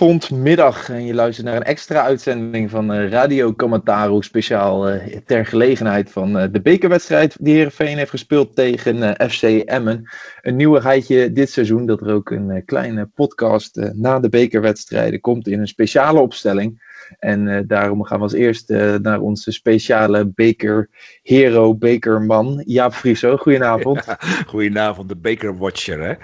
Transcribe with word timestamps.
Goedemorgen, 0.00 0.28
avond, 0.30 0.44
middag. 0.44 0.88
En 0.88 1.06
je 1.06 1.14
luistert 1.14 1.46
naar 1.46 1.56
een 1.56 1.62
extra 1.62 2.02
uitzending 2.02 2.70
van 2.70 2.94
uh, 2.94 3.08
Radio 3.08 3.54
Commentaaro. 3.54 4.20
Speciaal 4.20 4.92
uh, 4.92 5.16
ter 5.26 5.46
gelegenheid 5.46 6.10
van 6.10 6.36
uh, 6.36 6.44
de 6.50 6.60
bekerwedstrijd 6.60 7.36
die 7.40 7.54
Heerenveen 7.54 7.96
heeft 7.96 8.10
gespeeld 8.10 8.54
tegen 8.54 9.30
FC 9.30 9.42
Emmen. 9.42 10.10
Een 10.42 10.56
nieuwigheidje 10.56 11.32
dit 11.32 11.50
seizoen 11.50 11.86
dat 11.86 12.00
er 12.00 12.12
ook 12.12 12.30
een 12.30 12.62
kleine 12.64 13.06
podcast 13.14 13.90
na 13.92 14.20
de 14.20 14.28
bekerwedstrijden 14.28 15.20
komt 15.20 15.48
in 15.48 15.60
een 15.60 15.68
speciale 15.68 16.20
opstelling. 16.20 16.88
En 17.18 17.66
daarom 17.66 18.04
gaan 18.04 18.18
we 18.18 18.22
als 18.22 18.32
eerste 18.32 18.98
naar 19.02 19.20
onze 19.20 19.52
speciale 19.52 20.26
bekerhero, 20.26 21.74
bekerman, 21.74 22.62
Jaap 22.66 22.92
Frieso. 22.92 23.36
Goedenavond. 23.36 24.04
Ja, 24.06 24.18
goedenavond, 24.46 25.08
de 25.08 25.16
bekerwatcher 25.16 26.00
hè? 26.00 26.14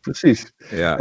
Precies. 0.00 0.52
Ja. 0.70 0.98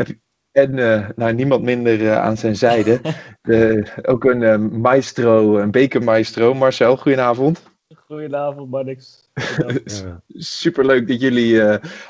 En 0.59 0.77
uh, 0.77 1.09
nou, 1.15 1.33
niemand 1.33 1.63
minder 1.63 2.01
uh, 2.01 2.17
aan 2.17 2.37
zijn 2.37 2.55
zijde. 2.55 3.01
De, 3.41 3.87
ook 4.01 4.23
een 4.23 4.41
uh, 4.41 4.57
maestro, 4.57 5.57
een 5.57 5.71
bekermaestro. 5.71 6.53
Marcel, 6.53 6.97
goedenavond. 6.97 7.63
Goedenavond, 8.05 8.69
Marnix. 8.69 9.29
Superleuk 10.27 11.07
dat 11.07 11.21
jullie 11.21 11.61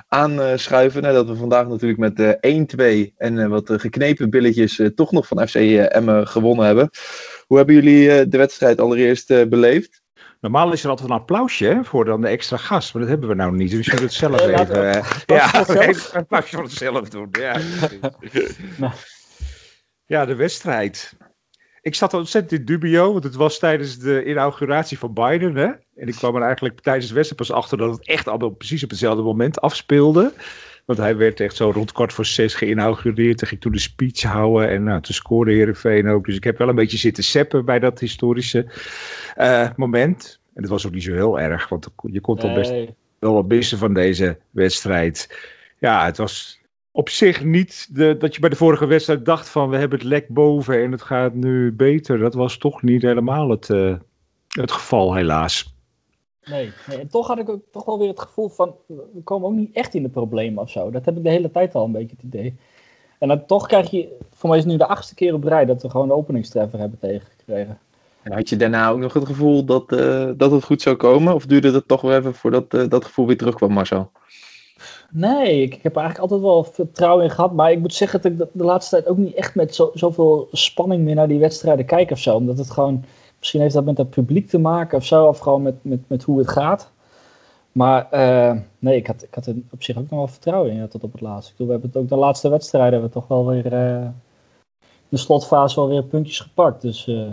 aanschuiven. 0.08 1.02
dat 1.02 1.28
we 1.28 1.36
vandaag 1.36 1.68
natuurlijk 1.68 2.00
met 2.00 2.38
1-2 3.10 3.14
en 3.18 3.50
wat 3.50 3.72
geknepen 3.72 4.30
billetjes 4.30 4.82
toch 4.96 5.12
nog 5.12 5.28
van 5.28 5.48
FC 5.48 5.56
Emmen 5.56 6.28
gewonnen 6.28 6.66
hebben. 6.66 6.90
Hoe 7.48 7.58
hebben 7.58 7.76
jullie 7.76 8.28
de 8.28 8.38
wedstrijd 8.38 8.80
allereerst 8.80 9.50
beleefd? 9.50 10.02
Normaal 10.40 10.72
is 10.72 10.84
er 10.84 10.90
altijd 10.90 11.10
een 11.10 11.16
applausje 11.16 11.80
voor 11.84 12.06
dan 12.06 12.22
de 12.22 12.28
extra 12.28 12.58
gast, 12.58 12.94
maar 12.94 13.02
dat 13.02 13.12
hebben 13.12 13.30
we 13.30 13.36
nou 13.36 13.56
niet. 13.56 13.72
Dus 13.72 13.78
we 13.78 13.84
zullen 13.84 14.04
het 14.04 14.14
zelf 14.14 14.42
even. 14.42 14.96
Uh, 14.96 15.12
ja, 15.26 15.70
een 15.70 15.96
applausje 16.14 16.56
voor 16.56 16.64
onszelf 16.64 17.10
doen. 17.10 17.28
Ja, 17.32 17.58
nou. 18.78 18.94
ja, 20.06 20.26
de 20.26 20.36
wedstrijd. 20.36 21.18
Ik 21.82 21.96
zat 21.96 22.14
ontzettend 22.14 22.60
in 22.60 22.66
dubio, 22.66 23.12
want 23.12 23.24
het 23.24 23.36
was 23.36 23.60
tijdens 23.60 23.98
de 23.98 24.26
inauguratie 24.26 25.00
van 25.00 25.14
Biden. 25.14 25.56
Hè? 25.56 25.68
En 25.96 26.08
ik 26.08 26.16
kwam 26.16 26.36
er 26.36 26.42
eigenlijk 26.42 26.82
tijdens 26.82 27.08
de 27.08 27.14
wedstrijd 27.14 27.48
pas 27.48 27.58
achter 27.58 27.78
dat 27.78 27.98
het 27.98 28.08
echt 28.08 28.28
allemaal 28.28 28.50
precies 28.50 28.84
op 28.84 28.90
hetzelfde 28.90 29.24
moment 29.24 29.62
afspeelde. 29.62 30.34
Want 30.90 31.02
hij 31.02 31.18
werd 31.18 31.40
echt 31.40 31.56
zo 31.56 31.72
rond 31.72 31.92
kwart 31.92 32.14
voor 32.14 32.26
zes 32.26 32.54
geïnaugureerd. 32.54 33.42
En 33.42 33.48
ging 33.48 33.62
toen 33.62 33.72
de 33.72 33.80
speech 33.80 34.22
houden. 34.22 34.70
En 34.70 34.84
nou, 34.84 35.02
toen 35.02 35.16
scoorde 35.16 35.52
Heerenveen 35.52 36.08
ook. 36.08 36.26
Dus 36.26 36.36
ik 36.36 36.44
heb 36.44 36.58
wel 36.58 36.70
een 36.70 36.76
beetje 36.76 36.98
zitten 36.98 37.24
seppen 37.24 37.66
bij 37.66 37.80
dat 37.80 38.00
historische 38.00 38.66
uh, 39.38 39.70
moment. 39.76 40.40
En 40.54 40.62
dat 40.62 40.72
was 40.72 40.86
ook 40.86 40.94
niet 40.94 41.04
zo 41.04 41.14
heel 41.14 41.40
erg. 41.40 41.70
Want 41.70 41.88
je 42.12 42.22
kon 42.22 42.38
toch 42.38 42.54
best 42.54 42.74
wel 43.20 43.34
wat 43.34 43.48
missen 43.48 43.78
van 43.78 43.94
deze 43.94 44.38
wedstrijd. 44.50 45.40
Ja, 45.80 46.06
het 46.06 46.18
was 46.18 46.62
op 46.92 47.10
zich 47.10 47.44
niet 47.44 47.88
de, 47.92 48.18
dat 48.18 48.34
je 48.36 48.42
bij 48.42 48.50
de 48.50 48.56
vorige 48.56 48.86
wedstrijd 48.86 49.26
dacht 49.26 49.50
van... 49.50 49.70
we 49.70 49.78
hebben 49.78 50.00
het 50.00 50.08
lek 50.08 50.28
boven 50.28 50.84
en 50.84 50.92
het 50.92 51.02
gaat 51.02 51.34
nu 51.34 51.72
beter. 51.72 52.18
Dat 52.18 52.34
was 52.34 52.58
toch 52.58 52.82
niet 52.82 53.02
helemaal 53.02 53.50
het, 53.50 53.70
uh, 53.70 53.96
het 54.48 54.72
geval 54.72 55.16
helaas. 55.16 55.78
Nee, 56.50 56.72
nee, 56.88 57.00
en 57.00 57.08
toch 57.08 57.28
had 57.28 57.40
ik 57.40 57.50
ook 57.50 57.62
toch 57.72 57.86
wel 57.86 58.00
weer 58.00 58.08
het 58.08 58.20
gevoel 58.20 58.50
van, 58.50 58.76
we 58.86 59.22
komen 59.24 59.48
ook 59.48 59.56
niet 59.56 59.76
echt 59.76 59.94
in 59.94 60.04
de 60.04 60.10
problemen 60.10 60.64
of 60.64 60.70
zo. 60.70 60.92
Dat 60.92 61.06
heb 61.06 61.18
ik 61.18 61.24
de 61.24 61.30
hele 61.30 61.52
tijd 61.52 61.76
al 61.76 61.86
een 61.86 61.92
beetje 61.92 62.16
het 62.16 62.26
idee. 62.26 62.56
En 63.20 63.28
dan 63.28 63.46
toch 63.46 63.68
krijg 63.68 63.90
je, 63.90 64.18
voor 64.34 64.50
mij 64.50 64.58
is 64.58 64.64
het 64.64 64.74
nu 64.74 64.80
de 64.80 64.88
achtste 64.88 65.16
keer 65.16 65.34
op 65.34 65.44
rij 65.44 65.66
dat 65.66 65.82
we 65.82 65.90
gewoon 65.90 66.08
de 66.08 66.14
openingstreffer 66.14 66.80
hebben 66.80 67.00
tegengekregen. 67.00 67.80
En 68.24 68.32
had 68.32 68.50
je 68.50 68.56
daarna 68.56 68.90
ook 68.90 69.00
nog 69.00 69.14
het 69.14 69.26
gevoel 69.26 69.66
dat, 69.66 69.92
uh, 69.92 70.30
dat 70.38 70.52
het 70.52 70.64
goed 70.64 70.82
zou 70.82 70.96
komen? 70.96 71.34
Of 71.34 71.46
duurde 71.46 71.72
het 71.72 71.88
toch 71.88 72.02
wel 72.02 72.18
even 72.18 72.34
voordat 72.34 72.74
uh, 72.74 72.90
dat 72.90 73.06
gevoel 73.06 73.28
weer 73.28 73.38
terugkwam, 73.38 73.72
Marcel? 73.72 74.12
Nee, 75.12 75.62
ik, 75.62 75.76
ik, 75.76 75.84
heb 75.84 75.96
eigenlijk 75.96 76.32
altijd 76.32 76.42
wel 76.42 76.64
vertrouwen 76.64 77.24
in 77.24 77.30
gehad. 77.30 77.54
Maar 77.54 77.72
ik 77.72 77.80
moet 77.80 77.94
zeggen 77.94 78.22
dat 78.22 78.32
ik 78.32 78.38
de, 78.38 78.48
de 78.52 78.64
laatste 78.64 78.96
tijd 78.96 79.08
ook 79.08 79.18
niet 79.18 79.34
echt 79.34 79.56
met 79.56 79.76
zo, 79.76 79.92
zoveel 79.94 80.48
spanning 80.52 81.04
meer 81.04 81.16
naar 81.16 81.28
die 81.28 81.40
wedstrijden 81.40 81.86
kijk 81.86 82.12
of 82.12 82.20
zo. 82.20 82.36
Omdat 82.36 82.58
het 82.58 82.72
gewoon 82.72 83.04
Misschien 83.40 83.62
heeft 83.62 83.74
dat 83.74 83.86
met 83.86 83.98
het 83.98 84.10
publiek 84.10 84.48
te 84.48 84.60
maken 84.60 84.98
of 84.98 85.06
zo, 85.06 85.26
of 85.26 85.40
gewoon 85.40 85.62
met, 85.62 85.76
met, 85.82 86.00
met 86.08 86.24
hoe 86.24 86.38
het 86.38 86.50
gaat. 86.50 86.92
Maar 87.72 88.08
uh, 88.14 88.62
nee, 88.80 88.96
ik 88.96 89.08
had, 89.08 89.24
ik 89.24 89.36
had 89.36 89.46
er 89.46 89.56
op 89.72 89.84
zich 89.84 89.98
ook 89.98 90.10
nog 90.10 90.20
wel 90.20 90.28
vertrouwen 90.28 90.72
in 90.72 90.88
tot 90.88 91.04
op 91.04 91.12
het 91.12 91.22
laatste. 91.22 91.52
Ik 91.52 91.58
bedoel, 91.58 91.68
we 91.68 91.80
hebben 91.80 91.90
het 92.02 92.02
ook 92.02 92.18
de 92.18 92.26
laatste 92.26 92.50
wedstrijden 92.50 92.92
hebben 92.92 93.10
we 93.10 93.16
toch 93.16 93.28
wel 93.28 93.48
weer 93.48 93.66
uh, 93.66 94.08
de 95.10 95.18
slotfase 95.18 95.76
wel 95.76 95.90
weer 95.90 96.04
puntjes 96.04 96.40
gepakt. 96.40 96.82
Dus, 96.82 97.08
uh, 97.08 97.32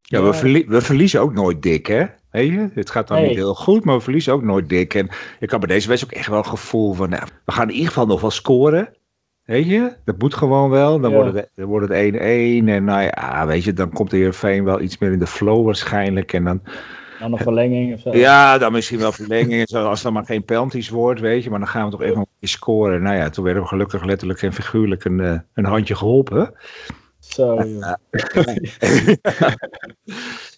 ja, 0.00 0.22
we, 0.22 0.32
verlie 0.32 0.66
we, 0.68 0.80
verliezen 0.80 1.20
ook 1.20 1.34
nooit 1.34 1.62
dik, 1.62 1.86
hè? 1.86 2.04
Weet 2.30 2.50
je? 2.50 2.70
Het 2.74 2.90
gaat 2.90 3.08
dan 3.08 3.16
nee. 3.16 3.26
niet 3.28 3.36
heel 3.36 3.54
goed, 3.54 3.84
maar 3.84 3.96
we 3.96 4.02
verliezen 4.02 4.32
ook 4.32 4.42
nooit 4.42 4.68
dik. 4.68 4.94
En 4.94 5.08
ik 5.40 5.50
had 5.50 5.60
bij 5.60 5.68
deze 5.68 5.88
wedstrijd 5.88 6.14
ook 6.14 6.20
echt 6.20 6.28
wel 6.28 6.38
een 6.38 6.58
gevoel 6.58 6.92
van, 6.92 7.08
nou, 7.08 7.28
we 7.44 7.52
gaan 7.52 7.68
in 7.68 7.74
ieder 7.74 7.88
geval 7.88 8.06
nog 8.06 8.20
wel 8.20 8.30
scoren. 8.30 8.94
Weet 9.44 9.66
je, 9.66 9.92
dat 10.04 10.18
moet 10.18 10.34
gewoon 10.34 10.70
wel. 10.70 11.00
Dan, 11.00 11.10
ja. 11.10 11.16
wordt, 11.16 11.34
het, 11.34 11.48
dan 11.54 11.66
wordt 11.66 11.88
het 11.88 12.14
1-1. 12.14 12.16
En 12.18 12.84
nou 12.84 13.02
ja, 13.02 13.46
weet 13.46 13.64
je, 13.64 13.72
dan 13.72 13.90
komt 13.90 14.10
de 14.10 14.16
Heerenveen 14.16 14.64
wel 14.64 14.80
iets 14.80 14.98
meer 14.98 15.12
in 15.12 15.18
de 15.18 15.26
flow 15.26 15.64
waarschijnlijk. 15.64 16.32
En 16.32 16.44
dan... 16.44 16.62
Dan 17.20 17.32
een 17.32 17.38
verlenging 17.38 17.94
of 17.94 18.00
zo. 18.00 18.16
Ja, 18.16 18.58
dan 18.58 18.72
misschien 18.72 18.98
wel 18.98 19.12
verlenging. 19.12 19.72
Als 19.72 20.02
dan 20.02 20.12
maar 20.12 20.24
geen 20.24 20.44
penalties 20.44 20.88
wordt, 20.88 21.20
weet 21.20 21.44
je. 21.44 21.50
Maar 21.50 21.58
dan 21.58 21.68
gaan 21.68 21.84
we 21.84 21.90
toch 21.90 22.02
even 22.02 22.18
een 22.18 22.26
keer 22.40 22.48
scoren. 22.48 23.02
Nou 23.02 23.16
ja, 23.16 23.30
toen 23.30 23.44
werden 23.44 23.62
we 23.62 23.68
gelukkig 23.68 24.04
letterlijk 24.04 24.42
en 24.42 24.52
figuurlijk 24.52 25.04
een, 25.04 25.18
uh, 25.18 25.38
een 25.54 25.64
handje 25.64 25.94
geholpen. 25.94 26.54
Zo, 27.18 27.62
ja. 27.62 27.98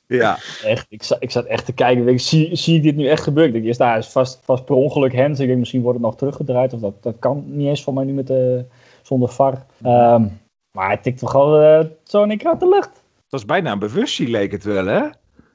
ja. 0.07 0.39
Echt, 0.65 0.87
ik, 0.89 1.03
zat, 1.03 1.23
ik 1.23 1.31
zat 1.31 1.45
echt 1.45 1.65
te 1.65 1.73
kijken. 1.73 2.09
Ik, 2.09 2.21
zie, 2.21 2.57
zie 2.57 2.77
ik 2.77 2.83
dit 2.83 2.97
nu 2.97 3.09
echt 3.09 3.23
gebeuren? 3.23 3.55
Ik 3.55 3.65
dacht, 3.65 3.79
daar 3.79 3.99
is 3.99 4.07
vast, 4.07 4.41
vast 4.43 4.65
per 4.65 4.75
ongeluk 4.75 5.13
Hens. 5.13 5.41
Ik 5.41 5.47
denk, 5.47 5.59
misschien 5.59 5.83
wordt 5.83 5.99
het 5.99 6.07
nog 6.07 6.17
teruggedraaid. 6.17 6.73
Of 6.73 6.81
dat, 6.81 7.03
dat 7.03 7.17
kan 7.19 7.45
niet 7.47 7.69
eens 7.69 7.83
voor 7.83 7.95
mij 7.95 8.05
nu 8.05 8.13
met 8.13 8.27
de, 8.27 8.65
zonder 9.07 9.29
VAR. 9.29 9.67
Um, 9.85 10.41
maar 10.71 10.87
hij 10.87 10.97
tikte 10.97 11.29
gewoon 11.29 11.63
uh, 11.63 11.91
zo 12.05 12.23
in 12.23 12.29
één 12.29 12.39
keer 12.39 12.51
uit 12.51 12.61
de 12.61 12.69
lucht. 12.69 12.91
Het 12.95 13.31
was 13.31 13.45
bijna 13.45 13.73
een 13.73 13.79
bewustzijn, 13.79 14.31
leek 14.31 14.53
het 14.53 14.65
wel, 14.65 14.87
hè? 14.87 15.03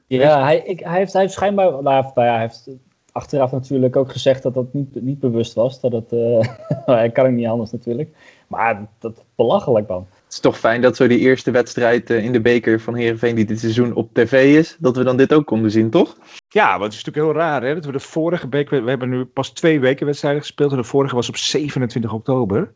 Ja, 0.06 0.42
hij, 0.42 0.58
ik, 0.58 0.80
hij, 0.80 0.98
heeft, 0.98 1.12
hij 1.12 1.22
heeft 1.22 1.34
schijnbaar... 1.34 1.82
Nou, 1.82 2.04
ja, 2.14 2.22
hij 2.22 2.40
heeft 2.40 2.68
achteraf 3.12 3.52
natuurlijk 3.52 3.96
ook 3.96 4.12
gezegd 4.12 4.42
dat 4.42 4.54
dat 4.54 4.72
niet, 4.72 5.02
niet 5.02 5.20
bewust 5.20 5.54
was. 5.54 5.80
Dat 5.80 5.92
het, 5.92 6.12
uh, 6.12 6.40
hij 6.86 7.10
kan 7.10 7.26
ook 7.26 7.32
niet 7.32 7.46
anders 7.46 7.70
natuurlijk. 7.70 8.16
Maar 8.46 8.86
dat 8.98 9.16
is 9.16 9.22
belachelijk 9.34 9.88
man. 9.88 10.06
Het 10.24 10.32
is 10.32 10.40
toch 10.40 10.58
fijn 10.58 10.80
dat 10.80 10.96
zo 10.96 11.06
die 11.06 11.18
eerste 11.18 11.50
wedstrijd 11.50 12.10
uh, 12.10 12.24
in 12.24 12.32
de 12.32 12.40
beker 12.40 12.80
van 12.80 12.94
Heerenveen 12.94 13.34
die 13.34 13.44
dit 13.44 13.60
seizoen 13.60 13.94
op 13.94 14.14
tv 14.14 14.58
is, 14.58 14.76
dat 14.80 14.96
we 14.96 15.04
dan 15.04 15.16
dit 15.16 15.32
ook 15.32 15.46
konden 15.46 15.70
zien, 15.70 15.90
toch? 15.90 16.16
Ja, 16.48 16.70
want 16.70 16.82
het 16.82 16.92
is 16.92 17.04
natuurlijk 17.04 17.34
heel 17.34 17.44
raar 17.44 17.62
hè, 17.62 17.74
dat 17.74 17.84
we 17.84 17.92
de 17.92 18.00
vorige 18.00 18.48
beker, 18.48 18.84
we 18.84 18.88
hebben 18.88 19.08
nu 19.08 19.24
pas 19.24 19.50
twee 19.50 19.80
weken 19.80 20.06
wedstrijden 20.06 20.40
gespeeld 20.40 20.70
en 20.70 20.76
de 20.76 20.84
vorige 20.84 21.14
was 21.14 21.28
op 21.28 21.36
27 21.36 22.12
oktober. 22.12 22.72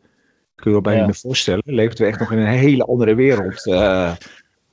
Kun 0.57 0.71
je 0.71 0.71
wel 0.71 0.81
bijna 0.81 0.99
ja. 0.99 1.05
niet 1.05 1.19
voorstellen. 1.19 1.61
Leefden 1.65 2.05
we 2.05 2.11
echt 2.11 2.19
nog 2.19 2.31
in 2.31 2.37
een 2.37 2.45
hele 2.45 2.83
andere 2.83 3.15
wereld. 3.15 3.65
Uh, 3.65 4.11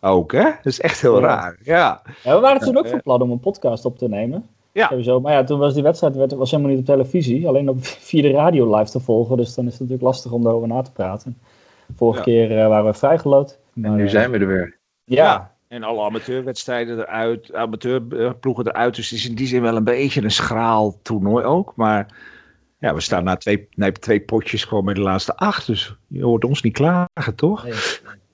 ook, 0.01 0.33
hè? 0.33 0.43
Dat 0.43 0.67
is 0.67 0.81
echt 0.81 1.01
heel 1.01 1.21
ja. 1.21 1.27
raar. 1.27 1.59
Ja. 1.63 2.03
ja. 2.23 2.35
we 2.35 2.41
waren 2.41 2.61
toen 2.61 2.77
ook 2.77 2.89
van 2.89 3.03
plan 3.03 3.23
om 3.23 3.31
een 3.31 3.41
podcast 3.41 3.85
op 3.85 3.99
te 3.99 4.09
nemen. 4.09 4.49
Ja. 4.73 4.89
Sowieso. 4.89 5.21
Maar 5.21 5.33
ja, 5.33 5.45
toen 5.45 5.59
was 5.59 5.75
die 5.75 5.83
wedstrijd 5.83 6.17
werd, 6.17 6.33
was 6.33 6.51
helemaal 6.51 6.73
niet 6.73 6.81
op 6.81 6.87
televisie. 6.87 7.49
Alleen 7.49 7.69
op 7.69 7.85
via 8.09 8.23
de 8.23 8.31
radio 8.31 8.77
live 8.77 8.91
te 8.91 9.01
volgen. 9.01 9.37
Dus 9.37 9.55
dan 9.55 9.65
is 9.65 9.71
het 9.71 9.81
natuurlijk 9.81 10.09
lastig 10.09 10.33
om 10.33 10.43
daarover 10.43 10.69
na 10.69 10.83
te 10.83 10.93
praten. 10.93 11.39
Vorige 11.97 12.19
ja. 12.19 12.25
keer 12.25 12.59
uh, 12.59 12.69
waren 12.69 12.85
we 12.85 12.99
vrijgeloot. 12.99 13.59
Maar, 13.73 13.91
en 13.91 13.97
nu 13.97 14.09
zijn 14.09 14.31
we 14.31 14.39
er 14.39 14.47
weer. 14.47 14.79
Ja. 15.05 15.25
ja. 15.25 15.53
En 15.69 15.83
alle 15.83 16.03
amateurwedstrijden 16.03 16.99
eruit, 16.99 17.55
amateurploegen 17.55 18.67
eruit. 18.67 18.95
Dus 18.95 19.11
het 19.11 19.19
is 19.19 19.29
in 19.29 19.35
die 19.35 19.47
zin 19.47 19.63
wel 19.63 19.77
een 19.77 19.85
beetje 19.85 20.23
een 20.23 20.31
schraal 20.31 20.99
toernooi 21.03 21.45
ook. 21.45 21.73
Maar 21.77 22.07
ja, 22.85 22.95
we 22.95 23.01
staan 23.01 23.25
na 23.25 23.37
twee, 23.37 23.69
na 23.75 23.93
twee 23.93 24.21
potjes 24.21 24.65
gewoon 24.65 24.85
met 24.85 24.95
de 24.95 25.01
laatste 25.01 25.37
acht. 25.37 25.67
Dus 25.67 25.97
je 26.07 26.25
hoort 26.25 26.45
ons 26.45 26.63
niet 26.63 26.73
klagen, 26.73 27.35
toch? 27.35 27.65
Nee, 27.65 27.75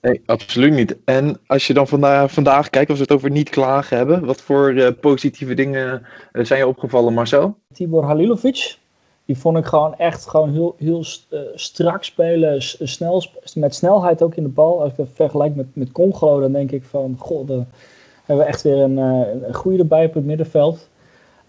nee 0.01 0.21
absoluut 0.25 0.73
niet. 0.73 0.97
En 1.05 1.39
als 1.47 1.67
je 1.67 1.73
dan 1.73 1.87
vandaag, 1.87 2.31
vandaag 2.31 2.69
kijkt, 2.69 2.89
als 2.89 2.97
we 2.97 3.03
het 3.03 3.13
over 3.13 3.29
niet 3.29 3.49
klagen 3.49 3.97
hebben. 3.97 4.25
Wat 4.25 4.41
voor 4.41 4.71
uh, 4.71 4.87
positieve 4.99 5.53
dingen 5.53 6.05
uh, 6.33 6.45
zijn 6.45 6.59
je 6.59 6.67
opgevallen, 6.67 7.13
Marcel? 7.13 7.57
Tibor 7.73 8.03
Halilovic. 8.03 8.77
Die 9.25 9.37
vond 9.37 9.57
ik 9.57 9.65
gewoon 9.65 9.95
echt 9.95 10.27
gewoon 10.27 10.51
heel, 10.51 10.75
heel 10.77 11.05
uh, 11.29 11.39
strak 11.55 12.03
spelen. 12.03 12.61
Snel, 12.61 13.23
met 13.53 13.75
snelheid 13.75 14.21
ook 14.21 14.35
in 14.35 14.43
de 14.43 14.49
bal. 14.49 14.81
Als 14.81 14.91
ik 14.91 14.97
dat 14.97 15.09
vergelijk 15.13 15.55
met, 15.55 15.67
met 15.73 15.91
Congolo, 15.91 16.39
dan 16.39 16.51
denk 16.51 16.71
ik 16.71 16.83
van... 16.83 17.15
God, 17.19 17.47
dan 17.47 17.67
hebben 18.25 18.45
we 18.45 18.51
echt 18.51 18.61
weer 18.61 18.77
een, 18.77 18.97
een 18.97 19.53
goede 19.53 19.77
erbij 19.77 20.05
op 20.05 20.13
het 20.13 20.25
middenveld. 20.25 20.89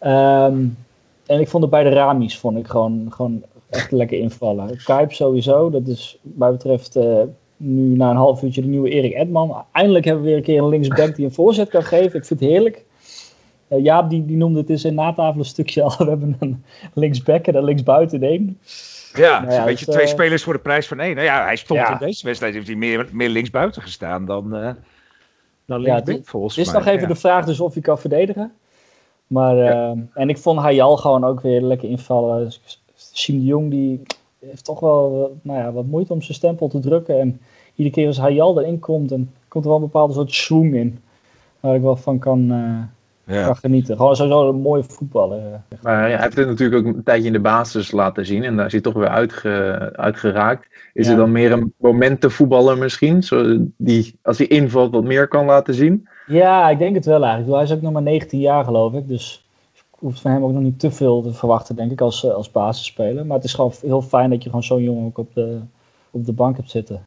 Um, 0.07 0.77
en 1.33 1.41
ik 1.41 1.49
vond 1.49 1.63
de 1.63 1.69
beide 1.69 1.91
Ramis 1.91 2.39
vond 2.39 2.59
ik 2.59 2.67
gewoon, 2.67 3.07
gewoon 3.11 3.43
echt 3.71 3.91
lekker 3.91 4.19
invallen. 4.19 4.83
Kuip 4.85 5.13
sowieso, 5.13 5.71
dat 5.71 5.87
is 5.87 6.19
wat 6.23 6.37
mij 6.37 6.51
betreft 6.51 6.97
uh, 6.97 7.23
nu 7.57 7.97
na 7.97 8.11
een 8.11 8.17
half 8.17 8.43
uurtje 8.43 8.61
de 8.61 8.69
nieuwe 8.69 8.91
Erik 8.91 9.15
Edman. 9.15 9.65
Eindelijk 9.73 10.05
hebben 10.05 10.23
we 10.23 10.29
weer 10.29 10.39
een 10.39 10.45
keer 10.45 10.59
een 10.63 10.69
linksback 10.69 11.17
die 11.17 11.25
een 11.25 11.33
voorzet 11.33 11.69
kan 11.69 11.83
geven. 11.83 12.19
Ik 12.19 12.25
vind 12.25 12.41
het 12.41 12.49
heerlijk. 12.49 12.85
Uh, 13.69 13.83
Jaap 13.83 14.11
die, 14.11 14.27
die 14.27 14.37
noemde 14.37 14.61
het 14.61 14.71
in 14.71 14.79
zijn 14.79 14.95
natafel 14.95 15.39
een 15.39 15.45
stukje 15.45 15.83
al. 15.83 15.97
We 16.05 16.09
hebben 16.09 16.37
een 16.39 16.65
linksback 16.95 17.47
en 17.47 17.55
een 17.55 17.65
linksbuiten 17.65 18.23
in 18.23 18.29
één. 18.29 18.59
Ja, 19.13 19.41
nou 19.41 19.53
ja 19.53 19.59
een 19.59 19.65
beetje 19.65 19.85
dus, 19.85 19.95
twee 19.95 20.07
uh, 20.07 20.13
spelers 20.13 20.43
voor 20.43 20.53
de 20.53 20.59
prijs 20.59 20.87
van 20.87 21.01
één. 21.01 21.15
Nou 21.15 21.27
ja, 21.27 21.45
hij 21.45 21.57
stond 21.57 21.81
ja. 21.81 21.93
in 21.93 22.07
deze 22.07 22.27
wedstrijd, 22.27 22.55
heeft 22.55 22.67
hij 22.67 22.77
meer, 22.77 23.09
meer 23.13 23.29
linksbuiten 23.29 23.83
gestaan 23.83 24.25
dan, 24.25 24.57
uh, 24.57 24.71
dan 25.67 25.81
linksback 25.81 26.17
ja, 26.17 26.23
volgens 26.25 26.57
mij. 26.57 26.65
Het 26.65 26.75
is 26.75 26.81
nog 26.85 26.95
even 26.95 27.09
de 27.09 27.15
vraag 27.15 27.45
dus 27.45 27.61
of 27.61 27.73
hij 27.73 27.83
kan 27.83 27.99
verdedigen. 27.99 28.53
Maar, 29.33 29.57
ja. 29.57 29.93
uh, 29.93 30.01
en 30.15 30.29
ik 30.29 30.39
vond 30.39 30.59
Hayal 30.59 30.97
gewoon 30.97 31.25
ook 31.25 31.41
weer 31.41 31.61
lekker 31.61 31.89
invallen. 31.89 32.51
De 33.27 33.45
Jong 33.45 33.71
die 33.71 34.03
heeft 34.39 34.65
toch 34.65 34.81
wel 34.81 35.37
nou 35.43 35.59
ja, 35.59 35.73
wat 35.73 35.87
moeite 35.87 36.13
om 36.13 36.23
zijn 36.23 36.35
stempel 36.35 36.69
te 36.69 36.79
drukken. 36.79 37.21
En 37.21 37.41
iedere 37.75 37.95
keer 37.95 38.07
als 38.07 38.19
Hayal 38.19 38.61
erin 38.61 38.79
komt, 38.79 39.09
dan 39.09 39.29
komt 39.49 39.65
er 39.65 39.71
wel 39.71 39.79
een 39.79 39.87
bepaalde 39.87 40.13
soort 40.13 40.33
swing 40.33 40.75
in. 40.75 40.99
Waar 41.61 41.75
ik 41.75 41.83
wel 41.83 41.97
van 41.97 42.19
kan, 42.19 42.53
uh, 42.53 42.83
ja. 43.27 43.45
kan 43.45 43.57
genieten. 43.57 43.97
Gewoon 43.97 44.17
sowieso 44.17 44.49
een 44.49 44.61
mooie 44.61 44.83
voetballer. 44.83 45.41
Maar 45.83 46.01
hij 46.01 46.21
heeft 46.21 46.37
het 46.37 46.47
natuurlijk 46.47 46.87
ook 46.87 46.95
een 46.95 47.03
tijdje 47.03 47.27
in 47.27 47.33
de 47.33 47.41
basis 47.41 47.91
laten 47.91 48.27
zien. 48.27 48.45
En 48.45 48.57
daar 48.57 48.67
is 48.67 48.73
hij 48.73 48.81
toch 48.81 48.95
weer 48.95 49.09
uitge, 49.09 49.91
uitgeraakt. 49.97 50.67
Is 50.93 51.07
ja. 51.07 51.13
er 51.13 51.19
dan 51.19 51.33
meer 51.33 51.53
een 51.53 51.73
momentenvoetballer 51.77 52.79
misschien? 52.79 53.23
Zo, 53.23 53.57
die 53.77 54.19
als 54.23 54.39
hij 54.39 54.47
invalt 54.47 54.93
wat 54.93 55.05
meer 55.05 55.29
kan 55.29 55.45
laten 55.45 55.75
zien? 55.75 56.09
Ja, 56.27 56.71
ik 56.71 56.79
denk 56.79 56.95
het 56.95 57.05
wel 57.05 57.25
eigenlijk. 57.25 57.55
Hij 57.55 57.63
is 57.63 57.73
ook 57.73 57.83
nog 57.83 57.93
maar 57.93 58.03
19 58.03 58.41
jaar 58.41 58.65
geloof 58.65 58.95
ik. 58.95 59.09
Dus 59.09 59.47
hoeft 60.03 60.21
van 60.21 60.31
hem 60.31 60.45
ook 60.45 60.53
nog 60.53 60.63
niet 60.63 60.79
te 60.79 60.91
veel 60.91 61.23
te 61.23 61.33
verwachten, 61.33 61.77
denk 61.77 61.91
ik, 61.91 62.01
als, 62.01 62.31
als 62.31 62.51
basisspeler. 62.51 63.27
Maar 63.27 63.37
het 63.37 63.47
is 63.47 63.55
gewoon 63.55 63.73
heel 63.81 64.03
fijn 64.03 64.31
dat 64.31 64.43
je 64.43 64.49
gewoon 64.49 64.65
zo'n 64.65 64.83
jongen 64.83 65.05
ook 65.05 65.19
op 65.19 65.35
de, 65.35 65.61
op 66.11 66.27
de 66.27 66.33
bank 66.33 66.57
hebt 66.57 66.71
zitten. 66.71 67.05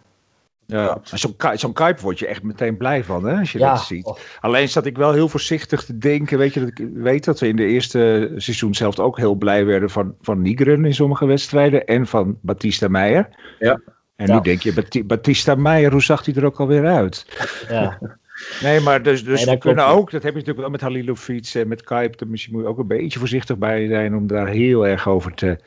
Ja, 0.67 0.99
zo'n 1.03 1.35
zo 1.55 1.71
Kuip 1.71 1.99
word 1.99 2.19
je 2.19 2.27
echt 2.27 2.43
meteen 2.43 2.77
blij 2.77 3.03
van, 3.03 3.25
hè, 3.25 3.39
als 3.39 3.51
je 3.51 3.59
dat 3.59 3.79
ziet. 3.79 4.05
Oh. 4.05 4.17
Alleen 4.39 4.69
zat 4.69 4.85
ik 4.85 4.97
wel 4.97 5.13
heel 5.13 5.29
voorzichtig 5.29 5.83
te 5.83 5.97
denken, 5.97 6.37
weet 6.37 6.53
je, 6.53 6.59
dat 6.59 6.69
ik 6.69 6.87
weet 6.93 7.25
dat 7.25 7.39
we 7.39 7.47
in 7.47 7.55
de 7.55 7.65
eerste 7.65 8.31
seizoen 8.35 8.75
zelf 8.75 8.99
ook 8.99 9.17
heel 9.17 9.35
blij 9.35 9.65
werden 9.65 9.89
van, 9.89 10.15
van 10.21 10.41
Nigren 10.41 10.85
in 10.85 10.93
sommige 10.93 11.25
wedstrijden 11.25 11.85
en 11.85 12.07
van 12.07 12.37
Batista 12.41 12.87
Meijer. 12.87 13.29
Ja. 13.59 13.79
En 14.15 14.31
nu 14.31 14.41
denk 14.41 14.61
je, 14.61 15.03
Batista 15.05 15.55
Meijer, 15.55 15.91
hoe 15.91 16.03
zag 16.03 16.25
hij 16.25 16.35
er 16.35 16.45
ook 16.45 16.59
alweer 16.59 16.85
uit? 16.85 17.25
Ja. 17.69 17.97
Nee, 18.61 18.79
maar 18.79 19.03
dus, 19.03 19.23
dus 19.23 19.43
we 19.43 19.57
kunnen 19.57 19.85
ook, 19.85 20.11
dat 20.11 20.23
heb 20.23 20.31
je 20.31 20.39
natuurlijk 20.39 20.59
wel 20.59 20.69
met 20.69 20.81
Halilovic 20.81 21.51
en 21.53 21.67
met 21.67 21.83
Kuip, 21.83 22.25
misschien 22.27 22.53
moet 22.53 22.61
je 22.61 22.67
ook 22.67 22.77
een 22.77 22.87
beetje 22.87 23.19
voorzichtig 23.19 23.57
bij 23.57 23.87
zijn 23.87 24.15
om 24.15 24.27
daar 24.27 24.47
heel 24.47 24.87
erg 24.87 25.07
over 25.07 25.33
te, 25.33 25.57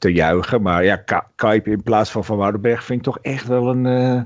te 0.00 0.12
juichen. 0.12 0.62
Maar 0.62 0.84
ja, 0.84 1.04
Kuip 1.34 1.66
in 1.66 1.82
plaats 1.82 2.10
van 2.10 2.24
Van 2.24 2.36
Woudenberg 2.36 2.84
vind 2.84 2.98
ik 2.98 3.04
toch 3.04 3.18
echt 3.22 3.46
wel 3.46 3.68
een, 3.68 3.84
uh, 3.84 4.22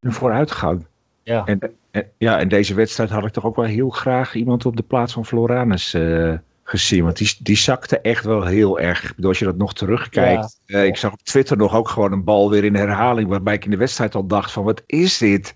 een 0.00 0.12
vooruitgang. 0.12 0.86
Ja. 1.22 1.44
En, 1.44 1.60
ja, 2.18 2.38
en 2.38 2.48
deze 2.48 2.74
wedstrijd 2.74 3.10
had 3.10 3.24
ik 3.24 3.32
toch 3.32 3.44
ook 3.44 3.56
wel 3.56 3.64
heel 3.64 3.90
graag 3.90 4.34
iemand 4.34 4.66
op 4.66 4.76
de 4.76 4.82
plaats 4.82 5.12
van 5.12 5.26
Floranus 5.26 5.94
uh, 5.94 6.34
gezien. 6.62 7.04
Want 7.04 7.16
die, 7.16 7.36
die 7.38 7.56
zakte 7.56 8.00
echt 8.00 8.24
wel 8.24 8.44
heel 8.44 8.80
erg. 8.80 9.14
Als 9.22 9.38
je 9.38 9.44
dat 9.44 9.56
nog 9.56 9.74
terugkijkt. 9.74 10.60
Ja. 10.64 10.78
Uh, 10.78 10.86
ik 10.86 10.96
zag 10.96 11.12
op 11.12 11.22
Twitter 11.22 11.56
nog 11.56 11.74
ook 11.74 11.88
gewoon 11.88 12.12
een 12.12 12.24
bal 12.24 12.50
weer 12.50 12.64
in 12.64 12.74
herhaling. 12.74 13.28
Waarbij 13.28 13.54
ik 13.54 13.64
in 13.64 13.70
de 13.70 13.76
wedstrijd 13.76 14.14
al 14.14 14.26
dacht 14.26 14.52
van 14.52 14.64
wat 14.64 14.82
is 14.86 15.18
dit? 15.18 15.54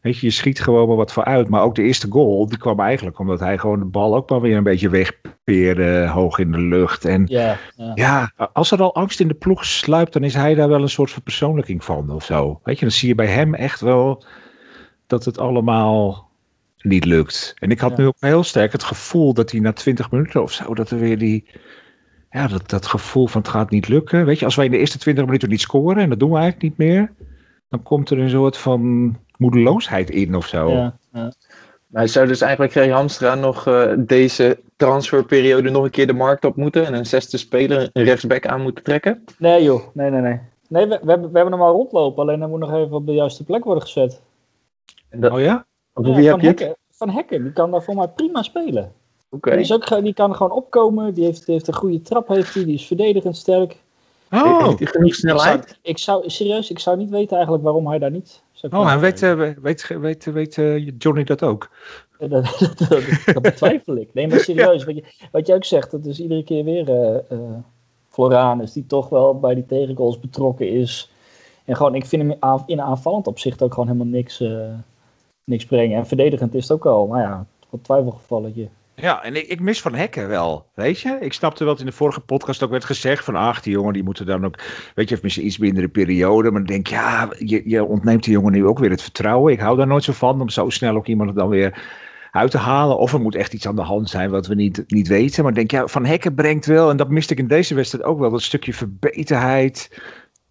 Weet 0.00 0.18
je, 0.18 0.26
je 0.26 0.32
schiet 0.32 0.60
gewoon 0.60 0.88
maar 0.88 0.96
wat 0.96 1.12
voor 1.12 1.24
uit. 1.24 1.48
Maar 1.48 1.62
ook 1.62 1.74
de 1.74 1.82
eerste 1.82 2.06
goal, 2.10 2.46
die 2.48 2.58
kwam 2.58 2.80
eigenlijk 2.80 3.18
omdat 3.18 3.40
hij 3.40 3.58
gewoon 3.58 3.78
de 3.78 3.84
bal 3.84 4.16
ook 4.16 4.30
maar 4.30 4.40
weer 4.40 4.56
een 4.56 4.62
beetje 4.62 4.88
wegpeerde 4.88 6.06
hoog 6.06 6.38
in 6.38 6.52
de 6.52 6.60
lucht. 6.60 7.04
En 7.04 7.24
ja, 7.26 7.56
ja. 7.76 7.92
ja, 7.94 8.32
als 8.52 8.70
er 8.70 8.82
al 8.82 8.94
angst 8.94 9.20
in 9.20 9.28
de 9.28 9.34
ploeg 9.34 9.64
sluipt, 9.64 10.12
dan 10.12 10.24
is 10.24 10.34
hij 10.34 10.54
daar 10.54 10.68
wel 10.68 10.82
een 10.82 10.88
soort 10.88 11.10
verpersoonlijking 11.10 11.84
van 11.84 12.10
of 12.10 12.24
zo. 12.24 12.60
Weet 12.64 12.78
je, 12.78 12.84
dan 12.84 12.94
zie 12.94 13.08
je 13.08 13.14
bij 13.14 13.26
hem 13.26 13.54
echt 13.54 13.80
wel 13.80 14.24
dat 15.06 15.24
het 15.24 15.38
allemaal 15.38 16.30
niet 16.82 17.04
lukt. 17.04 17.54
En 17.58 17.70
ik 17.70 17.80
had 17.80 17.96
nu 17.96 18.06
ook 18.06 18.16
heel 18.18 18.44
sterk 18.44 18.72
het 18.72 18.84
gevoel 18.84 19.34
dat 19.34 19.50
hij 19.50 19.60
na 19.60 19.72
twintig 19.72 20.10
minuten 20.10 20.42
of 20.42 20.52
zo, 20.52 20.74
dat 20.74 20.90
er 20.90 20.98
weer 20.98 21.18
die, 21.18 21.44
ja, 22.30 22.46
dat, 22.46 22.70
dat 22.70 22.86
gevoel 22.86 23.26
van 23.26 23.40
het 23.40 23.50
gaat 23.50 23.70
niet 23.70 23.88
lukken. 23.88 24.24
Weet 24.26 24.38
je, 24.38 24.44
als 24.44 24.54
wij 24.54 24.64
in 24.64 24.70
de 24.70 24.78
eerste 24.78 24.98
twintig 24.98 25.24
minuten 25.24 25.48
niet 25.48 25.60
scoren, 25.60 26.02
en 26.02 26.08
dat 26.08 26.18
doen 26.18 26.30
we 26.30 26.38
eigenlijk 26.38 26.68
niet 26.68 26.88
meer, 26.88 27.12
dan 27.68 27.82
komt 27.82 28.10
er 28.10 28.18
een 28.18 28.30
soort 28.30 28.56
van 28.56 29.16
moedeloosheid 29.38 30.10
in 30.10 30.34
of 30.34 30.46
zo. 30.46 30.70
Ja, 30.70 30.96
ja. 31.12 31.32
Maar 31.86 32.08
zou 32.08 32.26
dus 32.26 32.40
eigenlijk 32.40 32.72
Gerry 32.72 32.90
Hamstra 32.90 33.34
nog 33.34 33.66
uh, 33.66 33.92
deze 33.96 34.58
transferperiode 34.76 35.70
nog 35.70 35.84
een 35.84 35.90
keer 35.90 36.06
de 36.06 36.12
markt 36.12 36.44
op 36.44 36.56
moeten 36.56 36.86
en 36.86 36.94
een 36.94 37.06
zesde 37.06 37.36
speler, 37.36 37.90
een 37.92 38.04
rechtsback 38.04 38.46
aan 38.46 38.62
moeten 38.62 38.84
trekken? 38.84 39.24
Nee 39.38 39.62
joh, 39.62 39.82
nee, 39.92 40.10
nee, 40.10 40.20
nee. 40.20 40.40
Nee, 40.68 40.86
we, 40.86 40.98
we, 41.02 41.10
hebben, 41.10 41.32
we 41.32 41.38
hebben 41.38 41.58
hem 41.58 41.62
al 41.62 41.72
rondlopen, 41.72 42.22
alleen 42.22 42.40
hij 42.40 42.48
moet 42.48 42.58
nog 42.60 42.72
even 42.72 42.96
op 42.96 43.06
de 43.06 43.12
juiste 43.12 43.44
plek 43.44 43.64
worden 43.64 43.82
gezet. 43.82 44.20
Dat, 45.10 45.32
oh 45.32 45.40
ja? 45.40 45.66
ja 45.94 46.14
wie 46.14 46.28
heb 46.28 46.40
je 46.40 46.46
Hekken, 46.46 46.76
Van 46.90 47.10
Hekken, 47.10 47.42
die 47.42 47.52
kan 47.52 47.70
daar 47.70 47.82
voor 47.82 47.94
mij 47.94 48.08
prima 48.08 48.42
spelen. 48.42 48.92
Oké. 49.30 49.50
Die, 49.50 49.60
is 49.60 49.72
ook, 49.72 50.02
die 50.02 50.14
kan 50.14 50.34
gewoon 50.34 50.52
opkomen, 50.52 51.14
die 51.14 51.24
heeft, 51.24 51.46
die 51.46 51.54
heeft 51.54 51.68
een 51.68 51.74
goede 51.74 52.02
trap, 52.02 52.28
heeft 52.28 52.54
die, 52.54 52.64
die 52.64 52.74
is 52.74 52.86
verdedigend 52.86 53.36
sterk. 53.36 53.76
Oh, 54.30 54.66
heeft 54.66 54.78
hij 54.78 54.88
genoeg 54.88 55.14
snelheid? 55.14 55.78
Ik 55.82 55.98
zou, 55.98 56.24
ik 56.24 56.30
zou, 56.30 56.30
serieus, 56.30 56.70
ik 56.70 56.78
zou 56.78 56.96
niet 56.96 57.10
weten 57.10 57.34
eigenlijk 57.34 57.64
waarom 57.64 57.88
hij 57.88 57.98
daar 57.98 58.10
niet 58.10 58.42
Oh, 58.70 58.92
en 58.92 59.00
weet, 59.00 59.22
uh, 59.22 59.52
weet, 59.62 59.86
weet, 59.88 60.24
weet 60.24 60.56
uh, 60.56 60.90
Johnny 60.98 61.24
dat 61.24 61.42
ook? 61.42 61.70
dat, 62.18 62.30
dat, 62.58 62.78
dat, 62.88 63.02
dat, 63.24 63.42
betwijfel 63.42 63.96
ik. 63.96 64.14
Nee, 64.14 64.28
maar 64.28 64.38
serieus, 64.50 64.84
wat, 64.84 64.94
je, 64.94 65.04
wat 65.32 65.46
je 65.46 65.54
ook 65.54 65.64
zegt, 65.64 65.90
dat 65.90 66.06
is 66.06 66.20
iedere 66.20 66.44
keer 66.44 66.64
weer 66.64 66.88
uh, 66.88 67.38
Floranus, 68.08 68.72
die 68.72 68.86
toch 68.86 69.08
wel 69.08 69.38
bij 69.38 69.54
die 69.54 69.66
tegengoals 69.66 70.20
betrokken 70.20 70.68
is. 70.68 71.10
En 71.64 71.76
gewoon, 71.76 71.94
ik 71.94 72.06
vind 72.06 72.22
hem 72.40 72.62
in 72.66 72.80
aanvallend 72.80 73.26
opzicht 73.26 73.62
ook 73.62 73.72
gewoon 73.72 73.88
helemaal 73.88 74.12
niks, 74.12 74.44
niks 75.44 75.64
brengen. 75.64 75.98
En 75.98 76.06
verdedigend 76.06 76.54
is 76.54 76.62
het 76.62 76.72
ook 76.72 76.86
al, 76.86 77.06
nou 77.06 77.20
ja, 77.20 77.46
wat 77.70 77.84
twijfelgevalletje. 77.84 78.68
Ja, 79.00 79.22
en 79.22 79.36
ik, 79.36 79.46
ik, 79.46 79.60
mis 79.60 79.80
Van 79.80 79.94
Hekken 79.94 80.28
wel, 80.28 80.70
weet 80.74 81.00
je. 81.00 81.16
Ik 81.20 81.32
snapte 81.32 81.64
wel 81.64 81.72
dat 81.72 81.80
in 81.80 81.86
de 81.90 81.96
vorige 81.96 82.20
podcast 82.20 82.62
ook 82.62 82.70
werd 82.70 82.84
gezegd 82.84 83.24
van... 83.24 83.36
ach, 83.36 83.60
die 83.60 83.72
jongen 83.72 83.92
die 83.92 84.02
moeten 84.02 84.26
dan 84.26 84.44
ook... 84.44 84.58
weet 84.94 85.08
je, 85.08 85.14
of 85.14 85.22
misschien 85.22 85.46
iets 85.46 85.58
mindere 85.58 85.88
periode. 85.88 86.50
Maar 86.50 86.60
dan 86.60 86.70
denk 86.70 86.88
ik, 86.88 86.92
ja, 86.92 87.28
je, 87.38 87.62
je 87.64 87.84
ontneemt 87.84 88.24
die 88.24 88.32
jongen 88.32 88.52
nu 88.52 88.66
ook 88.66 88.78
weer 88.78 88.90
het 88.90 89.02
vertrouwen. 89.02 89.52
Ik 89.52 89.60
hou 89.60 89.76
daar 89.76 89.86
nooit 89.86 90.04
zo 90.04 90.12
van 90.12 90.40
om 90.40 90.48
zo 90.48 90.70
snel 90.70 90.96
ook 90.96 91.06
iemand 91.06 91.34
dan 91.34 91.48
weer 91.48 91.82
uit 92.30 92.50
te 92.50 92.58
halen. 92.58 92.98
Of 92.98 93.12
er 93.12 93.20
moet 93.20 93.34
echt 93.34 93.52
iets 93.52 93.66
aan 93.66 93.76
de 93.76 93.82
hand 93.82 94.10
zijn 94.10 94.30
wat 94.30 94.46
we 94.46 94.54
niet, 94.54 94.84
niet 94.86 95.08
weten. 95.08 95.44
Maar 95.44 95.54
denk, 95.54 95.70
ja, 95.70 95.86
Van 95.86 96.04
Hekken 96.04 96.34
brengt 96.34 96.66
wel... 96.66 96.90
en 96.90 96.96
dat 96.96 97.10
miste 97.10 97.32
ik 97.32 97.38
in 97.38 97.48
deze 97.48 97.74
wedstrijd 97.74 98.04
ook 98.04 98.18
wel, 98.18 98.30
dat 98.30 98.42
stukje 98.42 98.74
verbeterheid... 98.74 100.00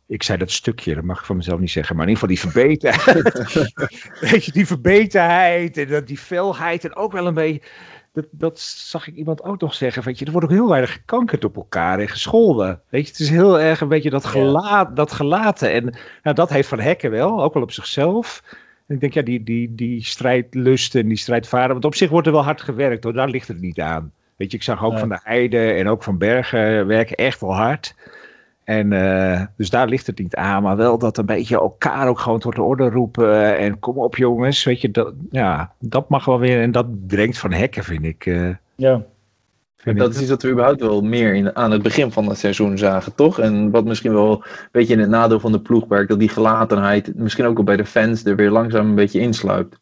Ik 0.10 0.24
zei 0.24 0.38
dat 0.38 0.51
stukje, 0.51 0.96
dat 0.96 1.04
mag 1.04 1.20
ik 1.20 1.25
van 1.25 1.36
mezelf 1.36 1.60
niet 1.60 1.72
zeggen. 1.72 1.96
Maar 1.96 2.08
in 2.08 2.13
ieder 2.13 2.30
geval 2.30 2.51
die 2.51 2.51
verbeterheid. 2.51 4.20
weet 4.32 4.46
je, 4.46 4.51
die 4.51 4.68
verbeterheid 4.68 5.77
en 5.77 6.06
die 6.06 6.18
felheid. 6.18 6.86
En 6.86 6.96
ook 6.96 7.12
wel 7.12 7.27
een 7.27 7.34
beetje 7.34 7.62
dat, 8.18 8.28
dat 8.32 8.60
zag 8.60 9.08
ik 9.08 9.16
iemand 9.16 9.44
ook 9.44 9.62
nog 9.62 9.74
zeggen. 9.74 10.04
Weet 10.04 10.20
je, 10.20 10.26
er 10.26 10.32
wordt 10.32 10.48
ook 10.48 10.54
heel 10.54 10.70
weinig 10.70 10.92
gekankerd 10.92 11.44
op 11.44 11.56
elkaar 11.56 12.00
en 12.00 12.08
gescholden. 12.08 12.82
Weet 12.90 13.06
je, 13.06 13.12
het 13.12 13.20
is 13.20 13.30
heel 13.30 13.60
erg 13.60 13.82
een 13.82 13.88
beetje 13.88 14.10
dat, 14.10 14.26
gelaat, 14.26 14.96
dat 14.96 15.12
gelaten. 15.12 15.72
En 15.72 15.84
nou, 16.24 16.36
dat 16.36 16.50
heeft 16.50 16.68
Van 16.68 16.80
Hekken 16.80 17.12
wel, 17.12 17.44
ook 17.44 17.54
wel 17.54 17.64
op 17.64 17.72
zichzelf. 17.72 18.44
En 18.88 18.96
ik 18.96 19.02
denk, 19.02 19.14
ja, 19.14 19.22
die, 19.22 19.44
die, 19.44 19.76
die 19.76 20.04
strijdlust 20.04 20.96
en 20.96 21.08
die 21.08 21.18
strijdvaarden. 21.18 21.72
Want 21.72 21.86
op 21.86 21.96
zich 21.96 22.10
wordt 22.10 22.28
er 22.28 22.34
wel 22.34 22.44
hard 22.44 22.62
gewerkt 22.62 23.04
hoor, 23.04 23.14
daar 23.14 23.30
ligt 23.30 23.48
het 23.48 23.62
niet 23.62 23.80
aan. 23.80 24.12
Weet 24.36 24.52
je, 24.52 24.58
ik 24.58 24.64
zag 24.64 24.84
ook 24.84 25.00
van 25.00 25.10
de 25.10 25.20
Heide 25.24 25.72
en 25.72 25.88
ook 25.88 26.04
van 26.04 26.18
Bergen 26.18 26.88
werken 26.88 27.16
echt 27.16 27.40
wel 27.40 27.56
hard. 27.56 27.96
En 28.68 28.92
uh, 28.92 29.42
dus 29.58 29.70
daar 29.70 29.88
ligt 29.88 30.08
het 30.08 30.20
niet 30.20 30.36
aan, 30.36 30.64
maar 30.64 30.78
wel 30.78 30.98
dat 30.98 31.18
een 31.18 31.26
beetje 31.26 31.56
elkaar 31.56 32.08
ook 32.08 32.20
gewoon 32.20 32.40
tot 32.40 32.56
de 32.56 32.62
orde 32.62 32.90
roepen. 32.90 33.58
En 33.58 33.80
kom 33.80 33.98
op 33.98 34.16
jongens, 34.16 34.64
weet 34.64 34.82
je, 34.82 34.92
dat, 34.92 35.14
ja, 35.32 35.74
dat 35.80 36.10
mag 36.10 36.26
wel 36.26 36.40
weer. 36.40 36.62
En 36.62 36.72
dat 36.72 37.08
brengt 37.08 37.38
van 37.38 37.52
hekken, 37.52 37.84
vind 37.84 38.06
ik. 38.06 38.26
Uh, 38.26 38.50
ja. 38.76 39.06
Vind 39.76 39.98
dat 39.98 40.08
ik. 40.08 40.16
is 40.16 40.22
iets 40.22 40.30
wat 40.30 40.42
we 40.42 40.50
überhaupt 40.50 40.82
wel 40.82 41.02
meer 41.02 41.34
in, 41.34 41.56
aan 41.56 41.72
het 41.72 41.82
begin 41.82 42.12
van 42.12 42.28
het 42.28 42.38
seizoen 42.38 42.78
zagen, 42.78 43.16
toch? 43.16 43.40
En 43.40 43.72
wat 43.72 43.86
misschien 43.86 44.14
wel 44.14 44.32
een 44.32 44.70
beetje 44.72 44.94
in 44.94 45.00
het 45.00 45.10
nadeel 45.10 45.40
van 45.40 45.52
de 45.52 45.62
ploegwerk, 45.62 46.08
dat 46.08 46.20
die 46.20 46.30
gelatenheid 46.30 47.16
misschien 47.16 47.46
ook 47.46 47.58
al 47.58 47.64
bij 47.64 47.78
de 47.78 47.86
fans 47.86 48.26
er 48.26 48.36
weer 48.36 48.52
langzaam 48.52 48.88
een 48.90 48.96
beetje 48.96 49.20
insluipt. 49.20 49.80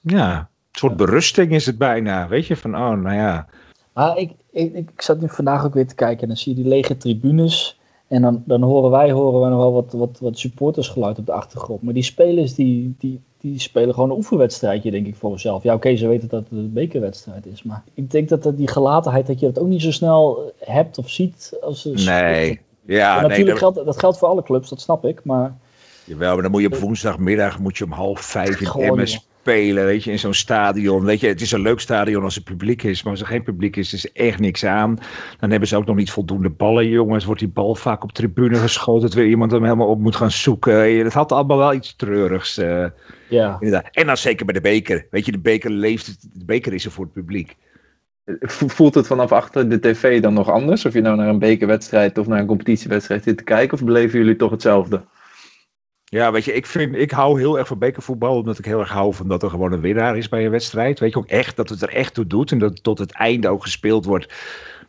Ja, 0.00 0.38
een 0.38 0.78
soort 0.78 0.96
berusting 0.96 1.52
is 1.52 1.66
het 1.66 1.78
bijna, 1.78 2.28
weet 2.28 2.46
je, 2.46 2.56
van 2.56 2.74
oh, 2.74 2.92
nou 2.92 3.14
ja. 3.14 3.48
Maar 3.92 4.16
ik, 4.16 4.32
ik, 4.50 4.74
ik 4.74 5.02
zat 5.02 5.20
nu 5.20 5.28
vandaag 5.28 5.64
ook 5.64 5.74
weer 5.74 5.86
te 5.86 5.94
kijken 5.94 6.22
en 6.22 6.28
dan 6.28 6.36
zie 6.36 6.56
je 6.56 6.62
die 6.62 6.70
lege 6.70 6.96
tribunes. 6.96 7.79
En 8.10 8.22
dan, 8.22 8.42
dan 8.46 8.62
horen 8.62 8.90
wij 8.90 9.10
horen 9.10 9.40
we 9.42 9.48
nog 9.48 9.58
wel 9.58 9.72
wat, 9.72 9.92
wat, 9.92 10.18
wat 10.20 10.38
supportersgeluid 10.38 11.18
op 11.18 11.26
de 11.26 11.32
achtergrond. 11.32 11.82
Maar 11.82 11.94
die 11.94 12.02
spelers 12.02 12.54
die, 12.54 12.94
die, 12.98 13.20
die 13.40 13.58
spelen 13.60 13.94
gewoon 13.94 14.10
een 14.10 14.16
oefenwedstrijdje, 14.16 14.90
denk 14.90 15.06
ik, 15.06 15.16
voor 15.16 15.30
zichzelf. 15.30 15.62
Ja, 15.62 15.74
oké, 15.74 15.96
ze 15.96 16.08
weten 16.08 16.28
dat 16.28 16.40
het 16.40 16.58
een 16.58 16.72
bekerwedstrijd 16.72 17.46
is. 17.46 17.62
Maar 17.62 17.84
ik 17.94 18.10
denk 18.10 18.28
dat, 18.28 18.42
dat 18.42 18.56
die 18.56 18.68
gelatenheid, 18.68 19.26
dat 19.26 19.40
je 19.40 19.46
dat 19.46 19.58
ook 19.58 19.68
niet 19.68 19.82
zo 19.82 19.90
snel 19.90 20.52
hebt 20.58 20.98
of 20.98 21.10
ziet. 21.10 21.58
Als 21.60 21.84
nee, 21.84 22.60
ja, 22.84 23.20
natuurlijk 23.20 23.46
nee, 23.46 23.56
geldt 23.56 23.84
dat 23.84 23.98
geldt 23.98 24.18
voor 24.18 24.28
alle 24.28 24.42
clubs, 24.42 24.68
dat 24.68 24.80
snap 24.80 25.04
ik. 25.04 25.24
Maar 25.24 25.56
Jawel, 26.04 26.32
maar 26.32 26.42
dan 26.42 26.50
moet 26.50 26.60
je 26.60 26.66
op 26.66 26.76
woensdagmiddag 26.76 27.58
moet 27.58 27.78
je 27.78 27.84
om 27.84 27.92
half 27.92 28.20
vijf 28.20 28.60
in 28.60 28.94
MS 28.94 29.28
spelen, 29.40 29.84
weet 29.84 30.04
je, 30.04 30.10
in 30.10 30.18
zo'n 30.18 30.34
stadion. 30.34 31.04
Weet 31.04 31.20
je, 31.20 31.26
het 31.26 31.40
is 31.40 31.52
een 31.52 31.60
leuk 31.60 31.80
stadion 31.80 32.22
als 32.22 32.36
er 32.36 32.42
publiek 32.42 32.82
is, 32.82 33.02
maar 33.02 33.12
als 33.12 33.20
er 33.20 33.26
geen 33.26 33.42
publiek 33.42 33.76
is, 33.76 33.92
is 33.92 34.04
er 34.04 34.10
echt 34.12 34.38
niks 34.38 34.64
aan. 34.64 34.98
Dan 35.38 35.50
hebben 35.50 35.68
ze 35.68 35.76
ook 35.76 35.86
nog 35.86 35.96
niet 35.96 36.10
voldoende 36.10 36.50
ballen, 36.50 36.88
jongens. 36.88 37.24
Wordt 37.24 37.40
die 37.40 37.48
bal 37.48 37.74
vaak 37.74 38.02
op 38.02 38.12
tribune 38.12 38.56
geschoten, 38.56 39.02
dat 39.02 39.14
weer 39.14 39.26
iemand 39.26 39.50
hem 39.50 39.64
helemaal 39.64 39.88
op 39.88 39.98
moet 39.98 40.16
gaan 40.16 40.30
zoeken. 40.30 41.02
Dat 41.02 41.12
had 41.12 41.32
allemaal 41.32 41.58
wel 41.58 41.74
iets 41.74 41.96
treurigs. 41.96 42.58
Uh, 42.58 42.86
ja. 43.28 43.56
Inderdaad. 43.60 43.88
En 43.92 44.06
dan 44.06 44.16
zeker 44.16 44.44
bij 44.44 44.54
de 44.54 44.60
beker. 44.60 45.06
Weet 45.10 45.26
je, 45.26 45.32
de 45.32 45.38
beker 45.38 45.70
leeft, 45.70 46.38
de 46.38 46.44
beker 46.44 46.72
is 46.72 46.84
er 46.84 46.90
voor 46.90 47.04
het 47.04 47.12
publiek. 47.12 47.56
Voelt 48.40 48.94
het 48.94 49.06
vanaf 49.06 49.32
achter 49.32 49.68
de 49.68 49.80
tv 49.80 50.20
dan 50.20 50.34
nog 50.34 50.50
anders? 50.50 50.84
Of 50.84 50.92
je 50.92 51.00
nou 51.00 51.16
naar 51.16 51.28
een 51.28 51.38
bekerwedstrijd 51.38 52.18
of 52.18 52.26
naar 52.26 52.38
een 52.38 52.46
competitiewedstrijd 52.46 53.22
zit 53.22 53.36
te 53.36 53.44
kijken, 53.44 53.78
of 53.78 53.84
beleven 53.84 54.18
jullie 54.18 54.36
toch 54.36 54.50
hetzelfde? 54.50 55.02
Ja, 56.10 56.32
weet 56.32 56.44
je, 56.44 56.52
ik, 56.52 56.66
vind, 56.66 56.96
ik 56.96 57.10
hou 57.10 57.40
heel 57.40 57.58
erg 57.58 57.66
van 57.66 57.78
bekervoetbal, 57.78 58.36
omdat 58.36 58.58
ik 58.58 58.64
heel 58.64 58.80
erg 58.80 58.88
hou 58.88 59.14
van 59.14 59.28
dat 59.28 59.42
er 59.42 59.50
gewoon 59.50 59.72
een 59.72 59.80
winnaar 59.80 60.16
is 60.16 60.28
bij 60.28 60.44
een 60.44 60.50
wedstrijd. 60.50 60.98
Weet 60.98 61.12
je 61.12 61.18
ook 61.18 61.26
echt, 61.26 61.56
dat 61.56 61.68
het 61.68 61.82
er 61.82 61.88
echt 61.88 62.14
toe 62.14 62.26
doet 62.26 62.52
en 62.52 62.58
dat 62.58 62.70
het 62.70 62.82
tot 62.82 62.98
het 62.98 63.12
einde 63.12 63.48
ook 63.48 63.62
gespeeld 63.62 64.04
wordt 64.04 64.34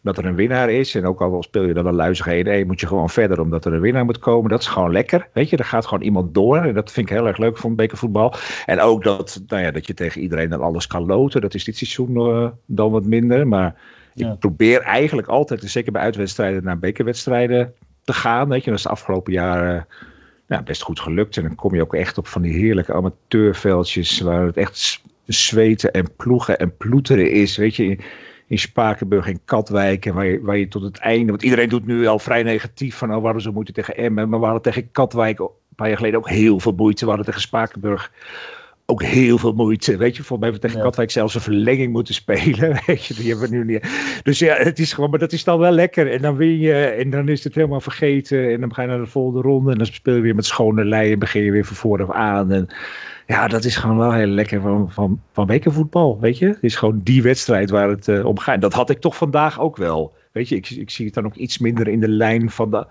dat 0.02 0.18
er 0.18 0.26
een 0.26 0.36
winnaar 0.36 0.70
is. 0.70 0.96
En 0.96 1.06
ook 1.06 1.22
al 1.22 1.44
speel 1.44 1.64
je 1.64 1.74
dan 1.74 1.86
een 1.86 1.96
luizige 1.96 2.64
1-1, 2.64 2.68
moet 2.68 2.80
je 2.80 2.88
gewoon 2.88 3.10
verder 3.10 3.40
omdat 3.40 3.66
er 3.66 3.74
een 3.74 3.82
winnaar 3.82 4.06
moet 4.06 4.20
komen. 4.20 4.50
Dat 4.50 4.62
is 4.62 4.68
gewoon 4.68 4.92
lekker. 4.92 5.30
Weet 5.34 5.50
je, 5.50 5.58
er 5.58 5.66
gaat 5.66 5.86
gewoon 5.86 6.04
iemand 6.04 6.34
door. 6.34 6.58
En 6.58 6.74
dat 6.74 6.92
vind 6.92 7.10
ik 7.10 7.16
heel 7.16 7.28
erg 7.28 7.38
leuk 7.38 7.58
van 7.58 7.76
bekervoetbal. 7.76 8.34
En 8.66 8.80
ook 8.80 9.04
dat, 9.04 9.42
nou 9.48 9.64
ja, 9.64 9.72
dat 9.72 9.88
je 9.88 9.94
tegen 9.94 10.22
iedereen 10.22 10.50
dan 10.50 10.62
alles 10.62 10.88
kan 10.88 11.06
loten. 11.06 11.42
Dat 11.42 11.54
is 11.54 11.64
dit 11.64 11.78
seizoen 11.78 12.16
uh, 12.16 12.50
dan 12.66 12.92
wat 12.92 13.06
minder. 13.06 13.48
Maar 13.48 13.76
ik 14.14 14.40
probeer 14.40 14.82
eigenlijk 14.82 15.28
altijd, 15.28 15.62
zeker 15.64 15.92
bij 15.92 16.02
uitwedstrijden, 16.02 16.64
naar 16.64 16.80
bekerwedstrijden 16.80 17.74
te 18.04 18.14
gaan. 18.14 18.50
Weet 18.50 18.64
je, 18.64 18.70
dat 18.70 18.80
is 18.80 18.86
de 18.86 18.92
afgelopen 18.92 19.34
jaren 19.34 19.88
nou, 20.52 20.64
best 20.64 20.82
goed 20.82 21.00
gelukt. 21.00 21.38
En 21.38 21.44
dan 21.44 21.56
kom 21.56 21.76
je 21.76 21.82
ook 21.82 21.94
echt 21.94 22.18
op 22.18 22.28
van 22.28 22.42
die 22.42 22.54
heerlijke 22.54 22.94
amateurveldjes 22.94 24.20
waar 24.20 24.46
het 24.46 24.58
echt 24.58 25.02
zweten 25.26 25.92
en 25.92 26.16
ploegen 26.16 26.60
en 26.60 26.78
ploeteren 26.78 27.32
is. 27.32 27.58
Weet 27.58 27.76
je, 27.76 27.98
in 28.48 28.60
Spakenburg, 28.60 29.28
in 29.28 29.40
Katwijk, 29.46 30.06
en 30.06 30.14
waar 30.14 30.26
je, 30.26 30.42
waar 30.42 30.58
je 30.58 30.68
tot 30.68 30.82
het 30.82 30.98
einde, 30.98 31.32
want 31.32 31.44
iedereen 31.44 31.70
doet 31.70 31.86
nu 31.86 32.06
al 32.06 32.20
vrij 32.20 32.44
negatief 32.44 32.96
van, 32.96 33.16
oh, 33.16 33.22
waarom 33.22 33.42
zo 33.42 33.52
moeten 33.52 33.74
tegen 33.74 33.98
Emmen, 33.98 34.30
maar 34.30 34.40
we 34.40 34.46
hadden 34.46 34.64
tegen 34.64 34.92
Katwijk 34.92 35.40
een 35.40 35.50
paar 35.76 35.88
jaar 35.88 35.98
geleden 35.98 36.20
ook 36.20 36.30
heel 36.30 36.60
veel 36.60 36.74
moeite. 36.76 37.02
We 37.02 37.08
hadden 37.08 37.26
tegen 37.26 37.42
Spakenburg 37.42 38.12
ook 38.86 39.04
heel 39.04 39.38
veel 39.38 39.54
moeite. 39.54 39.98
Weet 39.98 40.16
je, 40.16 40.24
volgens 40.24 40.40
mij 40.40 40.50
hebben 40.50 40.62
we 40.62 40.68
tegen 40.68 40.84
Katwijk 40.84 41.12
zelfs 41.12 41.36
een 41.36 41.42
verlenging 41.42 41.92
moeten 41.92 42.14
spelen. 42.14 42.80
Weet 42.86 43.06
je, 43.06 43.14
die 43.14 43.30
hebben 43.30 43.50
we 43.50 43.56
nu 43.56 43.66
niet. 43.66 43.90
Dus 44.24 44.40
ja, 44.40 44.56
het 44.56 44.80
is 44.80 44.94
gewoon, 44.94 45.10
maar 45.10 45.20
dat 45.20 45.32
is 45.32 45.44
dan 45.44 45.60
wel 45.60 45.72
lekker. 45.72 46.12
En 46.12 46.22
dan 46.22 46.36
win 46.36 46.60
je 46.60 46.74
en 46.74 47.10
dan 47.10 47.30
is 47.30 47.44
het 47.44 47.56
helemaal 47.56 47.82
vergeten. 47.82 48.52
En 48.52 48.60
dan 48.60 48.74
ga 48.74 48.82
je 48.82 48.88
naar 48.88 49.00
de 49.00 49.06
volgende 49.06 49.42
ronde 49.42 49.72
en 49.72 49.78
dan 49.78 49.86
speel 49.86 50.16
je 50.16 50.22
weer 50.22 50.36
met 50.36 50.46
schone 50.46 50.86
lei 50.86 51.12
en 51.12 51.20
begin 51.20 51.44
je 51.44 51.52
weer 51.52 51.66
van 51.66 51.76
vooraf 51.76 52.12
aan. 52.12 52.52
En 52.52 52.68
ja, 53.28 53.48
dat 53.48 53.64
is 53.64 53.76
gewoon 53.76 53.98
wel 53.98 54.14
heel 54.14 54.28
lekker 54.28 54.62
van, 54.62 54.92
van, 54.92 55.22
van 55.32 55.46
bekervoetbal, 55.46 56.20
weet 56.20 56.38
je. 56.38 56.48
Het 56.48 56.58
is 56.64 56.76
gewoon 56.76 57.02
die 57.04 57.22
wedstrijd 57.22 57.70
waar 57.70 57.90
het 57.90 58.08
uh, 58.08 58.26
om 58.26 58.40
gaat. 58.40 58.62
Dat 58.62 58.74
had 58.74 58.90
ik 58.90 59.00
toch 59.00 59.16
vandaag 59.16 59.60
ook 59.60 59.78
wel. 59.78 60.14
Weet 60.32 60.50
je, 60.50 60.56
ik, 60.56 60.70
ik 60.70 60.90
zie 60.90 61.06
het 61.06 61.14
dan 61.14 61.26
ook 61.26 61.36
iets 61.36 61.58
minder 61.58 61.88
in 61.88 62.00
de 62.00 62.10
lijn 62.10 62.50
van 62.50 62.72
de, 62.72 62.86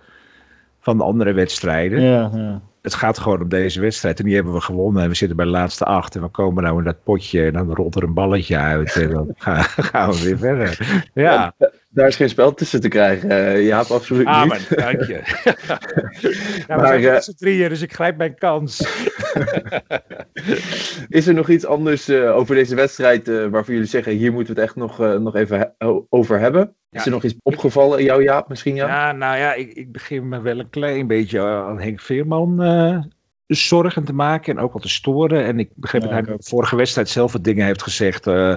van 0.81 0.97
de 0.97 1.05
andere 1.05 1.33
wedstrijden. 1.33 2.03
Ja, 2.03 2.31
ja 2.35 2.63
het 2.83 2.95
gaat 2.95 3.19
gewoon 3.19 3.41
om 3.43 3.49
deze 3.49 3.81
wedstrijd. 3.81 4.19
En 4.19 4.25
die 4.25 4.35
hebben 4.35 4.53
we 4.53 4.61
gewonnen. 4.61 5.03
En 5.03 5.09
we 5.09 5.15
zitten 5.15 5.37
bij 5.37 5.47
de 5.47 5.53
laatste 5.53 5.85
acht. 5.85 6.15
En 6.15 6.23
we 6.23 6.29
komen 6.29 6.63
nou 6.63 6.79
in 6.79 6.85
dat 6.85 7.03
potje. 7.03 7.47
En 7.47 7.53
dan 7.53 7.75
rolt 7.75 7.95
er 7.95 8.03
een 8.03 8.15
balletje 8.15 8.57
uit. 8.57 8.97
En 8.97 9.11
dan 9.11 9.33
gaan, 9.91 10.11
we 10.13 10.23
weer 10.23 10.39
verder. 10.39 11.09
Ja. 11.15 11.55
Daar 11.93 12.07
is 12.07 12.17
geen 12.17 12.29
spel 12.29 12.55
tussen 12.55 12.81
te 12.81 12.89
krijgen. 12.89 13.31
Uh, 13.31 13.67
Jaap, 13.67 13.87
absoluut 13.87 14.27
ah, 14.27 14.43
niet. 14.43 14.51
Maar, 14.51 14.79
dank 14.79 15.03
je. 15.03 15.15
nou, 16.69 16.81
maar, 16.81 16.97
we 16.97 17.03
zijn 17.03 17.15
uh, 17.15 17.21
z'n 17.21 17.35
drieën, 17.37 17.69
dus 17.69 17.83
ik 17.83 17.93
grijp 17.93 18.17
mijn 18.17 18.35
kans. 18.35 18.79
is 21.09 21.27
er 21.27 21.35
nog 21.35 21.49
iets 21.49 21.67
anders 21.67 22.09
uh, 22.09 22.37
over 22.37 22.55
deze 22.55 22.75
wedstrijd 22.75 23.27
waarvan 23.27 23.75
jullie 23.75 23.89
zeggen... 23.89 24.13
hier 24.13 24.33
moeten 24.33 24.55
we 24.55 24.61
het 24.61 24.71
echt 24.71 24.79
nog, 24.79 24.99
nog 24.99 25.37
even 25.37 25.75
over 26.09 26.39
hebben? 26.39 26.75
Is 26.91 27.05
er 27.05 27.11
nog 27.11 27.25
iets 27.25 27.37
opgevallen 27.43 27.99
in 27.99 28.05
jou, 28.05 28.23
Jaap, 28.23 28.49
misschien? 28.49 28.75
Ja, 28.75 28.87
ja 28.87 29.13
nou 29.13 29.37
ja, 29.37 29.55
ik, 29.55 29.73
ik 29.73 29.93
begin 29.93 30.29
me 30.29 30.41
wel 30.41 30.59
een 30.59 30.71
klein 30.71 31.07
beetje 31.07 31.41
aan 31.41 31.81
Henk 31.81 32.01
Veerman 32.01 33.09
zorgen 33.47 34.05
te 34.05 34.13
maken 34.13 34.57
en 34.57 34.63
ook 34.63 34.73
al 34.73 34.81
te 34.81 34.89
storen. 34.89 35.45
En 35.45 35.59
ik 35.59 35.71
begreep 35.75 36.03
dat 36.03 36.11
hij 36.11 36.23
de 36.23 36.37
vorige 36.39 36.77
wedstrijd 36.77 37.09
zelf 37.09 37.33
wat 37.33 37.45
dingen 37.45 37.67
heeft 37.67 37.83
gezegd 37.83 38.27
uh, 38.27 38.55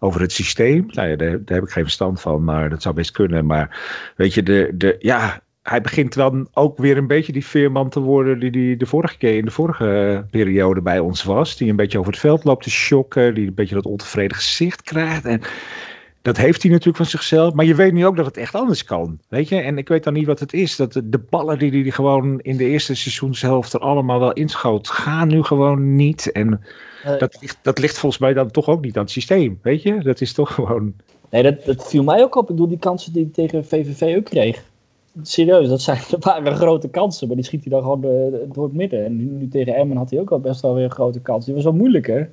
over 0.00 0.20
het 0.20 0.32
systeem. 0.32 0.86
Nou 0.90 1.08
ja, 1.08 1.16
daar, 1.16 1.44
daar, 1.44 1.56
heb 1.56 1.64
ik 1.66 1.72
geen 1.72 1.82
verstand 1.82 2.20
van, 2.20 2.44
maar 2.44 2.70
dat 2.70 2.82
zou 2.82 2.94
best 2.94 3.10
kunnen. 3.10 3.46
Maar 3.46 3.80
weet 4.16 4.34
je, 4.34 4.42
de, 4.42 4.70
de, 4.74 4.96
ja, 4.98 5.40
hij 5.62 5.80
begint 5.80 6.14
dan 6.14 6.48
ook 6.52 6.78
weer 6.78 6.96
een 6.96 7.06
beetje 7.06 7.32
die 7.32 7.46
veerman 7.46 7.88
te 7.88 8.00
worden 8.00 8.38
die, 8.38 8.50
die 8.50 8.76
de 8.76 8.86
vorige 8.86 9.16
keer 9.16 9.36
in 9.36 9.44
de 9.44 9.50
vorige 9.50 10.24
periode 10.30 10.80
bij 10.80 10.98
ons 10.98 11.24
was. 11.24 11.56
Die 11.56 11.70
een 11.70 11.76
beetje 11.76 11.98
over 11.98 12.12
het 12.12 12.20
veld 12.20 12.44
loopt 12.44 12.62
te 12.62 12.70
shocken, 12.70 13.34
die 13.34 13.46
een 13.46 13.54
beetje 13.54 13.74
dat 13.74 13.86
ontevreden 13.86 14.36
gezicht 14.36 14.82
krijgt. 14.82 15.24
En 15.24 15.40
dat 16.22 16.36
heeft 16.36 16.62
hij 16.62 16.70
natuurlijk 16.70 16.96
van 16.98 17.06
zichzelf. 17.06 17.54
Maar 17.54 17.64
je 17.64 17.74
weet 17.74 17.92
nu 17.92 18.06
ook 18.06 18.16
dat 18.16 18.26
het 18.26 18.36
echt 18.36 18.54
anders 18.54 18.84
kan. 18.84 19.18
Weet 19.28 19.48
je? 19.48 19.56
En 19.56 19.78
ik 19.78 19.88
weet 19.88 20.04
dan 20.04 20.12
niet 20.12 20.26
wat 20.26 20.40
het 20.40 20.52
is. 20.52 20.76
Dat 20.76 20.92
de, 21.04 21.18
ballen 21.30 21.58
die 21.58 21.82
hij 21.82 21.90
gewoon 21.90 22.40
in 22.40 22.56
de 22.56 22.64
eerste 22.64 22.94
seizoenshelft 22.94 23.72
er 23.72 23.80
allemaal 23.80 24.20
wel 24.20 24.32
inschoot, 24.32 24.88
gaan 24.88 25.28
nu 25.28 25.42
gewoon 25.42 25.96
niet. 25.96 26.32
En 26.32 26.60
dat, 27.18 27.36
ligt, 27.40 27.58
dat 27.62 27.78
ligt 27.78 27.98
volgens 27.98 28.20
mij 28.20 28.32
dan 28.32 28.50
toch 28.50 28.68
ook 28.68 28.84
niet 28.84 28.96
aan 28.96 29.02
het 29.02 29.12
systeem. 29.12 29.58
Weet 29.62 29.82
je? 29.82 30.02
Dat 30.02 30.20
is 30.20 30.32
toch 30.32 30.54
gewoon. 30.54 30.94
Nee, 31.30 31.42
dat, 31.42 31.64
dat 31.64 31.88
viel 31.88 32.02
mij 32.02 32.22
ook 32.22 32.34
op. 32.36 32.42
Ik 32.42 32.48
bedoel, 32.48 32.68
die 32.68 32.78
kansen 32.78 33.12
die 33.12 33.22
hij 33.22 33.32
tegen 33.32 33.64
VVV 33.64 34.16
ook 34.16 34.24
kreeg. 34.24 34.62
Serieus, 35.22 35.68
dat, 35.68 35.80
zijn, 35.80 36.00
dat 36.10 36.24
waren 36.24 36.56
grote 36.56 36.88
kansen. 36.88 37.26
Maar 37.26 37.36
die 37.36 37.44
schiet 37.44 37.64
hij 37.64 37.72
dan 37.72 37.82
gewoon 37.82 38.04
eh, 38.04 38.52
door 38.52 38.64
het 38.64 38.74
midden. 38.74 39.04
En 39.04 39.16
nu, 39.16 39.24
nu 39.24 39.48
tegen 39.48 39.74
Emmen 39.74 39.96
had 39.96 40.10
hij 40.10 40.20
ook 40.20 40.30
al 40.30 40.40
best 40.40 40.60
wel 40.60 40.74
weer 40.74 40.84
een 40.84 40.90
grote 40.90 41.20
kans. 41.20 41.44
Die 41.44 41.54
was 41.54 41.64
wel 41.64 41.72
moeilijker. 41.72 42.30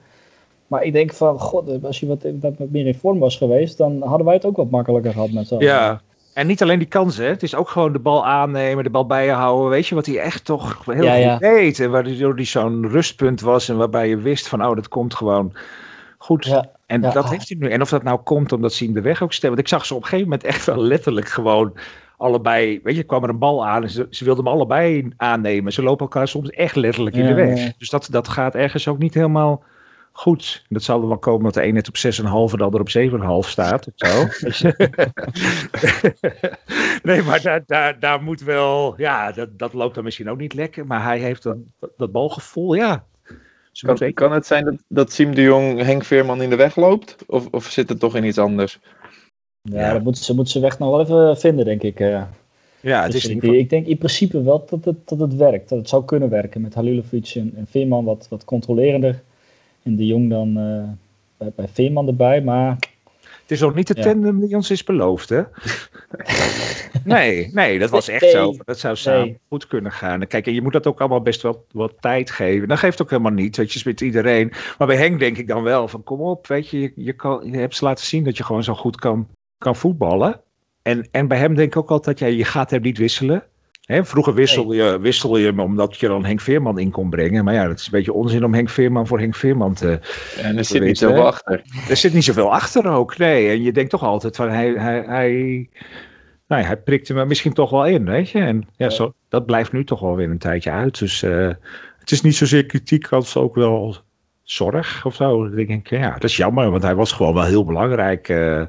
Maar 0.68 0.84
ik 0.84 0.94
denk 0.94 1.14
van, 1.14 1.40
god, 1.40 1.84
als 1.84 2.00
je 2.00 2.08
wat, 2.08 2.26
wat 2.42 2.70
meer 2.70 2.88
in 2.88 2.96
vorm 2.96 3.20
was 3.20 3.38
geweest, 3.38 3.78
dan 3.78 4.02
hadden 4.02 4.26
wij 4.26 4.36
het 4.36 4.46
ook 4.46 4.56
wat 4.56 4.70
makkelijker 4.70 5.12
gehad 5.12 5.32
met 5.32 5.48
z'n 5.48 5.58
Ja, 5.58 6.02
en 6.38 6.48
niet 6.48 6.62
alleen 6.62 6.80
die 6.80 6.88
kansen, 6.88 7.28
het 7.28 7.44
is 7.44 7.56
ook 7.56 7.70
gewoon 7.70 7.92
de 7.92 8.00
bal 8.00 8.26
aannemen, 8.26 8.84
de 8.84 8.90
bal 8.90 9.06
bijhouden. 9.06 9.70
Weet 9.70 9.88
je 9.88 9.96
wat 9.96 10.06
hij 10.06 10.20
echt 10.20 10.46
toch 10.46 10.86
heel 10.86 11.04
ja, 11.04 11.32
goed 11.32 11.42
deed? 11.42 11.80
En 11.80 11.92
waardoor 11.92 12.36
hij 12.36 12.46
zo'n 12.46 12.90
rustpunt 12.90 13.42
was 13.42 13.70
en 13.70 13.78
waarbij 13.78 14.10
je 14.10 14.18
wist 14.18 14.48
van, 14.48 14.66
oh, 14.66 14.76
dat 14.76 14.88
komt 14.88 15.16
gewoon 15.16 15.54
goed. 16.18 16.46
Ja, 16.46 16.72
en 16.86 17.02
dat 17.02 17.30
heeft 17.30 17.50
hij 17.50 17.58
nu. 17.60 17.70
En 17.70 17.82
of 17.82 17.90
dat 17.90 18.04
nou 18.04 18.20
komt 18.20 18.52
omdat 18.52 18.74
ze 18.74 18.86
in 18.86 18.94
de 18.94 19.02
weg 19.02 19.24
ook 19.24 19.34
stemmen. 19.34 19.58
Want 19.58 19.72
ik 19.72 19.78
zag 19.78 19.86
ze 19.86 19.94
op 19.94 20.02
een 20.02 20.08
gegeven 20.08 20.30
moment 20.30 20.48
echt 20.48 20.66
wel 20.66 20.82
letterlijk 20.82 21.28
gewoon 21.28 21.78
allebei. 22.18 22.80
Weet 22.84 22.96
je, 22.96 23.04
kwam 23.04 23.24
er 23.24 23.30
een 23.30 23.38
bal 23.38 23.66
aan 23.66 23.84
en 23.84 23.90
ze, 23.90 24.08
ze 24.10 24.24
wilden 24.24 24.46
hem 24.46 24.54
allebei 24.54 25.10
aannemen. 25.18 25.74
Ze 25.74 25.84
lopen 25.84 26.06
elkaar 26.06 26.28
soms 26.28 26.50
echt 26.50 26.76
letterlijk 26.76 27.16
in 27.16 27.26
de 27.26 27.34
weg. 27.34 27.74
Dus 27.78 27.90
dat, 27.90 28.08
dat 28.12 28.28
gaat 28.28 28.56
ergens 28.56 28.88
ook 28.88 28.98
niet 28.98 29.14
helemaal 29.14 29.64
goed. 30.18 30.66
Dat 30.70 30.84
zal 30.84 31.02
er 31.02 31.08
wel 31.08 31.18
komen 31.18 31.44
dat 31.44 31.54
de 31.54 31.66
een 31.66 31.74
net 31.74 31.88
op 31.88 31.96
6,5 31.98 32.02
en 32.02 32.58
de 32.58 32.64
ander 32.64 32.80
op 32.80 32.90
7,5 33.46 33.50
staat. 33.50 33.88
Of 33.88 33.94
zo. 33.96 34.08
nee, 37.10 37.22
maar 37.22 37.42
daar, 37.42 37.64
daar, 37.66 38.00
daar 38.00 38.24
moet 38.24 38.42
wel. 38.42 38.94
Ja, 38.98 39.32
dat, 39.32 39.60
dat 39.60 39.74
loopt 39.74 39.96
dan 39.96 40.04
misschien 40.04 40.30
ook 40.30 40.38
niet 40.38 40.54
lekker. 40.54 40.86
Maar 40.86 41.04
hij 41.04 41.20
heeft 41.20 41.44
dat, 41.44 41.58
dat 41.98 42.12
balgevoel. 42.12 42.74
Ja. 42.74 43.06
Kan, 43.80 44.14
kan, 44.14 44.32
het 44.32 44.46
zijn 44.46 44.66
dat, 44.66 44.76
dat 44.88 45.12
Siem 45.12 45.36
de 45.36 45.42
Jong 45.42 45.82
Henk 45.82 46.04
Veerman 46.04 46.42
in 46.42 46.50
de 46.50 46.56
weg 46.56 46.76
loopt? 46.76 47.16
Of, 47.28 47.48
of 47.52 47.66
zit 47.66 47.90
het 47.90 48.00
toch 48.00 48.16
in 48.16 48.24
iets 48.24 48.38
anders? 48.38 48.80
Ja, 49.62 49.94
dat 49.94 50.04
moet, 50.04 50.18
ze 50.18 50.36
moeten 50.36 50.54
ze 50.54 50.60
weg 50.60 50.80
nog 50.80 50.90
wel 50.90 51.02
even 51.02 51.40
vinden, 51.40 51.66
denk 51.66 51.82
ik. 51.82 52.00
Uh. 52.00 52.22
Ja, 52.80 53.04
het 53.04 53.12
dus 53.12 53.26
is 53.26 53.32
ik, 53.32 53.44
ik 53.44 53.70
denk 53.70 53.86
in 53.86 53.98
principe 53.98 54.44
wel 54.44 54.66
dat 54.70 54.86
het, 54.86 55.08
dat 55.08 55.20
het 55.20 55.36
werkt. 55.36 55.70
Dat 55.70 55.78
het 55.78 55.90
zou 55.90 56.06
kunnen 56.06 56.30
werken 56.30 56.62
met 56.62 56.74
Halilovic 56.74 57.32
en, 57.36 57.54
en 57.56 57.68
Veerman 57.70 58.06
wat, 58.06 58.28
wat 58.30 58.46
controlerender. 58.46 59.24
En 59.88 59.96
de 59.96 60.06
Jong 60.06 60.30
dan 60.30 60.58
uh, 60.58 60.84
bij, 61.38 61.52
bij 61.56 61.68
Veerman 61.68 62.08
erbij, 62.08 62.42
maar... 62.42 62.78
Het 63.42 63.52
is 63.52 63.64
ook 63.64 63.76
niet 63.76 63.88
de 63.88 63.94
tandem 63.94 64.40
die 64.40 64.56
ons 64.56 64.72
is 64.72 64.84
beloofd, 64.84 65.30
hè? 65.30 65.42
nee, 67.04 67.50
nee, 67.54 67.80
dat 67.80 67.90
was 67.90 68.08
echt 68.08 68.30
zo. 68.30 68.54
Dat 68.66 68.80
zou 68.80 68.96
samen 68.96 69.40
goed 69.50 69.68
kunnen 69.68 69.92
gaan. 69.92 70.28
Kijk, 70.28 70.48
en 70.48 70.54
je 70.54 70.62
moet 70.62 70.74
dat 70.74 70.88
ook 70.88 71.00
allemaal 71.00 71.22
best 71.22 71.42
wel 71.42 71.66
wat 71.72 71.94
tijd 72.00 72.32
geven. 72.32 72.68
Dat 72.68 72.78
geeft 72.78 73.02
ook 73.02 73.10
helemaal 73.10 73.32
niet, 73.32 73.58
weet 73.58 73.74
je, 73.74 73.82
met 73.86 74.02
iedereen. 74.02 74.52
Maar 74.78 74.88
bij 74.88 74.98
Henk 74.98 75.20
denk 75.20 75.38
ik 75.38 75.48
dan 75.48 75.64
wel 75.64 75.88
van, 75.88 76.04
kom 76.04 76.22
op, 76.22 76.48
weet 76.48 76.70
je, 76.70 76.80
je, 76.80 76.92
je, 76.96 77.14
kan, 77.14 77.52
je 77.52 77.58
hebt 77.58 77.76
ze 77.76 77.84
laten 77.84 78.06
zien 78.06 78.24
dat 78.24 78.38
je 78.38 78.44
gewoon 78.44 78.64
zo 78.64 78.74
goed 78.74 78.96
kan, 78.96 79.28
kan 79.58 79.76
voetballen. 79.76 80.42
En, 80.82 81.08
en 81.12 81.28
bij 81.28 81.38
hem 81.38 81.56
denk 81.56 81.68
ik 81.68 81.78
ook 81.78 81.92
altijd, 81.92 82.20
ja, 82.20 82.28
je 82.28 82.46
gaat 82.46 82.70
hem 82.70 82.82
niet 82.82 82.98
wisselen 82.98 83.44
vroeger 83.88 84.34
wisselde 84.34 84.76
je, 84.76 85.00
wissel 85.00 85.38
je 85.38 85.62
omdat 85.62 85.98
je 85.98 86.08
dan 86.08 86.26
Henk 86.26 86.42
Veerman 86.42 86.80
in 86.80 86.92
kon 86.92 87.10
brengen. 87.10 87.44
Maar 87.44 87.54
ja, 87.54 87.68
dat 87.68 87.80
is 87.80 87.86
een 87.86 87.92
beetje 87.92 88.14
onzin 88.14 88.46
om 88.46 88.54
Henk 88.54 88.70
Veerman 88.70 89.08
voor 89.08 89.20
Henk 89.20 89.36
Veerman 89.36 89.74
te. 89.74 90.00
En 90.42 90.58
er 90.58 90.66
zit 90.66 90.84
niet 90.84 90.98
zoveel 90.98 91.26
achter. 91.26 91.62
Er 91.90 91.98
zit 91.98 92.14
niet 92.14 92.24
zoveel 92.24 92.54
achter 92.54 92.88
ook, 92.88 93.18
nee. 93.18 93.50
En 93.50 93.62
je 93.62 93.72
denkt 93.72 93.90
toch 93.90 94.04
altijd 94.04 94.36
van 94.36 94.50
hij. 94.50 94.70
hij, 94.72 95.04
hij 95.08 95.70
nou 96.48 96.62
ja, 96.62 96.68
hij 96.68 96.78
prikt 96.78 97.08
hem 97.08 97.28
misschien 97.28 97.54
toch 97.54 97.70
wel 97.70 97.86
in, 97.86 98.06
weet 98.06 98.30
je. 98.30 98.40
En 98.40 98.68
ja, 98.76 98.90
Zo, 98.90 99.14
dat 99.30 99.46
blijft 99.46 99.72
nu 99.72 99.84
toch 99.84 100.00
wel 100.00 100.16
weer 100.16 100.30
een 100.30 100.38
tijdje 100.38 100.72
uit. 100.72 101.00
Dus 101.00 101.24
uh, 101.24 101.52
het 102.00 102.12
is 102.12 102.22
niet 102.22 102.36
zozeer 102.36 102.66
kritiek 102.66 103.12
als 103.12 103.38
ook 103.38 103.56
wel 103.56 103.96
zorg 104.44 105.06
of 105.06 105.16
zo. 105.16 105.44
Dan 105.44 105.56
denk 105.56 105.70
ik, 105.70 105.90
ja, 105.90 106.12
dat 106.12 106.24
is 106.24 106.38
jammer, 106.38 106.72
want 106.72 106.84
hij 106.84 106.96
was 106.96 107.12
gewoon 107.12 107.34
wel 107.34 107.44
heel 107.44 107.66
belangrijk 107.66 108.30
uh, 108.30 108.62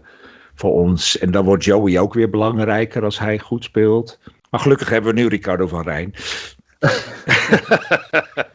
voor 0.55 0.73
ons. 0.73 1.19
En 1.19 1.31
dan 1.31 1.45
wordt 1.45 1.65
Joey 1.65 1.99
ook 1.99 2.15
weer 2.15 2.31
belangrijker 2.31 3.05
als 3.05 3.19
hij 3.19 3.39
goed 3.39 3.65
speelt. 3.65 4.19
Maar 4.51 4.61
gelukkig 4.61 4.89
hebben 4.89 5.15
we 5.15 5.21
nu 5.21 5.27
Ricardo 5.27 5.67
van 5.67 5.83
Rijn. 5.83 6.15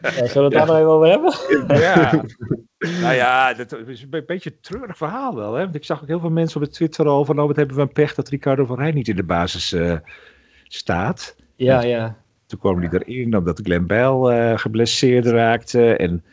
Ja, 0.02 0.26
zullen 0.26 0.32
we 0.34 0.40
het 0.40 0.52
daar 0.52 0.66
nog 0.66 0.76
even 0.76 0.88
over 0.88 1.08
hebben? 1.08 1.32
Ja. 1.80 2.24
nou 3.00 3.14
ja, 3.14 3.54
dat 3.54 3.72
is 3.86 4.06
een 4.10 4.24
beetje 4.26 4.50
een 4.50 4.60
treurig 4.60 4.96
verhaal 4.96 5.34
wel. 5.34 5.54
Hè? 5.54 5.62
Want 5.62 5.74
ik 5.74 5.84
zag 5.84 6.02
ook 6.02 6.08
heel 6.08 6.20
veel 6.20 6.30
mensen 6.30 6.56
op 6.60 6.66
het 6.66 6.74
Twitter 6.74 7.06
al 7.06 7.24
van... 7.24 7.34
nou, 7.34 7.48
wat 7.48 7.56
hebben 7.56 7.76
we 7.76 7.82
een 7.82 7.92
pech 7.92 8.14
dat 8.14 8.28
Ricardo 8.28 8.64
van 8.64 8.76
Rijn 8.76 8.94
niet 8.94 9.08
in 9.08 9.16
de 9.16 9.22
basis 9.22 9.72
uh, 9.72 9.96
staat. 10.68 11.36
Ja, 11.56 11.82
ja. 11.82 12.16
Toen 12.46 12.58
kwam 12.58 12.78
hij 12.80 12.88
erin 12.92 13.36
omdat 13.36 13.60
Glenn 13.62 13.86
Bell 13.86 14.10
uh, 14.10 14.58
geblesseerd 14.58 15.26
raakte. 15.26 15.96
En 15.96 16.24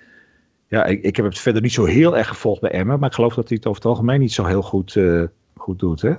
ja, 0.67 0.85
ik, 0.85 1.03
ik 1.03 1.15
heb 1.15 1.25
het 1.25 1.39
verder 1.39 1.61
niet 1.61 1.73
zo 1.73 1.85
heel 1.85 2.17
erg 2.17 2.27
gevolgd 2.27 2.61
bij 2.61 2.71
Emma. 2.71 2.97
Maar 2.97 3.09
ik 3.09 3.15
geloof 3.15 3.33
dat 3.33 3.47
hij 3.47 3.57
het 3.57 3.67
over 3.67 3.81
het 3.81 3.91
algemeen 3.91 4.19
niet 4.19 4.33
zo 4.33 4.45
heel 4.45 4.61
goed, 4.61 4.95
uh, 4.95 5.23
goed 5.61 5.79
doet, 5.79 6.01
hè? 6.01 6.13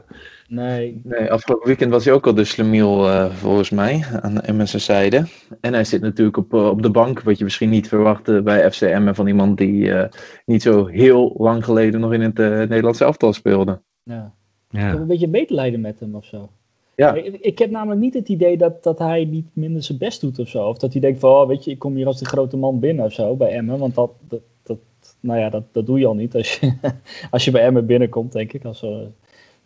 Nee. 0.49 1.01
nee. 1.05 1.33
Afgelopen 1.33 1.67
weekend 1.67 1.91
was 1.91 2.05
hij 2.05 2.15
ook 2.15 2.27
al 2.27 2.35
de 2.35 2.45
slemiel, 2.45 3.09
uh, 3.09 3.31
volgens 3.31 3.71
mij, 3.71 4.05
aan 4.21 4.41
Emmen's 4.41 4.85
zijde. 4.85 5.25
En 5.61 5.73
hij 5.73 5.85
zit 5.85 6.01
natuurlijk 6.01 6.37
op, 6.37 6.55
uh, 6.55 6.69
op 6.69 6.83
de 6.83 6.91
bank, 6.91 7.21
wat 7.21 7.39
je 7.39 7.45
misschien 7.45 7.71
niet 7.71 7.89
verwachtte 7.89 8.43
bij 8.43 8.71
FCM 8.71 9.13
van 9.13 9.27
iemand 9.27 9.59
die 9.59 9.85
uh, 9.85 10.05
niet 10.47 10.63
zo 10.63 10.87
heel 10.87 11.35
lang 11.39 11.65
geleden 11.65 12.01
nog 12.01 12.13
in 12.13 12.21
het 12.21 12.37
Nederlandse 12.37 13.05
elftal 13.05 13.33
speelde. 13.33 13.81
Ja. 14.03 14.33
Ik 14.71 14.81
heb 14.81 14.99
een 14.99 15.07
beetje 15.07 15.29
medelijden 15.29 15.81
met 15.81 16.01
hem 16.01 16.15
of 16.15 16.25
zo. 16.25 16.51
Ja. 16.97 17.15
Ik, 17.15 17.37
ik, 17.41 17.59
heb 17.59 17.71
namelijk 17.71 18.01
niet 18.01 18.15
het 18.15 18.29
idee 18.29 18.57
dat, 18.57 18.83
dat 18.83 18.99
hij 18.99 19.25
niet 19.25 19.47
minder 19.53 19.83
zijn 19.83 19.99
best 19.99 20.21
doet 20.21 20.39
of 20.39 20.49
zo. 20.49 20.69
Of 20.69 20.79
dat 20.79 20.93
hij 20.93 21.01
denkt 21.01 21.21
van, 21.21 21.31
oh, 21.31 21.49
weet 21.49 21.65
je, 21.65 21.71
ik 21.71 21.79
kom 21.79 21.95
hier 21.95 22.07
als 22.07 22.19
de 22.19 22.25
grote 22.25 22.57
man 22.57 22.81
binnen 22.81 23.05
of 23.05 23.13
zo 23.13 23.37
bij 23.37 23.51
Emmen. 23.51 23.79
Want 23.79 23.95
dat, 23.95 24.11
dat, 24.29 24.41
dat 24.63 24.79
nou 25.21 25.39
ja, 25.41 25.51
dat, 25.51 25.65
dat 25.73 25.87
doe 25.87 25.99
je 25.99 26.07
al 26.07 26.15
niet 26.15 26.35
als 26.35 26.59
je, 26.59 26.73
als 27.31 27.45
je 27.45 27.51
bij 27.51 27.63
Emmen 27.63 27.87
binnenkomt, 27.87 28.33
denk 28.33 28.53
ik. 28.53 28.65
Als, 28.65 28.87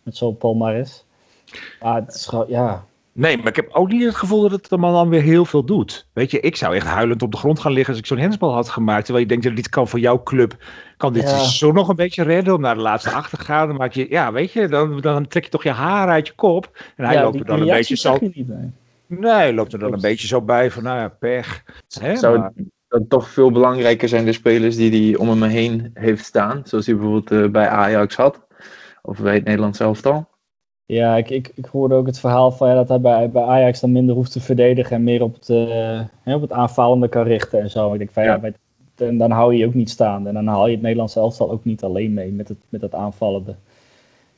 met 0.07 0.17
zo'n 0.17 0.37
palmares. 0.37 1.05
Maar 1.81 1.95
het 1.95 2.15
is 2.15 2.25
gewoon, 2.25 2.45
ja, 2.47 2.85
Nee, 3.17 3.37
maar 3.37 3.47
ik 3.47 3.55
heb 3.55 3.69
ook 3.71 3.91
niet 3.91 4.03
het 4.03 4.15
gevoel 4.15 4.41
dat 4.41 4.51
het 4.51 4.69
de 4.69 4.77
man 4.77 4.93
dan 4.93 5.09
weer 5.09 5.21
heel 5.21 5.45
veel 5.45 5.63
doet. 5.63 6.07
Weet 6.13 6.31
je, 6.31 6.39
ik 6.39 6.55
zou 6.55 6.75
echt 6.75 6.85
huilend 6.85 7.21
op 7.21 7.31
de 7.31 7.37
grond 7.37 7.59
gaan 7.59 7.71
liggen 7.71 7.89
als 7.93 8.01
ik 8.01 8.07
zo'n 8.07 8.17
hensbal 8.17 8.53
had 8.53 8.69
gemaakt. 8.69 9.05
Terwijl 9.05 9.23
je 9.23 9.29
denkt, 9.29 9.45
dat 9.45 9.55
dit 9.55 9.69
kan 9.69 9.87
voor 9.87 9.99
jouw 9.99 10.23
club, 10.23 10.55
kan 10.97 11.13
dit 11.13 11.23
ja. 11.23 11.43
zo 11.43 11.71
nog 11.71 11.87
een 11.87 11.95
beetje 11.95 12.23
redden 12.23 12.53
om 12.53 12.61
naar 12.61 12.75
de 12.75 12.81
laatste 12.81 13.11
achter 13.11 13.37
te 13.37 13.43
gaan. 13.43 13.67
Dan 13.67 13.77
maak 13.77 13.93
je, 13.93 14.09
ja, 14.09 14.31
weet 14.31 14.51
je, 14.51 14.67
dan, 14.67 15.01
dan 15.01 15.27
trek 15.27 15.43
je 15.43 15.49
toch 15.49 15.63
je 15.63 15.71
haar 15.71 16.07
uit 16.07 16.27
je 16.27 16.33
kop. 16.35 16.83
En 16.95 17.05
hij 17.05 17.21
loopt 17.21 17.39
er 17.39 17.45
dan 17.45 17.61
een 17.61 17.67
beetje 17.67 17.95
zo... 17.95 18.17
Nee, 19.07 19.31
hij 19.31 19.53
loopt 19.53 19.73
er 19.73 19.79
dan 19.79 19.93
een 19.93 20.01
beetje 20.01 20.27
zo 20.27 20.41
bij 20.41 20.71
van, 20.71 20.83
nou 20.83 20.99
ja, 20.99 21.07
pech. 21.07 21.63
Hè, 21.99 22.15
zou 22.15 22.39
maar... 22.39 22.51
dan 22.87 23.07
toch 23.07 23.29
veel 23.29 23.51
belangrijker 23.51 24.09
zijn 24.09 24.25
de 24.25 24.33
spelers 24.33 24.75
die 24.75 25.11
hij 25.11 25.19
om 25.19 25.29
hem 25.29 25.43
heen 25.43 25.91
heeft 25.93 26.25
staan. 26.25 26.61
Zoals 26.63 26.85
hij 26.85 26.95
bijvoorbeeld 26.95 27.31
uh, 27.31 27.51
bij 27.51 27.67
Ajax 27.67 28.15
had. 28.15 28.46
Of 29.07 29.21
bij 29.21 29.33
het 29.33 29.43
Nederlands 29.43 29.79
elftal. 29.79 30.27
Ja, 30.85 31.15
ik, 31.15 31.29
ik, 31.29 31.51
ik 31.55 31.65
hoorde 31.65 31.95
ook 31.95 32.05
het 32.05 32.19
verhaal 32.19 32.51
van 32.51 32.67
ja, 32.67 32.75
dat 32.75 32.87
hij 32.87 33.01
bij, 33.01 33.29
bij 33.29 33.43
Ajax 33.43 33.79
dan 33.79 33.91
minder 33.91 34.15
hoeft 34.15 34.31
te 34.31 34.39
verdedigen 34.39 34.95
en 34.95 35.03
meer 35.03 35.23
op 35.23 35.33
het, 35.33 35.49
uh, 35.49 36.35
op 36.35 36.41
het 36.41 36.51
aanvallende 36.51 37.07
kan 37.07 37.23
richten 37.23 37.61
en 37.61 37.69
zo. 37.69 37.93
Ik 37.93 37.97
denk 37.97 38.11
van 38.11 38.23
ja, 38.23 38.39
bij, 38.39 38.53
en 38.95 39.17
dan 39.17 39.31
hou 39.31 39.53
je 39.53 39.59
je 39.59 39.65
ook 39.65 39.73
niet 39.73 39.89
staan. 39.89 40.27
En 40.27 40.33
dan 40.33 40.47
haal 40.47 40.67
je 40.67 40.73
het 40.73 40.81
Nederlandse 40.81 41.19
elftal 41.19 41.51
ook 41.51 41.65
niet 41.65 41.83
alleen 41.83 42.13
mee 42.13 42.31
met 42.31 42.47
het, 42.47 42.57
met 42.69 42.81
het 42.81 42.93
aanvallende. 42.93 43.55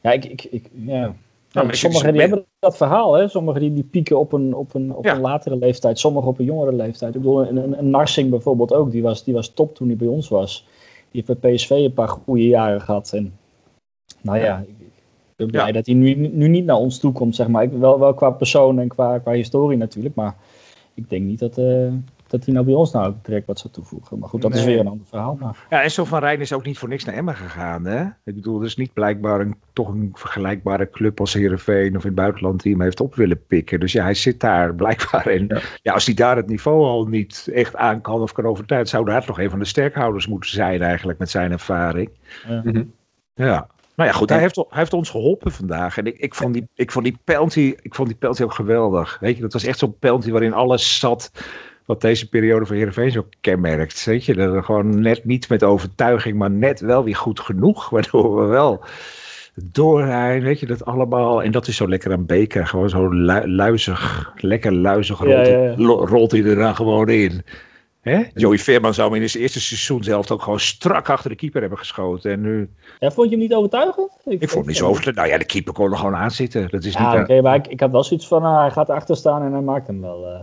Ja, 0.01 0.11
ik, 0.11 0.25
ik, 0.25 0.43
ik 0.43 0.69
ja. 0.85 1.13
Nou, 1.51 1.75
sommigen 1.75 2.11
die 2.11 2.21
hebben 2.21 2.45
dat 2.59 2.77
verhaal, 2.77 3.13
hè? 3.13 3.27
Sommigen 3.27 3.61
die, 3.61 3.73
die 3.73 3.83
pieken 3.83 4.19
op 4.19 4.33
een, 4.33 4.53
op, 4.53 4.73
een, 4.73 4.95
op 4.95 5.05
een 5.05 5.19
latere 5.19 5.57
leeftijd, 5.57 5.99
sommigen 5.99 6.29
op 6.29 6.39
een 6.39 6.45
jongere 6.45 6.73
leeftijd. 6.73 7.15
Ik 7.15 7.21
bedoel, 7.21 7.47
een, 7.47 7.57
een, 7.57 7.79
een 7.79 7.89
Narsing 7.89 8.29
bijvoorbeeld 8.29 8.73
ook, 8.73 8.91
die 8.91 9.01
was, 9.01 9.23
die 9.23 9.33
was 9.33 9.49
top 9.49 9.75
toen 9.75 9.87
hij 9.87 9.97
bij 9.97 10.07
ons 10.07 10.27
was. 10.27 10.67
Die 11.11 11.23
heeft 11.25 11.39
bij 11.39 11.53
PSV 11.53 11.69
een 11.69 11.93
paar 11.93 12.07
goede 12.07 12.47
jaren 12.47 12.81
gehad. 12.81 13.11
En 13.13 13.38
nou 14.21 14.39
ja, 14.39 14.65
ben 15.35 15.51
blij 15.51 15.71
dat 15.71 15.85
hij 15.85 15.95
nu, 15.95 16.13
nu 16.15 16.47
niet 16.47 16.65
naar 16.65 16.75
ons 16.75 16.99
toe 16.99 17.11
komt, 17.11 17.35
zeg 17.35 17.47
maar. 17.47 17.63
Ik, 17.63 17.71
wel, 17.71 17.99
wel 17.99 18.13
qua 18.13 18.29
persoon 18.29 18.79
en 18.79 18.87
qua, 18.87 19.19
qua 19.19 19.31
historie 19.31 19.77
natuurlijk, 19.77 20.15
maar 20.15 20.35
ik 20.93 21.09
denk 21.09 21.25
niet 21.25 21.39
dat, 21.39 21.57
uh, 21.57 21.93
dat 22.27 22.45
hij 22.45 22.53
nou 22.53 22.65
bij 22.65 22.75
ons 22.75 22.91
nou 22.91 23.13
direct 23.21 23.47
wat 23.47 23.59
zou 23.59 23.73
toevoegen. 23.73 24.19
Maar 24.19 24.29
goed, 24.29 24.41
dat 24.41 24.55
is 24.55 24.63
weer 24.63 24.79
een 24.79 24.87
ander 24.87 25.05
verhaal. 25.05 25.37
Maar... 25.39 25.65
Ja, 25.69 25.81
en 25.81 25.91
zo 25.91 26.05
van 26.05 26.19
Rijn 26.19 26.39
is 26.39 26.53
ook 26.53 26.65
niet 26.65 26.77
voor 26.77 26.89
niks 26.89 27.05
naar 27.05 27.15
Emmen 27.15 27.35
gegaan, 27.35 27.85
hè? 27.85 28.05
Ik 28.05 28.35
bedoel, 28.35 28.59
er 28.59 28.65
is 28.65 28.75
niet 28.75 28.93
blijkbaar 28.93 29.39
een, 29.39 29.55
toch 29.73 29.87
een 29.87 30.11
vergelijkbare 30.13 30.89
club 30.89 31.19
als 31.19 31.33
Heerenveen 31.33 31.95
of 31.95 32.01
in 32.01 32.07
het 32.07 32.15
buitenland 32.15 32.61
die 32.61 32.71
hem 32.71 32.81
heeft 32.81 32.99
op 32.99 33.15
willen 33.15 33.45
pikken. 33.45 33.79
Dus 33.79 33.91
ja, 33.91 34.03
hij 34.03 34.13
zit 34.13 34.39
daar 34.39 34.75
blijkbaar 34.83 35.27
in. 35.27 35.51
Ja. 35.81 35.93
als 35.93 36.05
hij 36.05 36.15
daar 36.15 36.35
het 36.35 36.47
niveau 36.47 36.83
al 36.83 37.05
niet 37.05 37.49
echt 37.53 37.75
aan 37.75 38.01
kan 38.01 38.21
of 38.21 38.31
kan 38.31 38.45
overtuigen, 38.45 38.89
zou 38.89 39.05
daar 39.05 39.25
toch 39.25 39.39
een 39.39 39.49
van 39.49 39.59
de 39.59 39.65
sterkhouders 39.65 40.27
moeten 40.27 40.49
zijn 40.49 40.81
eigenlijk 40.81 41.19
met 41.19 41.29
zijn 41.29 41.51
ervaring. 41.51 42.09
Ja. 42.47 42.61
Mhm. 42.63 42.83
ja. 43.33 43.67
Nou 43.99 44.11
ja, 44.11 44.17
goed, 44.17 44.29
hij 44.29 44.39
heeft, 44.39 44.55
hij 44.55 44.65
heeft 44.69 44.93
ons 44.93 45.09
geholpen 45.09 45.51
vandaag. 45.51 45.97
En 45.97 46.05
ik, 46.05 46.17
ik, 46.17 46.35
vond 46.35 46.53
die, 46.53 46.67
ik 46.75 46.91
vond 46.91 47.05
die 47.05 47.17
penalty, 47.23 47.75
ik 47.81 47.95
vond 47.95 48.07
die 48.07 48.17
penalty 48.17 48.43
ook 48.43 48.53
geweldig. 48.53 49.17
Weet 49.19 49.35
je, 49.35 49.41
dat 49.41 49.53
was 49.53 49.63
echt 49.63 49.79
zo'n 49.79 49.97
penalty 49.99 50.31
waarin 50.31 50.53
alles 50.53 50.99
zat 50.99 51.31
wat 51.85 52.01
deze 52.01 52.29
periode 52.29 52.65
van 52.65 52.75
Heerenveen 52.75 53.11
zo 53.11 53.27
kenmerkt. 53.41 54.05
Weet 54.05 54.25
je, 54.25 54.33
dat 54.33 54.65
gewoon 54.65 55.01
net 55.01 55.25
niet 55.25 55.49
met 55.49 55.63
overtuiging, 55.63 56.37
maar 56.37 56.51
net 56.51 56.79
wel 56.79 57.03
weer 57.03 57.15
goed 57.15 57.39
genoeg. 57.39 57.89
Waardoor 57.95 58.41
we 58.41 58.45
wel 58.45 58.83
doorrijden, 59.55 60.43
weet 60.43 60.59
je, 60.59 60.65
dat 60.65 60.85
allemaal. 60.85 61.43
En 61.43 61.51
dat 61.51 61.67
is 61.67 61.75
zo 61.75 61.87
lekker 61.89 62.11
aan 62.11 62.25
Beker. 62.25 62.67
Gewoon 62.67 62.89
zo 62.89 63.15
luizig, 63.45 64.31
lekker 64.35 64.73
luizig 64.73 65.19
rolt, 65.19 65.47
ja, 65.47 65.57
ja, 65.57 65.75
rolt 65.85 66.31
hij 66.31 66.43
er 66.43 66.55
dan 66.55 66.75
gewoon 66.75 67.09
in. 67.09 67.43
Hè? 68.01 68.23
Joey 68.33 68.57
Veerman 68.57 68.93
zou 68.93 69.19
in 69.19 69.29
zijn 69.29 69.43
eerste 69.43 69.61
seizoen 69.61 70.03
zelf 70.03 70.31
ook 70.31 70.41
gewoon 70.41 70.59
strak 70.59 71.09
achter 71.09 71.29
de 71.29 71.35
keeper 71.35 71.61
hebben 71.61 71.79
geschoten. 71.79 72.31
En 72.31 72.41
nu... 72.41 72.69
ja, 72.99 73.11
vond 73.11 73.29
je 73.29 73.35
hem 73.35 73.43
niet 73.43 73.53
overtuigend? 73.53 74.11
Ik, 74.25 74.39
vond 74.39 74.51
hem 74.51 74.65
niet 74.65 74.77
zo 74.77 74.87
overtuigend. 74.87 75.15
Nou 75.15 75.29
ja, 75.29 75.37
de 75.37 75.45
keeper 75.45 75.73
kon 75.73 75.91
er 75.91 75.97
gewoon 75.97 76.15
aan 76.15 76.31
zitten. 76.31 76.69
Dat 76.69 76.83
is 76.83 76.93
ja, 76.93 77.11
niet 77.11 77.21
oké, 77.21 77.41
maar 77.41 77.55
ik, 77.55 77.67
ik 77.67 77.79
had 77.79 77.91
wel 77.91 78.03
zoiets 78.03 78.27
van, 78.27 78.43
uh, 78.43 78.59
hij 78.59 78.71
gaat 78.71 78.89
erachter 78.89 79.15
staan 79.15 79.43
en 79.43 79.51
hij 79.51 79.61
maakt 79.61 79.87
hem 79.87 80.01
wel. 80.01 80.27
Uh... 80.27 80.39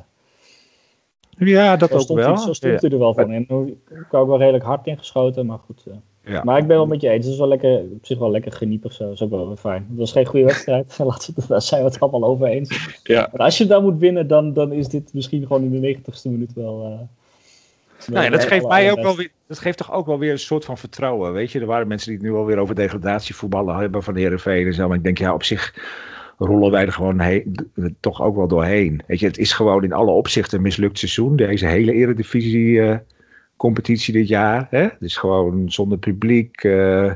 Ja, 1.49 1.77
dat 1.77 1.93
ook 1.93 2.09
wel. 2.09 2.17
Hij, 2.17 2.37
zo 2.37 2.53
stond 2.53 2.81
hij 2.81 2.91
er 2.91 2.99
wel 2.99 3.15
van. 3.15 3.31
En 3.31 3.47
kwam 4.09 4.21
ook 4.23 4.29
wel 4.29 4.39
redelijk 4.39 4.65
hard 4.65 4.87
ingeschoten, 4.87 5.47
maar 5.47 5.59
goed. 5.59 5.85
Uh... 5.89 5.95
Ja. 6.25 6.45
Maar 6.45 6.59
ik 6.59 6.67
ben 6.67 6.77
wel 6.77 6.87
met 6.87 7.01
je 7.01 7.09
eens. 7.09 7.25
Het 7.25 7.33
is 7.33 7.39
wel 7.39 7.49
lekker, 7.49 7.81
op 7.81 8.07
zich 8.07 8.19
wel 8.19 8.31
lekker 8.31 8.53
geniepig 8.53 8.93
zo. 8.93 9.05
Dat 9.05 9.13
is 9.13 9.23
ook 9.23 9.31
wel 9.31 9.57
fijn. 9.57 9.87
Het 9.89 9.99
was 9.99 10.13
geen 10.13 10.27
goede 10.27 10.47
wedstrijd. 10.47 10.97
Daar 11.49 11.63
zijn 11.63 11.83
we 11.83 11.89
het 11.89 12.01
allemaal 12.01 12.25
over 12.25 12.47
eens. 12.47 12.99
Ja. 13.03 13.29
Maar 13.33 13.47
als 13.47 13.59
je 13.59 13.67
dan 13.67 13.83
moet 13.83 13.99
winnen, 13.99 14.29
dan, 14.29 14.53
dan 14.53 14.73
is 14.73 14.89
dit 14.89 15.15
misschien 15.15 15.47
gewoon 15.47 15.63
in 15.63 15.71
de 15.71 15.79
negentigste 15.79 16.29
minuut 16.29 16.53
wel... 16.53 17.09
Nou 18.07 18.25
ja, 18.25 18.31
dat 18.31 18.45
geeft 18.45 18.69
mij 18.69 18.91
ook 18.91 19.03
wel 19.03 19.17
weer, 19.17 19.31
dat 19.47 19.59
geeft 19.59 19.79
toch 19.79 19.93
ook 19.93 20.07
wel 20.07 20.19
weer 20.19 20.33
een 20.33 20.39
soort 20.39 20.65
van 20.65 20.79
vertrouwen. 20.79 21.33
Weet 21.33 21.53
je, 21.53 21.61
er 21.61 21.67
waren 21.67 21.89
mensen 21.89 22.09
die 22.09 22.19
het 22.19 22.27
nu 22.27 22.35
alweer 22.35 22.59
over 22.59 22.75
degradatievoetballen 22.75 23.77
hebben 23.77 24.03
van 24.03 24.15
de 24.15 24.21
Heerenveen 24.21 24.67
en 24.67 24.75
zo. 24.75 24.89
Maar 24.89 24.97
ik 24.97 25.05
denk, 25.05 25.19
ja, 25.19 25.35
op 25.35 25.43
zich 25.43 25.75
rollen 26.39 26.71
wij 26.71 26.87
er 26.87 26.93
gewoon 26.93 27.21
heen, 27.21 27.57
toch 28.01 28.23
ook 28.23 28.37
wel 28.37 28.49
doorheen. 28.49 29.03
Weet 29.07 29.21
je, 29.21 29.27
het 29.27 29.39
is 29.39 29.53
gewoon 29.53 29.85
in 29.85 29.93
alle 29.93 30.11
opzichten 30.11 30.57
een 30.57 30.63
mislukt 30.63 30.99
seizoen. 30.99 31.37
Deze 31.37 31.67
hele 31.67 31.93
eredivisie 31.93 32.67
uh, 32.67 32.97
competitie 33.57 34.13
dit 34.13 34.29
jaar. 34.29 34.67
Hè? 34.71 34.83
Het 34.83 35.03
is 35.03 35.17
gewoon 35.17 35.71
zonder 35.71 35.99
publiek, 35.99 36.65
uh, 36.65 37.13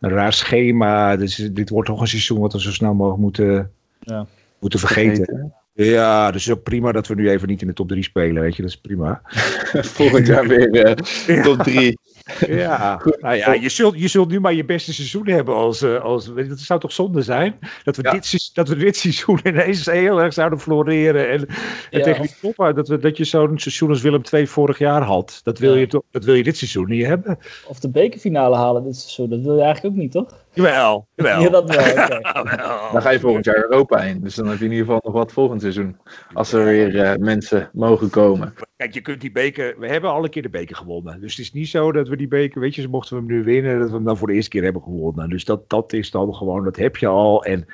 een 0.00 0.10
raar 0.10 0.32
schema. 0.32 1.16
Dus 1.16 1.36
dit 1.36 1.70
wordt 1.70 1.88
toch 1.88 2.00
een 2.00 2.06
seizoen 2.06 2.40
wat 2.40 2.52
we 2.52 2.60
zo 2.60 2.72
snel 2.72 2.94
mogelijk 2.94 3.22
moeten, 3.22 3.70
ja. 4.00 4.26
moeten 4.58 4.78
vergeten. 4.78 5.54
Ja, 5.84 6.30
dus 6.30 6.46
is 6.46 6.52
ook 6.52 6.62
prima 6.62 6.92
dat 6.92 7.06
we 7.06 7.14
nu 7.14 7.30
even 7.30 7.48
niet 7.48 7.60
in 7.60 7.66
de 7.66 7.72
top 7.72 7.88
3 7.88 8.02
spelen, 8.02 8.42
weet 8.42 8.56
je, 8.56 8.62
dat 8.62 8.70
is 8.70 8.80
prima. 8.80 9.22
Volgend 9.98 10.26
jaar 10.26 10.46
weer 10.46 10.74
uh, 11.28 11.42
top 11.42 11.62
3. 11.62 11.98
Ja, 12.46 13.00
nou 13.20 13.36
ja, 13.36 13.52
je 13.52 13.68
zult, 13.68 14.00
je 14.00 14.08
zult 14.08 14.28
nu 14.28 14.40
maar 14.40 14.54
je 14.54 14.64
beste 14.64 14.92
seizoen 14.92 15.28
hebben 15.28 15.54
als, 15.54 15.82
uh, 15.82 16.00
als 16.00 16.34
dat 16.34 16.58
zou 16.58 16.80
toch 16.80 16.92
zonde 16.92 17.22
zijn? 17.22 17.58
Dat 17.84 17.96
we, 17.96 18.02
dit, 18.02 18.50
dat 18.54 18.68
we 18.68 18.76
dit 18.76 18.96
seizoen 18.96 19.40
ineens 19.44 19.86
heel 19.86 20.20
erg 20.20 20.32
zouden 20.32 20.60
floreren 20.60 21.28
en, 21.30 21.46
en 21.48 21.98
ja. 21.98 22.02
tegen 22.02 22.22
die 22.22 22.34
top 22.40 22.74
dat, 22.74 22.88
we, 22.88 22.98
dat 22.98 23.16
je 23.16 23.24
zo'n 23.24 23.58
seizoen 23.58 23.88
als 23.88 24.02
Willem 24.02 24.22
II 24.32 24.46
vorig 24.46 24.78
jaar 24.78 25.02
had. 25.02 25.40
Dat 25.42 25.58
wil, 25.58 25.74
ja. 25.74 25.80
je, 25.80 26.02
dat 26.10 26.24
wil 26.24 26.34
je 26.34 26.42
dit 26.42 26.56
seizoen 26.56 26.88
niet 26.88 27.06
hebben. 27.06 27.38
Of 27.66 27.80
de 27.80 27.90
bekerfinale 27.90 28.56
halen 28.56 28.84
dit 28.84 28.96
seizoen, 28.96 29.30
dat 29.30 29.40
wil 29.40 29.56
je 29.56 29.62
eigenlijk 29.62 29.94
ook 29.94 30.00
niet, 30.00 30.12
toch? 30.12 30.38
Jawel, 30.52 31.06
jawel. 31.16 31.40
Ja, 31.42 31.48
dat 31.48 31.74
wel, 31.74 32.92
Dan 32.92 33.02
ga 33.02 33.10
je 33.10 33.20
volgend 33.20 33.44
jaar 33.44 33.56
Europa 33.56 34.02
in. 34.02 34.20
Dus 34.20 34.34
dan 34.34 34.46
heb 34.46 34.58
je 34.58 34.64
in 34.64 34.70
ieder 34.70 34.86
geval 34.86 35.00
nog 35.04 35.14
wat 35.14 35.32
volgend 35.32 35.60
seizoen. 35.60 35.96
Als 36.32 36.52
er 36.52 36.64
weer 36.64 36.94
uh, 36.94 37.14
mensen 37.14 37.70
mogen 37.72 38.10
komen. 38.10 38.54
Kijk, 38.80 38.94
je 38.94 39.00
kunt 39.00 39.20
die 39.20 39.32
beker... 39.32 39.74
We 39.78 39.86
hebben 39.86 40.10
al 40.10 40.24
een 40.24 40.30
keer 40.30 40.42
de 40.42 40.48
beker 40.48 40.76
gewonnen. 40.76 41.20
Dus 41.20 41.36
het 41.36 41.44
is 41.44 41.52
niet 41.52 41.68
zo 41.68 41.92
dat 41.92 42.08
we 42.08 42.16
die 42.16 42.28
beker... 42.28 42.60
Weet 42.60 42.74
je, 42.74 42.88
mochten 42.88 43.16
we 43.16 43.22
hem 43.22 43.32
nu 43.32 43.44
winnen... 43.44 43.78
dat 43.78 43.88
we 43.88 43.94
hem 43.94 44.04
dan 44.04 44.16
voor 44.16 44.26
de 44.26 44.34
eerste 44.34 44.50
keer 44.50 44.62
hebben 44.62 44.82
gewonnen. 44.82 45.28
Dus 45.28 45.44
dat, 45.44 45.70
dat 45.70 45.92
is 45.92 46.10
dan 46.10 46.34
gewoon... 46.34 46.64
Dat 46.64 46.76
heb 46.76 46.96
je 46.96 47.06
al. 47.06 47.44
En 47.44 47.66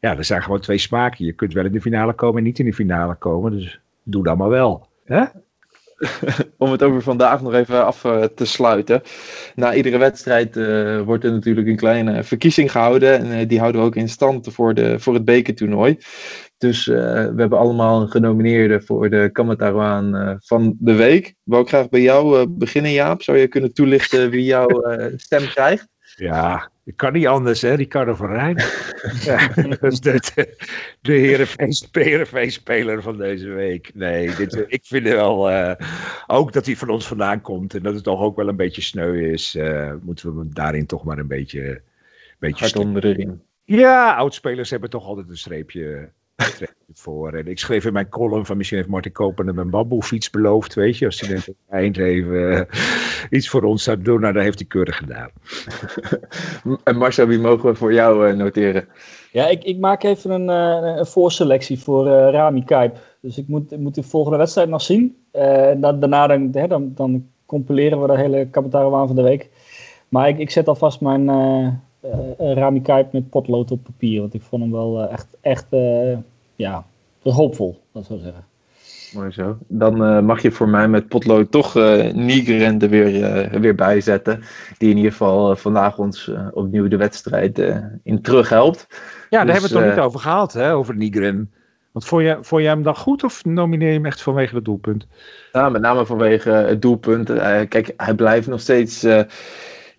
ja, 0.00 0.16
er 0.16 0.24
zijn 0.24 0.42
gewoon 0.42 0.60
twee 0.60 0.78
smaken. 0.78 1.24
Je 1.24 1.32
kunt 1.32 1.52
wel 1.52 1.64
in 1.64 1.72
de 1.72 1.80
finale 1.80 2.12
komen 2.12 2.38
en 2.38 2.44
niet 2.44 2.58
in 2.58 2.64
de 2.64 2.72
finale 2.72 3.14
komen. 3.14 3.52
Dus 3.52 3.80
doe 4.02 4.24
dan 4.24 4.36
maar 4.36 4.48
wel. 4.48 4.88
Hè? 5.04 5.24
om 6.58 6.70
het 6.70 6.82
over 6.82 7.02
vandaag 7.02 7.42
nog 7.42 7.54
even 7.54 7.84
af 7.84 8.04
uh, 8.04 8.24
te 8.24 8.44
sluiten. 8.44 9.02
Na 9.54 9.74
iedere 9.74 9.98
wedstrijd 9.98 10.56
uh, 10.56 11.00
wordt 11.00 11.24
er 11.24 11.32
natuurlijk 11.32 11.66
een 11.66 11.76
kleine 11.76 12.24
verkiezing 12.24 12.70
gehouden. 12.70 13.18
En 13.18 13.26
uh, 13.26 13.48
die 13.48 13.58
houden 13.58 13.80
we 13.80 13.86
ook 13.86 13.96
in 13.96 14.08
stand 14.08 14.52
voor, 14.52 14.74
de, 14.74 14.98
voor 14.98 15.14
het 15.14 15.24
bekertoernooi. 15.24 15.98
Dus 16.60 16.86
we 16.86 17.34
hebben 17.36 17.58
allemaal 17.58 18.00
een 18.00 18.10
genomineerde 18.10 18.80
voor 18.80 19.10
de 19.10 19.28
Kamatarouaan 19.32 20.38
van 20.42 20.76
de 20.78 20.94
week. 20.94 21.26
Ik 21.26 21.36
wil 21.44 21.58
ook 21.58 21.68
graag 21.68 21.88
bij 21.88 22.00
jou 22.00 22.46
beginnen, 22.48 22.92
Jaap. 22.92 23.22
Zou 23.22 23.38
je 23.38 23.48
kunnen 23.48 23.74
toelichten 23.74 24.30
wie 24.30 24.44
jouw 24.44 24.68
stem 25.16 25.46
krijgt? 25.46 25.88
Ja, 26.16 26.70
ik 26.84 26.96
kan 26.96 27.12
niet 27.12 27.26
anders, 27.26 27.62
hè, 27.62 27.74
Ricardo 27.74 28.14
van 28.14 28.32
Rijn. 28.32 28.56
ja, 29.24 29.48
dat 29.54 29.92
is 29.92 30.00
de, 30.00 31.12
Heerenveen-speler 31.92 33.02
van 33.02 33.16
deze 33.16 33.48
week. 33.48 33.90
Nee, 33.94 34.34
dit, 34.34 34.64
ik 34.66 34.84
vind 34.84 35.08
wel, 35.08 35.50
uh, 35.50 35.72
ook 36.26 36.52
dat 36.52 36.66
hij 36.66 36.76
van 36.76 36.88
ons 36.88 37.06
vandaan 37.06 37.40
komt 37.40 37.74
en 37.74 37.82
dat 37.82 37.94
het 37.94 38.04
toch 38.04 38.20
ook 38.20 38.36
wel 38.36 38.48
een 38.48 38.56
beetje 38.56 38.82
sneu 38.82 39.32
is, 39.32 39.54
uh, 39.54 39.92
moeten 40.02 40.34
we 40.34 40.38
hem 40.38 40.54
daarin 40.54 40.86
toch 40.86 41.04
maar 41.04 41.18
een 41.18 41.26
beetje... 41.26 41.82
beetje 42.38 42.64
Hard 42.64 42.76
onder 42.76 43.02
de 43.02 43.10
ring. 43.10 43.38
Ja, 43.64 44.14
oudspelers 44.14 44.70
hebben 44.70 44.90
toch 44.90 45.06
altijd 45.06 45.28
een 45.28 45.38
streepje 45.38 46.08
voor. 46.92 47.32
En 47.32 47.46
ik 47.46 47.58
schreef 47.58 47.84
in 47.84 47.92
mijn 47.92 48.08
column 48.08 48.46
van 48.46 48.56
misschien 48.56 48.78
heeft 48.78 48.90
Martin 48.90 49.12
Koper 49.12 49.48
een 49.48 49.70
bamboefiets 49.70 50.30
beloofd, 50.30 50.74
weet 50.74 50.98
je. 50.98 51.06
Als 51.06 51.20
hij 51.20 51.28
net 51.28 51.54
eind 51.68 51.96
even 51.96 52.52
uh, 52.52 52.60
iets 53.30 53.48
voor 53.48 53.62
ons 53.62 53.82
zou 53.82 54.02
doen, 54.02 54.20
nou, 54.20 54.32
dan 54.32 54.42
heeft 54.42 54.58
hij 54.58 54.68
keurig 54.68 54.96
gedaan. 54.96 55.30
en 56.84 56.96
Marcel, 56.96 57.26
wie 57.26 57.38
mogen 57.38 57.68
we 57.68 57.74
voor 57.74 57.92
jou 57.92 58.28
uh, 58.28 58.36
noteren? 58.36 58.88
Ja, 59.32 59.48
ik, 59.48 59.64
ik 59.64 59.78
maak 59.78 60.02
even 60.02 60.30
een, 60.30 60.48
uh, 60.82 60.96
een 60.96 61.06
voorselectie 61.06 61.78
voor 61.78 62.06
Rami 62.06 62.64
Kuip. 62.64 62.98
Dus 63.20 63.38
ik 63.38 63.48
moet, 63.48 63.72
ik 63.72 63.78
moet 63.78 63.94
de 63.94 64.02
volgende 64.02 64.38
wedstrijd 64.38 64.68
nog 64.68 64.82
zien. 64.82 65.16
en 65.32 65.80
dan, 65.80 66.00
daarna 66.00 66.26
dan, 66.26 66.50
dan, 66.50 66.92
dan 66.94 67.28
compileren 67.46 68.00
we 68.00 68.06
de 68.06 68.16
hele 68.16 68.48
aan 68.72 69.06
van 69.06 69.16
de 69.16 69.22
week. 69.22 69.50
Maar 70.08 70.28
ik, 70.28 70.38
ik 70.38 70.50
zet 70.50 70.68
alvast 70.68 71.00
mijn, 71.00 71.28
uh, 71.28 71.68
Rami 72.38 72.82
Kuip 72.82 73.12
met 73.12 73.30
potlood 73.30 73.70
op 73.70 73.84
papier. 73.84 74.20
Want 74.20 74.34
ik 74.34 74.42
vond 74.42 74.62
hem 74.62 74.72
wel 74.72 75.08
echt, 75.08 75.36
echt 75.40 75.66
ja, 76.56 76.84
hoopvol, 77.22 77.80
dat 77.92 78.04
zou 78.06 78.20
zeggen. 78.20 78.44
Mooi 79.14 79.32
zo. 79.32 79.58
Dan 79.68 80.24
mag 80.24 80.42
je 80.42 80.50
voor 80.50 80.68
mij 80.68 80.88
met 80.88 81.08
potlood 81.08 81.50
toch 81.50 81.76
uh, 81.76 82.12
Nigren 82.12 82.78
er 82.78 82.88
weer, 82.88 83.60
weer 83.60 83.74
bij 83.74 84.00
zetten. 84.00 84.42
Die 84.78 84.90
in 84.90 84.96
ieder 84.96 85.10
geval 85.10 85.56
vandaag 85.56 85.98
ons 85.98 86.30
opnieuw 86.52 86.88
de 86.88 86.96
wedstrijd 86.96 87.58
in 88.02 88.22
terug 88.22 88.48
helpt. 88.48 88.86
Ja, 89.30 89.44
daar 89.44 89.52
hebben 89.52 89.70
we 89.70 89.76
het 89.76 89.86
nog 89.86 89.94
niet 89.94 90.04
over 90.04 90.20
gehad, 90.20 90.52
hè, 90.52 90.74
over 90.74 90.96
Nigren. 90.96 91.52
Want 91.92 92.04
vond 92.04 92.22
je, 92.22 92.38
vond 92.40 92.62
je 92.62 92.68
hem 92.68 92.82
dan 92.82 92.96
goed 92.96 93.24
of 93.24 93.44
nomineer 93.44 93.88
je 93.88 93.94
hem 93.94 94.06
echt 94.06 94.22
vanwege 94.22 94.54
het 94.54 94.64
doelpunt? 94.64 95.06
Ja, 95.52 95.68
met 95.68 95.82
name 95.82 96.06
vanwege 96.06 96.50
het 96.50 96.82
doelpunt. 96.82 97.30
Uh, 97.30 97.60
kijk, 97.68 97.92
hij 97.96 98.14
blijft 98.14 98.46
nog 98.46 98.60
steeds 98.60 99.04
uh, 99.04 99.20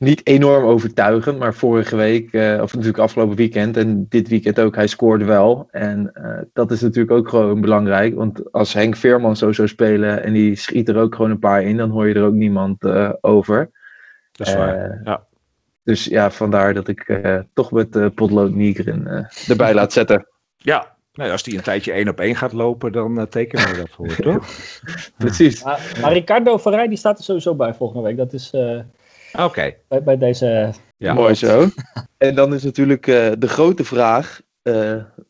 niet 0.01 0.27
enorm 0.27 0.65
overtuigend. 0.65 1.39
Maar 1.39 1.53
vorige 1.53 1.95
week, 1.95 2.33
uh, 2.33 2.61
of 2.61 2.73
natuurlijk 2.73 3.03
afgelopen 3.03 3.35
weekend 3.35 3.77
en 3.77 4.05
dit 4.09 4.27
weekend 4.27 4.59
ook, 4.59 4.75
hij 4.75 4.87
scoorde 4.87 5.25
wel. 5.25 5.67
En 5.71 6.13
dat 6.53 6.71
is 6.71 6.81
natuurlijk 6.81 7.11
ook 7.11 7.29
gewoon 7.29 7.61
belangrijk. 7.61 8.15
Want 8.15 8.51
als 8.51 8.73
Henk 8.73 8.95
Veerman 8.95 9.37
zo 9.37 9.51
zou 9.51 9.67
spelen 9.67 10.23
en 10.23 10.33
die 10.33 10.55
schiet 10.55 10.89
er 10.89 10.97
ook 10.97 11.15
gewoon 11.15 11.31
een 11.31 11.39
paar 11.39 11.63
in, 11.63 11.77
dan 11.77 11.89
hoor 11.89 12.07
je 12.07 12.13
er 12.13 12.25
ook 12.25 12.33
niemand 12.33 12.85
over. 13.21 13.69
Dat 14.31 14.47
is 14.47 14.53
waar, 14.53 15.01
ja. 15.03 15.23
Dus 15.83 16.05
ja, 16.05 16.31
vandaar 16.31 16.73
dat 16.73 16.87
ik 16.87 17.19
toch 17.53 17.71
met 17.71 18.15
Potlood 18.15 18.53
Nigren 18.53 19.27
erbij 19.47 19.73
laat 19.73 19.93
zetten. 19.93 20.25
Ja, 20.63 20.95
nou, 21.13 21.31
als 21.31 21.43
die 21.43 21.57
een 21.57 21.63
tijdje 21.63 21.91
één 21.91 22.07
op 22.07 22.19
één 22.19 22.35
gaat 22.35 22.53
lopen, 22.53 22.91
dan 22.91 23.17
uh, 23.19 23.23
tekenen 23.23 23.69
we 23.69 23.77
dat 23.77 23.89
voor, 23.89 24.15
toch? 24.31 24.47
Precies. 25.17 25.63
Maar, 25.63 25.91
maar, 26.01 26.13
Ricardo 26.13 26.57
Verrij, 26.57 26.87
die 26.87 26.97
staat 26.97 27.17
er 27.17 27.23
sowieso 27.23 27.55
bij 27.55 27.73
volgende 27.73 28.03
week. 28.03 28.17
Dat 28.17 28.33
is 28.33 28.53
uh, 28.53 28.79
Oké. 29.37 29.73
bij, 29.87 30.03
bij, 30.03 30.17
deze... 30.17 30.73
Ja. 30.97 31.13
Mooi 31.13 31.33
zo. 31.33 31.67
en 32.17 32.35
dan 32.35 32.53
is 32.53 32.63
natuurlijk 32.63 33.07
uh, 33.07 33.31
de 33.37 33.47
grote 33.47 33.83
vraag, 33.83 34.41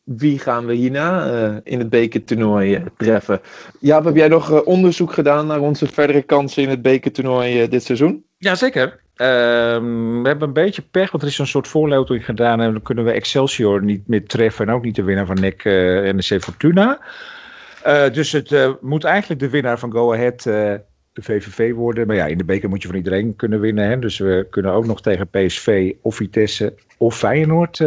wie 0.04 0.38
gaan 0.38 0.66
we 0.66 0.74
hierna 0.74 1.60
in 1.64 1.78
het 1.78 1.90
bekertoernooi 1.90 2.82
treffen? 2.96 3.40
Ja, 3.80 4.02
heb 4.02 4.16
jij 4.16 4.28
nog 4.28 4.64
onderzoek 4.64 5.12
gedaan 5.12 5.46
naar 5.46 5.60
onze 5.60 5.86
verdere 5.86 6.22
kansen 6.22 6.62
in 6.62 6.68
het 6.68 6.82
bekertoernooi 6.82 7.68
dit 7.68 7.82
seizoen? 7.82 8.24
Jazeker. 8.38 9.00
Ehm, 9.22 10.22
we 10.22 10.28
hebben 10.28 10.48
een 10.48 10.54
beetje 10.54 10.82
pech, 10.82 11.10
want 11.10 11.22
er 11.22 11.28
is 11.28 11.38
een 11.38 11.46
soort 11.46 11.68
voorloting 11.68 12.24
gedaan 12.24 12.60
en 12.60 12.72
dan 12.72 12.82
kunnen 12.82 13.04
we 13.04 13.12
Excelsior 13.12 13.84
niet 13.84 14.08
meer 14.08 14.26
treffen 14.26 14.68
en 14.68 14.74
ook 14.74 14.84
niet 14.84 14.94
de 14.94 15.02
winnaar 15.02 15.26
van 15.26 15.40
NEC 15.40 15.64
uh, 15.64 16.08
eh, 16.08 16.14
NEC 16.14 16.42
Fortuna. 16.42 17.00
Uh, 17.86 18.10
dus 18.10 18.32
het 18.32 18.50
uh, 18.50 18.70
moet 18.80 19.04
eigenlijk 19.04 19.40
de 19.40 19.48
winnaar 19.48 19.78
van 19.78 19.92
Go 19.92 20.12
Ahead 20.12 20.46
de 21.12 21.22
VVV 21.22 21.74
worden. 21.74 22.06
Maar 22.06 22.16
ja, 22.16 22.26
in 22.26 22.38
de 22.38 22.44
beker 22.44 22.68
moet 22.68 22.82
je 22.82 22.88
van 22.88 22.96
iedereen 22.96 23.36
kunnen 23.36 23.60
winnen. 23.60 23.88
Hè? 23.88 23.98
Dus 23.98 24.18
we 24.18 24.46
kunnen 24.50 24.72
ook 24.72 24.86
nog 24.86 25.00
tegen 25.00 25.28
PSV 25.28 25.94
of 26.00 26.14
Vitesse 26.14 26.74
of 26.98 27.16
Feyenoord 27.16 27.78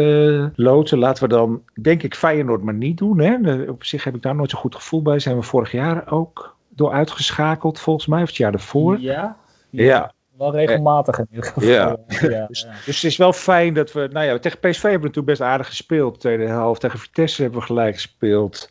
loten. 0.54 0.98
Laten 0.98 1.22
we 1.22 1.28
dan, 1.28 1.62
denk 1.80 2.02
ik, 2.02 2.14
Feyenoord 2.14 2.62
maar 2.62 2.74
niet 2.74 2.98
doen. 2.98 3.18
Hè? 3.18 3.62
op 3.62 3.84
zich 3.84 4.04
heb 4.04 4.14
ik 4.14 4.22
daar 4.22 4.34
nooit 4.34 4.50
zo 4.50 4.58
goed 4.58 4.74
gevoel 4.74 5.02
bij. 5.02 5.18
Zijn 5.18 5.36
we 5.36 5.42
vorig 5.42 5.72
jaar 5.72 6.12
ook 6.12 6.56
door 6.68 6.92
uitgeschakeld, 6.92 7.80
volgens 7.80 8.06
mij, 8.06 8.22
of 8.22 8.28
het 8.28 8.36
jaar 8.36 8.52
ervoor. 8.52 9.00
Ja. 9.00 9.36
Ja, 9.70 10.12
wel 10.36 10.52
regelmatig 10.52 11.18
in 11.18 11.26
ieder 11.30 11.44
geval. 11.44 11.68
Ja. 11.68 11.96
ja, 12.06 12.46
dus, 12.48 12.66
dus, 12.84 12.94
het 12.94 13.10
is 13.10 13.16
wel 13.16 13.32
fijn 13.32 13.74
dat 13.74 13.92
we... 13.92 14.08
Nou 14.12 14.26
ja, 14.26 14.38
tegen 14.38 14.58
PSV 14.58 14.82
hebben 14.82 15.08
we 15.08 15.14
toen 15.14 15.24
best 15.24 15.40
aardig 15.40 15.66
gespeeld. 15.66 16.14
De 16.14 16.20
tweede 16.20 16.46
helft 16.46 16.80
tegen 16.80 16.98
Vitesse 16.98 17.42
hebben 17.42 17.60
we 17.60 17.66
gelijk 17.66 17.94
gespeeld. 17.94 18.70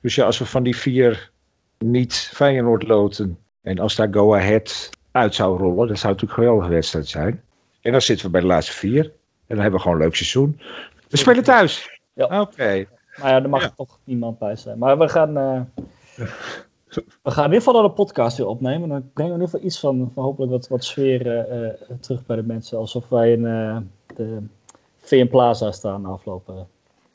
Dus 0.00 0.14
ja, 0.14 0.24
als 0.24 0.38
we 0.38 0.46
van 0.46 0.62
die 0.62 0.76
vier 0.76 1.30
niet 1.78 2.30
Feyenoord 2.34 2.82
loten... 2.82 3.38
en 3.64 3.78
als 3.78 3.96
daar 3.96 4.08
Go 4.10 4.34
Ahead 4.34 4.90
uit 5.10 5.34
zou 5.34 5.58
rollen... 5.58 5.88
dat 5.88 5.98
zou 5.98 6.12
natuurlijk 6.12 6.38
een 6.38 6.44
geweldige 6.44 6.74
wedstrijd 6.74 7.08
zijn. 7.08 7.42
En 7.80 7.92
dan 7.92 8.00
zitten 8.00 8.26
we 8.26 8.32
bij 8.32 8.40
de 8.40 8.46
laatste 8.46 8.72
vier. 8.72 9.04
En 9.04 9.10
dan 9.46 9.58
hebben 9.58 9.74
we 9.74 9.80
gewoon 9.80 9.96
een 9.96 10.02
leuk 10.02 10.14
seizoen. 10.14 10.60
We 11.08 11.16
spelen 11.16 11.44
thuis. 11.44 12.00
Ja. 12.12 12.40
Oké. 12.40 12.86
Maar 13.20 13.30
ja, 13.30 13.42
er 13.42 13.48
mag 13.48 13.74
toch 13.74 13.98
niemand 14.04 14.38
bij 14.38 14.56
zijn. 14.56 14.78
Maar 14.78 14.98
we 14.98 15.08
gaan... 15.08 15.38
Uh... 15.38 15.60
We 17.22 17.30
gaan 17.30 17.44
in 17.44 17.52
ieder 17.52 17.66
geval 17.66 17.82
de 17.82 17.90
podcast 17.90 18.36
weer 18.36 18.46
opnemen. 18.46 18.88
Dan 18.88 19.10
brengen 19.12 19.32
we 19.32 19.38
in 19.38 19.44
ieder 19.44 19.48
geval 19.48 19.66
iets 19.66 19.80
van, 19.80 20.10
van 20.14 20.24
hopelijk 20.24 20.52
wat, 20.52 20.68
wat 20.68 20.84
sfeer 20.84 21.26
uh, 21.26 21.68
terug 22.00 22.26
bij 22.26 22.36
de 22.36 22.42
mensen. 22.42 22.78
Alsof 22.78 23.08
wij 23.08 23.32
in 23.32 23.40
uh, 23.40 23.76
de 24.16 24.38
VM 24.98 25.28
Plaza 25.28 25.72
staan 25.72 26.06
aflopen. 26.06 26.68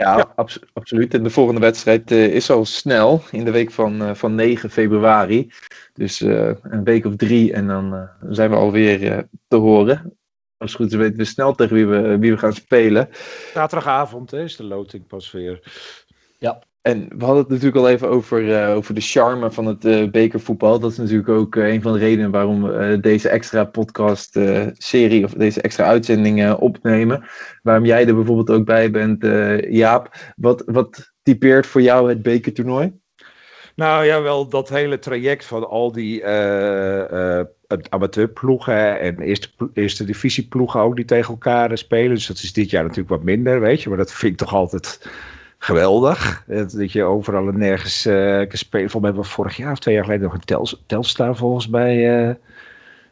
Ja, 0.04 0.18
ja. 0.18 0.34
absoluut. 0.74 1.14
En 1.14 1.24
de 1.24 1.30
volgende 1.30 1.60
wedstrijd 1.60 2.12
is 2.12 2.50
al 2.50 2.66
snel, 2.66 3.22
in 3.32 3.46
de 3.46 3.52
week 3.52 3.72
van, 3.72 4.16
van 4.16 4.36
9 4.36 4.70
februari. 4.70 5.52
Dus 5.94 6.20
een 6.20 6.84
week 6.84 7.06
of 7.06 7.16
drie 7.16 7.54
en 7.54 7.68
dan 7.68 8.10
zijn 8.30 8.50
we 8.50 8.56
alweer 8.56 9.28
te 9.48 9.56
horen. 9.56 10.18
Als 10.58 10.72
het 10.72 10.82
goed 10.82 10.92
is 10.92 10.98
weten 10.98 11.18
we 11.18 11.26
snel 11.26 11.56
tegen 11.56 11.76
wie 11.76 11.88
we, 11.88 12.18
wie 12.18 12.32
we 12.32 12.38
gaan 12.38 12.54
spelen. 12.54 13.10
Zaterdagavond 13.54 14.32
hè, 14.32 14.44
is 14.44 14.56
de 14.56 14.64
loting 14.64 15.08
pas 15.08 15.32
weer. 15.32 15.60
Ja. 16.38 16.62
En 16.82 17.08
we 17.18 17.26
hadden 17.26 17.44
het 17.44 17.50
natuurlijk 17.50 17.78
al 17.78 17.89
even 17.89 18.10
over, 18.10 18.44
uh, 18.44 18.76
over 18.76 18.94
de 18.94 19.02
charme 19.02 19.52
van 19.52 19.65
het 19.65 19.86
uh, 19.86 20.10
bekervoetbal. 20.10 20.80
Dat 20.80 20.92
is 20.92 20.98
natuurlijk 20.98 21.30
ook 21.30 21.56
uh, 21.56 21.68
een 21.74 21.82
van 21.82 21.94
de 21.94 22.00
redenen 22.00 22.32
waarom 22.32 22.63
we 22.63 22.98
deze 23.02 23.30
extra 23.30 23.63
podcast-serie 23.63 25.24
of 25.24 25.34
deze 25.34 25.62
extra 25.62 25.86
uitzending 25.86 26.54
opnemen. 26.54 27.24
Waarom 27.63 27.86
jij 27.86 28.08
er 28.08 28.15
bijvoorbeeld 28.15 28.50
ook 28.50 28.65
bij 28.65 28.92
bent, 28.92 29.26
Jaap. 29.70 30.15
Wat, 30.36 30.63
wat 30.65 31.12
typeert 31.24 31.68
voor 31.68 31.82
jou 31.82 32.10
het 32.10 32.22
bekertoernooi? 32.22 32.94
Nou 33.76 34.06
ja, 34.06 34.22
wel 34.22 34.50
dat 34.50 34.70
hele 34.70 35.00
traject 35.00 35.46
van 35.46 35.70
al 35.70 35.92
die 35.92 36.26
amateurploegen 37.89 39.00
en 39.00 39.20
eerste, 39.20 39.50
eerste 39.74 40.04
divisieploegen 40.04 40.80
ook 40.80 40.96
die 40.96 41.06
tegen 41.06 41.30
elkaar 41.30 41.78
spelen. 41.78 42.15
Dus 42.15 42.28
dat 42.28 42.38
is 42.38 42.54
dit 42.54 42.70
jaar 42.70 42.84
natuurlijk 42.84 43.10
wat 43.10 43.24
minder, 43.24 43.60
weet 43.60 43.82
je. 43.82 43.89
Maar 43.89 43.98
dat 43.98 44.13
vind 44.13 44.32
ik 44.32 44.38
toch 44.38 44.54
altijd 44.54 45.10
geweldig. 45.60 46.43
Dat 46.48 46.91
je 46.91 47.04
overal 47.04 47.48
en 47.48 47.58
nergens 47.58 48.06
uh, 48.06 48.38
kan 48.38 48.58
spelen. 48.58 48.89
Volgens 48.89 49.15
we 49.15 49.24
vorig 49.24 49.58
jaar 49.58 49.72
of 49.72 49.80
twee 49.80 49.95
jaar 49.95 50.04
geleden 50.04 50.24
nog 50.24 50.34
een 50.34 50.45
tel, 50.45 50.67
Telstar 50.86 51.36
volgens 51.36 51.67
mij 51.67 52.28
uh, 52.28 52.36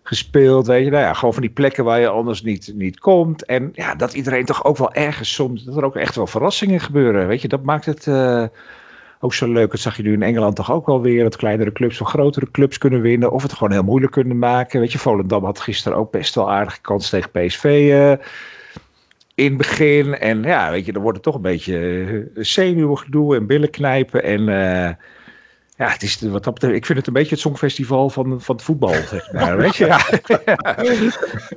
gespeeld. 0.04 0.68
Weet 0.68 0.84
je, 0.86 0.92
nou 0.92 1.04
ja, 1.04 1.14
gewoon 1.14 1.34
van 1.34 1.42
die 1.42 1.52
plekken 1.52 1.84
waar 1.84 2.00
je 2.00 2.08
anders 2.08 2.42
niet, 2.42 2.72
niet 2.76 3.00
komt. 3.00 3.46
En 3.46 3.70
ja, 3.74 3.96
dat 3.96 4.14
iedereen 4.14 4.46
toch 4.46 4.64
ook 4.66 4.78
wel 4.78 4.94
ergens 4.94 5.34
soms, 5.34 5.64
dat 5.64 5.78
er 5.78 5.86
ook 5.86 5.96
echt 5.96 6.16
wel 6.16 6.28
verrassingen 6.28 6.80
gebeuren. 6.80 7.28
Weet 7.28 7.42
je, 7.42 7.48
dat 7.48 7.64
maakt 7.64 7.86
het 7.86 8.06
uh, 8.06 8.44
ook 9.20 9.34
zo 9.34 9.52
leuk. 9.52 9.72
Dat 9.72 9.80
zag 9.80 9.98
je 9.98 10.04
nu 10.04 10.14
in 10.14 10.24
Engeland 10.24 10.56
toch 10.56 10.72
ook 10.72 10.86
wel 10.86 11.02
weer. 11.02 11.24
Dat 11.24 11.36
kleinere 11.36 11.72
clubs 11.72 11.98
van 11.98 12.08
grotere 12.08 12.52
clubs 12.52 12.78
kunnen 12.78 13.02
winnen. 13.02 13.32
Of 13.32 13.42
het 13.42 13.54
gewoon 13.54 13.72
heel 13.72 13.84
moeilijk 13.84 14.12
kunnen 14.12 14.40
maken. 14.40 14.80
Weet 14.80 14.92
je, 14.92 15.00
Volendam 15.00 15.44
had 15.44 15.60
gisteren 15.60 15.98
ook 15.98 16.12
best 16.12 16.36
wel 16.36 16.52
aardige 16.52 16.82
kans 16.82 17.10
tegen 17.10 17.32
PSV 17.32 17.64
in 19.38 19.46
het 19.46 19.58
begin. 19.58 20.18
En 20.18 20.44
ja, 20.44 20.72
weet 20.72 20.86
je, 20.86 20.92
dan 20.92 21.02
wordt 21.02 21.18
het 21.18 21.26
toch 21.26 21.36
een 21.36 21.42
beetje 21.42 21.80
uh, 21.80 22.26
zenuwig 22.34 23.00
gedoe 23.00 23.36
en 23.36 23.48
billen 23.48 23.70
knijpen. 23.70 24.24
En 24.24 24.42
uh, 24.42 24.90
ja, 25.78 25.88
het 25.88 26.04
is 26.04 26.22
wat 26.22 26.44
dat 26.44 26.54
betreft, 26.54 26.76
ik 26.76 26.86
vind 26.86 26.98
het 26.98 27.08
een 27.08 27.14
beetje 27.14 27.30
het 27.30 27.40
songfestival 27.40 28.10
van, 28.10 28.42
van 28.42 28.56
het 28.56 28.64
voetbal, 28.64 28.94
zeg 28.94 29.32
maar. 29.32 29.58
weet 29.58 29.76
je? 29.76 29.86
Ja. 29.86 30.00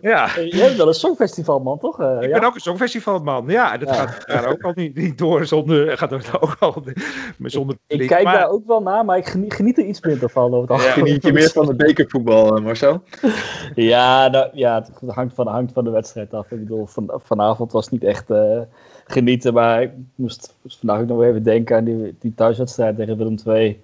ja. 0.10 0.40
Jij 0.40 0.66
bent 0.66 0.76
wel 0.76 0.88
een 0.88 0.94
songfestival 0.94 1.60
man 1.60 1.78
toch? 1.78 2.00
Uh, 2.00 2.16
ik 2.20 2.28
ja? 2.28 2.38
ben 2.38 2.48
ook 2.48 2.54
een 2.54 2.60
songfestivalman, 2.60 3.44
ja. 3.46 3.76
Dat 3.76 3.88
ja. 3.88 4.06
gaat 4.06 4.46
ook 4.46 4.62
al 4.62 4.72
niet, 4.74 4.96
niet 4.96 5.18
door 5.18 5.46
zonder, 5.46 5.98
gaat 5.98 6.12
er 6.12 6.38
ook 6.40 6.56
al 6.58 6.82
zonder 7.38 7.76
Ik, 7.86 8.00
ik 8.00 8.08
kijk 8.08 8.24
maar... 8.24 8.34
daar 8.34 8.48
ook 8.48 8.66
wel 8.66 8.82
naar, 8.82 9.04
maar 9.04 9.16
ik 9.16 9.26
geniet, 9.26 9.54
geniet 9.54 9.78
er 9.78 9.84
iets 9.84 10.00
minder 10.00 10.30
van. 10.30 10.54
Over 10.54 10.74
het 10.74 10.84
ja, 10.84 10.90
geniet 10.90 11.22
je 11.22 11.32
meer 11.32 11.50
van 11.50 11.68
het 11.68 11.76
bekervoetbal, 11.76 12.60
Marcel? 12.60 13.02
ja, 13.74 14.28
nou, 14.28 14.48
ja, 14.52 14.74
het 14.74 15.14
hangt 15.14 15.34
van, 15.34 15.46
hangt 15.46 15.72
van 15.72 15.84
de 15.84 15.90
wedstrijd 15.90 16.34
af. 16.34 16.50
Ik 16.50 16.58
bedoel, 16.58 16.86
van, 16.86 17.20
vanavond 17.24 17.72
was 17.72 17.88
niet 17.88 18.04
echt 18.04 18.30
uh, 18.30 18.60
genieten, 19.06 19.54
maar 19.54 19.82
ik 19.82 19.90
moest, 20.14 20.56
moest 20.62 20.78
vandaag 20.78 21.00
ook 21.00 21.08
nog 21.08 21.22
even 21.22 21.42
denken 21.42 21.76
aan 21.76 21.84
die, 21.84 22.16
die 22.18 22.34
thuiswedstrijd 22.34 22.96
tegen 22.96 23.16
Willem 23.16 23.38
II 23.46 23.80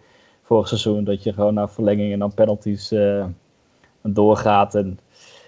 vorig 0.47 0.69
seizoen. 0.69 1.05
Dat 1.05 1.23
je 1.23 1.33
gewoon 1.33 1.55
naar 1.55 1.71
verlenging 1.71 2.13
en 2.13 2.19
dan 2.19 2.35
penalties 2.35 2.93
uh, 2.93 3.25
doorgaat. 4.03 4.75
En 4.75 4.99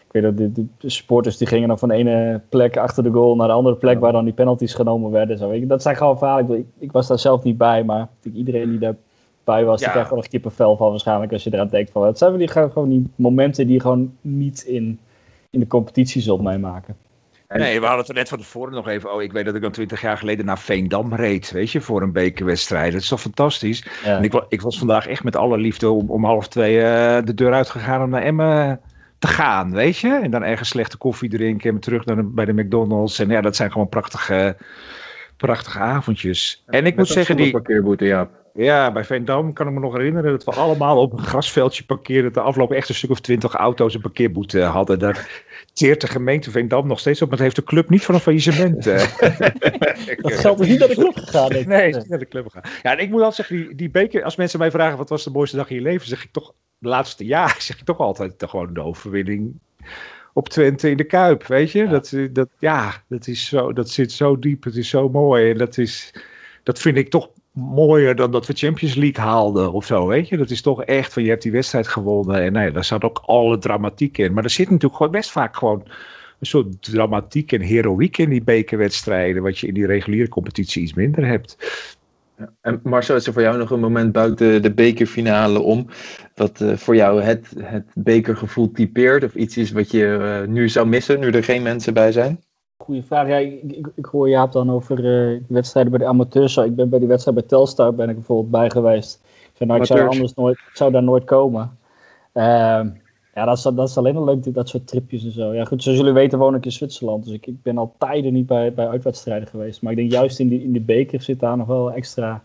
ik 0.06 0.12
weet 0.12 0.22
dat 0.22 0.36
de, 0.36 0.52
de, 0.52 0.90
supporters 0.90 1.36
die 1.36 1.46
gingen 1.46 1.68
dan 1.68 1.78
van 1.78 1.88
de 1.88 1.94
ene 1.94 2.40
plek 2.48 2.76
achter 2.76 3.02
de 3.02 3.10
goal 3.10 3.36
naar 3.36 3.46
de 3.46 3.52
andere 3.52 3.76
plek 3.76 4.00
waar 4.00 4.12
dan 4.12 4.24
die 4.24 4.32
penalties 4.32 4.74
genomen 4.74 5.10
werden. 5.10 5.38
Zo. 5.38 5.50
Ik, 5.50 5.68
dat 5.68 5.82
zijn 5.82 5.96
gewoon 5.96 6.18
verhalen. 6.18 6.58
Ik, 6.58 6.66
ik, 6.78 6.92
was 6.92 7.06
daar 7.06 7.18
zelf 7.18 7.42
niet 7.42 7.58
bij, 7.58 7.84
maar 7.84 8.08
iedereen 8.34 8.70
die 8.70 8.78
daarbij 8.78 9.64
was, 9.64 9.78
ja. 9.78 9.84
die 9.84 9.92
krijgt 9.92 10.10
wel 10.10 10.18
een 10.18 10.28
kippenvel 10.28 10.76
van 10.76 10.90
waarschijnlijk 10.90 11.32
als 11.32 11.44
je 11.44 11.52
eraan 11.52 11.68
denkt 11.68 11.90
van 11.90 12.06
het 12.06 12.18
zijn 12.18 12.32
we 12.32 12.38
die 12.38 12.48
gewoon 12.48 12.88
die 12.88 13.10
momenten 13.14 13.66
die 13.66 13.74
je 13.74 13.80
gewoon 13.80 14.12
niet 14.20 14.62
in, 14.62 14.98
in 15.50 15.60
de 15.60 15.66
competitie 15.66 16.22
zult 16.22 16.42
meemaken. 16.42 16.96
Nee, 17.48 17.80
we 17.80 17.86
hadden 17.86 17.98
het 17.98 18.08
er 18.08 18.14
net 18.14 18.28
van 18.28 18.38
tevoren 18.38 18.72
nog 18.72 18.88
even. 18.88 19.12
Oh, 19.12 19.22
ik 19.22 19.32
weet 19.32 19.44
dat 19.44 19.54
ik 19.54 19.62
dan 19.62 19.70
twintig 19.70 20.00
jaar 20.00 20.18
geleden 20.18 20.44
naar 20.44 20.58
Veendam 20.58 21.14
reed, 21.14 21.50
weet 21.50 21.70
je, 21.70 21.80
voor 21.80 22.02
een 22.02 22.12
bekerwedstrijd. 22.12 22.92
Dat 22.92 23.00
is 23.00 23.08
toch 23.08 23.20
fantastisch. 23.20 23.86
Ja. 24.04 24.16
En 24.16 24.24
ik, 24.24 24.44
ik, 24.48 24.60
was 24.60 24.78
vandaag 24.78 25.06
echt 25.06 25.24
met 25.24 25.36
alle 25.36 25.58
liefde 25.58 25.90
om, 25.90 26.10
om 26.10 26.24
half 26.24 26.48
twee 26.48 26.76
uh, 26.76 27.18
de 27.24 27.34
deur 27.34 27.52
uitgegaan 27.52 28.02
om 28.02 28.10
naar 28.10 28.22
Emmen 28.22 28.80
te 29.18 29.26
gaan, 29.26 29.72
weet 29.72 29.98
je. 29.98 30.20
En 30.22 30.30
dan 30.30 30.44
ergens 30.44 30.68
slechte 30.68 30.96
koffie 30.96 31.28
drinken 31.28 31.70
en 31.70 31.80
terug 31.80 32.04
naar 32.04 32.16
de, 32.16 32.22
bij 32.22 32.44
de 32.44 32.52
McDonald's. 32.52 33.18
En 33.18 33.28
ja, 33.28 33.40
dat 33.40 33.56
zijn 33.56 33.72
gewoon 33.72 33.88
prachtige, 33.88 34.56
prachtige 35.36 35.78
avondjes. 35.78 36.62
En 36.66 36.78
ik 36.78 36.84
met 36.84 36.96
moet 36.96 37.08
zeggen, 37.08 37.36
die... 37.36 37.50
parkeerboete, 37.50 38.04
ja. 38.04 38.28
Ja, 38.54 38.92
bij 38.92 39.04
Veendam 39.04 39.52
kan 39.52 39.66
ik 39.66 39.72
me 39.72 39.80
nog 39.80 39.92
herinneren 39.92 40.30
dat 40.30 40.44
we 40.44 40.50
allemaal 40.50 41.00
op 41.00 41.12
een 41.12 41.24
grasveldje 41.24 41.84
parkeerden. 41.84 42.32
De 42.32 42.40
afgelopen 42.40 42.76
echt 42.76 42.88
een 42.88 42.94
stuk 42.94 43.10
of 43.10 43.20
twintig 43.20 43.54
auto's 43.54 43.94
een 43.94 44.00
parkeerboete 44.00 44.60
hadden. 44.60 44.98
Daar 44.98 45.44
teert 45.72 46.00
de 46.00 46.06
gemeente 46.06 46.50
Veendam 46.50 46.86
nog 46.86 46.98
steeds 46.98 47.22
op, 47.22 47.28
maar 47.28 47.36
het 47.36 47.46
heeft 47.46 47.56
de 47.56 47.64
club 47.64 47.90
niet 47.90 48.04
van 48.04 48.14
een 48.14 48.20
faillissement. 48.20 48.84
dat 50.22 50.32
geldt 50.32 50.58
dus 50.58 50.68
niet 50.68 50.78
naar 50.78 50.88
de 50.88 50.94
club 50.94 51.16
gegaan. 51.16 51.48
Denk 51.48 51.60
ik. 51.60 51.66
Nee, 51.66 51.94
niet 51.94 52.08
naar 52.08 52.18
de 52.18 52.28
club 52.28 52.46
gegaan. 52.46 52.70
Ja, 52.82 52.92
en 52.92 52.98
ik 52.98 53.10
moet 53.10 53.22
altijd 53.22 53.48
zeggen, 53.48 53.56
die, 53.56 53.74
die 53.74 53.90
beker, 53.90 54.22
als 54.22 54.36
mensen 54.36 54.58
mij 54.58 54.70
vragen 54.70 54.98
wat 54.98 55.08
was 55.08 55.24
de 55.24 55.30
mooiste 55.30 55.56
dag 55.56 55.70
in 55.70 55.76
je 55.76 55.82
leven, 55.82 56.08
zeg 56.08 56.24
ik 56.24 56.32
toch, 56.32 56.54
de 56.78 56.88
laatste 56.88 57.24
jaar, 57.24 57.56
zeg 57.68 57.78
ik 57.78 57.84
toch 57.84 57.98
altijd 57.98 58.34
gewoon 58.38 58.74
de 58.74 58.82
overwinning 58.82 59.60
op 60.32 60.48
Twente 60.48 60.90
in 60.90 60.96
de 60.96 61.04
Kuip, 61.04 61.46
weet 61.46 61.70
je? 61.70 61.88
Dat, 61.88 62.14
dat, 62.32 62.48
ja, 62.58 63.02
dat, 63.08 63.26
is 63.26 63.46
zo, 63.46 63.72
dat 63.72 63.90
zit 63.90 64.12
zo 64.12 64.38
diep, 64.38 64.64
het 64.64 64.76
is 64.76 64.88
zo 64.88 65.08
mooi 65.08 65.50
en 65.50 65.58
dat 65.58 65.78
is, 65.78 66.14
dat 66.62 66.78
vind 66.78 66.96
ik 66.96 67.10
toch 67.10 67.30
mooier 67.58 68.16
dan 68.16 68.30
dat 68.30 68.46
we 68.46 68.52
Champions 68.52 68.94
League 68.94 69.24
haalden 69.24 69.72
of 69.72 69.86
zo, 69.86 70.06
weet 70.06 70.28
je. 70.28 70.36
Dat 70.36 70.50
is 70.50 70.62
toch 70.62 70.84
echt 70.84 71.12
van, 71.12 71.22
je 71.22 71.28
hebt 71.28 71.42
die 71.42 71.52
wedstrijd 71.52 71.88
gewonnen 71.88 72.42
en 72.42 72.52
nou 72.52 72.70
daar 72.70 72.84
zat 72.84 73.02
ook 73.02 73.22
alle 73.26 73.58
dramatiek 73.58 74.18
in. 74.18 74.32
Maar 74.32 74.44
er 74.44 74.50
zit 74.50 74.70
natuurlijk 74.70 74.96
gewoon 74.96 75.12
best 75.12 75.30
vaak 75.30 75.56
gewoon 75.56 75.82
een 76.38 76.46
soort 76.46 76.82
dramatiek 76.82 77.52
en 77.52 77.60
heroïek 77.60 78.18
in 78.18 78.30
die 78.30 78.42
bekerwedstrijden, 78.42 79.42
wat 79.42 79.58
je 79.58 79.66
in 79.66 79.74
die 79.74 79.86
reguliere 79.86 80.28
competitie 80.28 80.82
iets 80.82 80.94
minder 80.94 81.26
hebt. 81.26 81.56
En 82.60 82.80
Marcel, 82.82 83.16
is 83.16 83.26
er 83.26 83.32
voor 83.32 83.42
jou 83.42 83.58
nog 83.58 83.70
een 83.70 83.80
moment 83.80 84.12
buiten 84.12 84.62
de 84.62 84.74
bekerfinale 84.74 85.60
om, 85.60 85.86
wat 86.34 86.60
uh, 86.60 86.76
voor 86.76 86.96
jou 86.96 87.22
het, 87.22 87.52
het 87.58 87.86
bekergevoel 87.94 88.70
typeert, 88.70 89.24
of 89.24 89.34
iets 89.34 89.56
is 89.56 89.70
wat 89.70 89.90
je 89.90 90.40
uh, 90.42 90.48
nu 90.48 90.68
zou 90.68 90.86
missen, 90.86 91.20
nu 91.20 91.30
er 91.30 91.44
geen 91.44 91.62
mensen 91.62 91.94
bij 91.94 92.12
zijn? 92.12 92.42
Goeie 92.84 93.02
vraag. 93.02 93.28
Ja, 93.28 93.36
ik, 93.36 93.62
ik, 93.62 93.88
ik 93.94 94.06
hoor 94.06 94.28
Jaap 94.28 94.52
dan 94.52 94.70
over 94.70 95.04
uh, 95.04 95.40
wedstrijden 95.48 95.92
bij 95.92 96.00
de 96.00 96.06
amateurs. 96.06 96.56
Ik 96.56 96.74
ben 96.74 96.88
bij 96.88 96.98
die 96.98 97.08
wedstrijd 97.08 97.38
bij 97.38 97.46
Telstar 97.46 97.94
ben 97.94 98.08
ik 98.08 98.14
bijvoorbeeld 98.14 98.50
bij 98.50 98.70
geweest. 98.70 99.20
Ik, 99.24 99.50
zei, 99.54 99.68
nou, 99.68 99.80
ik 99.80 99.86
zou 99.86 100.08
anders 100.08 100.34
nooit, 100.34 100.58
zou 100.72 100.92
daar 100.92 101.02
nooit 101.02 101.24
komen. 101.24 101.78
Ehm, 102.32 102.90
ja, 103.34 103.44
dat 103.44 103.56
is, 103.56 103.62
dat 103.62 103.88
is 103.88 103.96
alleen 103.96 104.16
al 104.16 104.24
leuk, 104.24 104.54
dat 104.54 104.68
soort 104.68 104.86
tripjes 104.86 105.24
en 105.24 105.30
zo. 105.30 105.54
Ja, 105.54 105.64
goed, 105.64 105.82
zoals 105.82 105.98
jullie 105.98 106.12
weten 106.12 106.38
woon 106.38 106.54
ik 106.54 106.64
in 106.64 106.72
Zwitserland. 106.72 107.24
Dus 107.24 107.34
ik, 107.34 107.46
ik 107.46 107.62
ben 107.62 107.78
al 107.78 107.94
tijden 107.98 108.32
niet 108.32 108.46
bij, 108.46 108.72
bij 108.72 108.88
uitwedstrijden 108.88 109.48
geweest. 109.48 109.82
Maar 109.82 109.92
ik 109.92 109.98
denk 109.98 110.12
juist 110.12 110.38
in, 110.38 110.48
die, 110.48 110.62
in 110.62 110.72
de 110.72 110.80
beker 110.80 111.22
zit 111.22 111.40
daar 111.40 111.56
nog 111.56 111.66
wel 111.66 111.92
extra, 111.92 112.42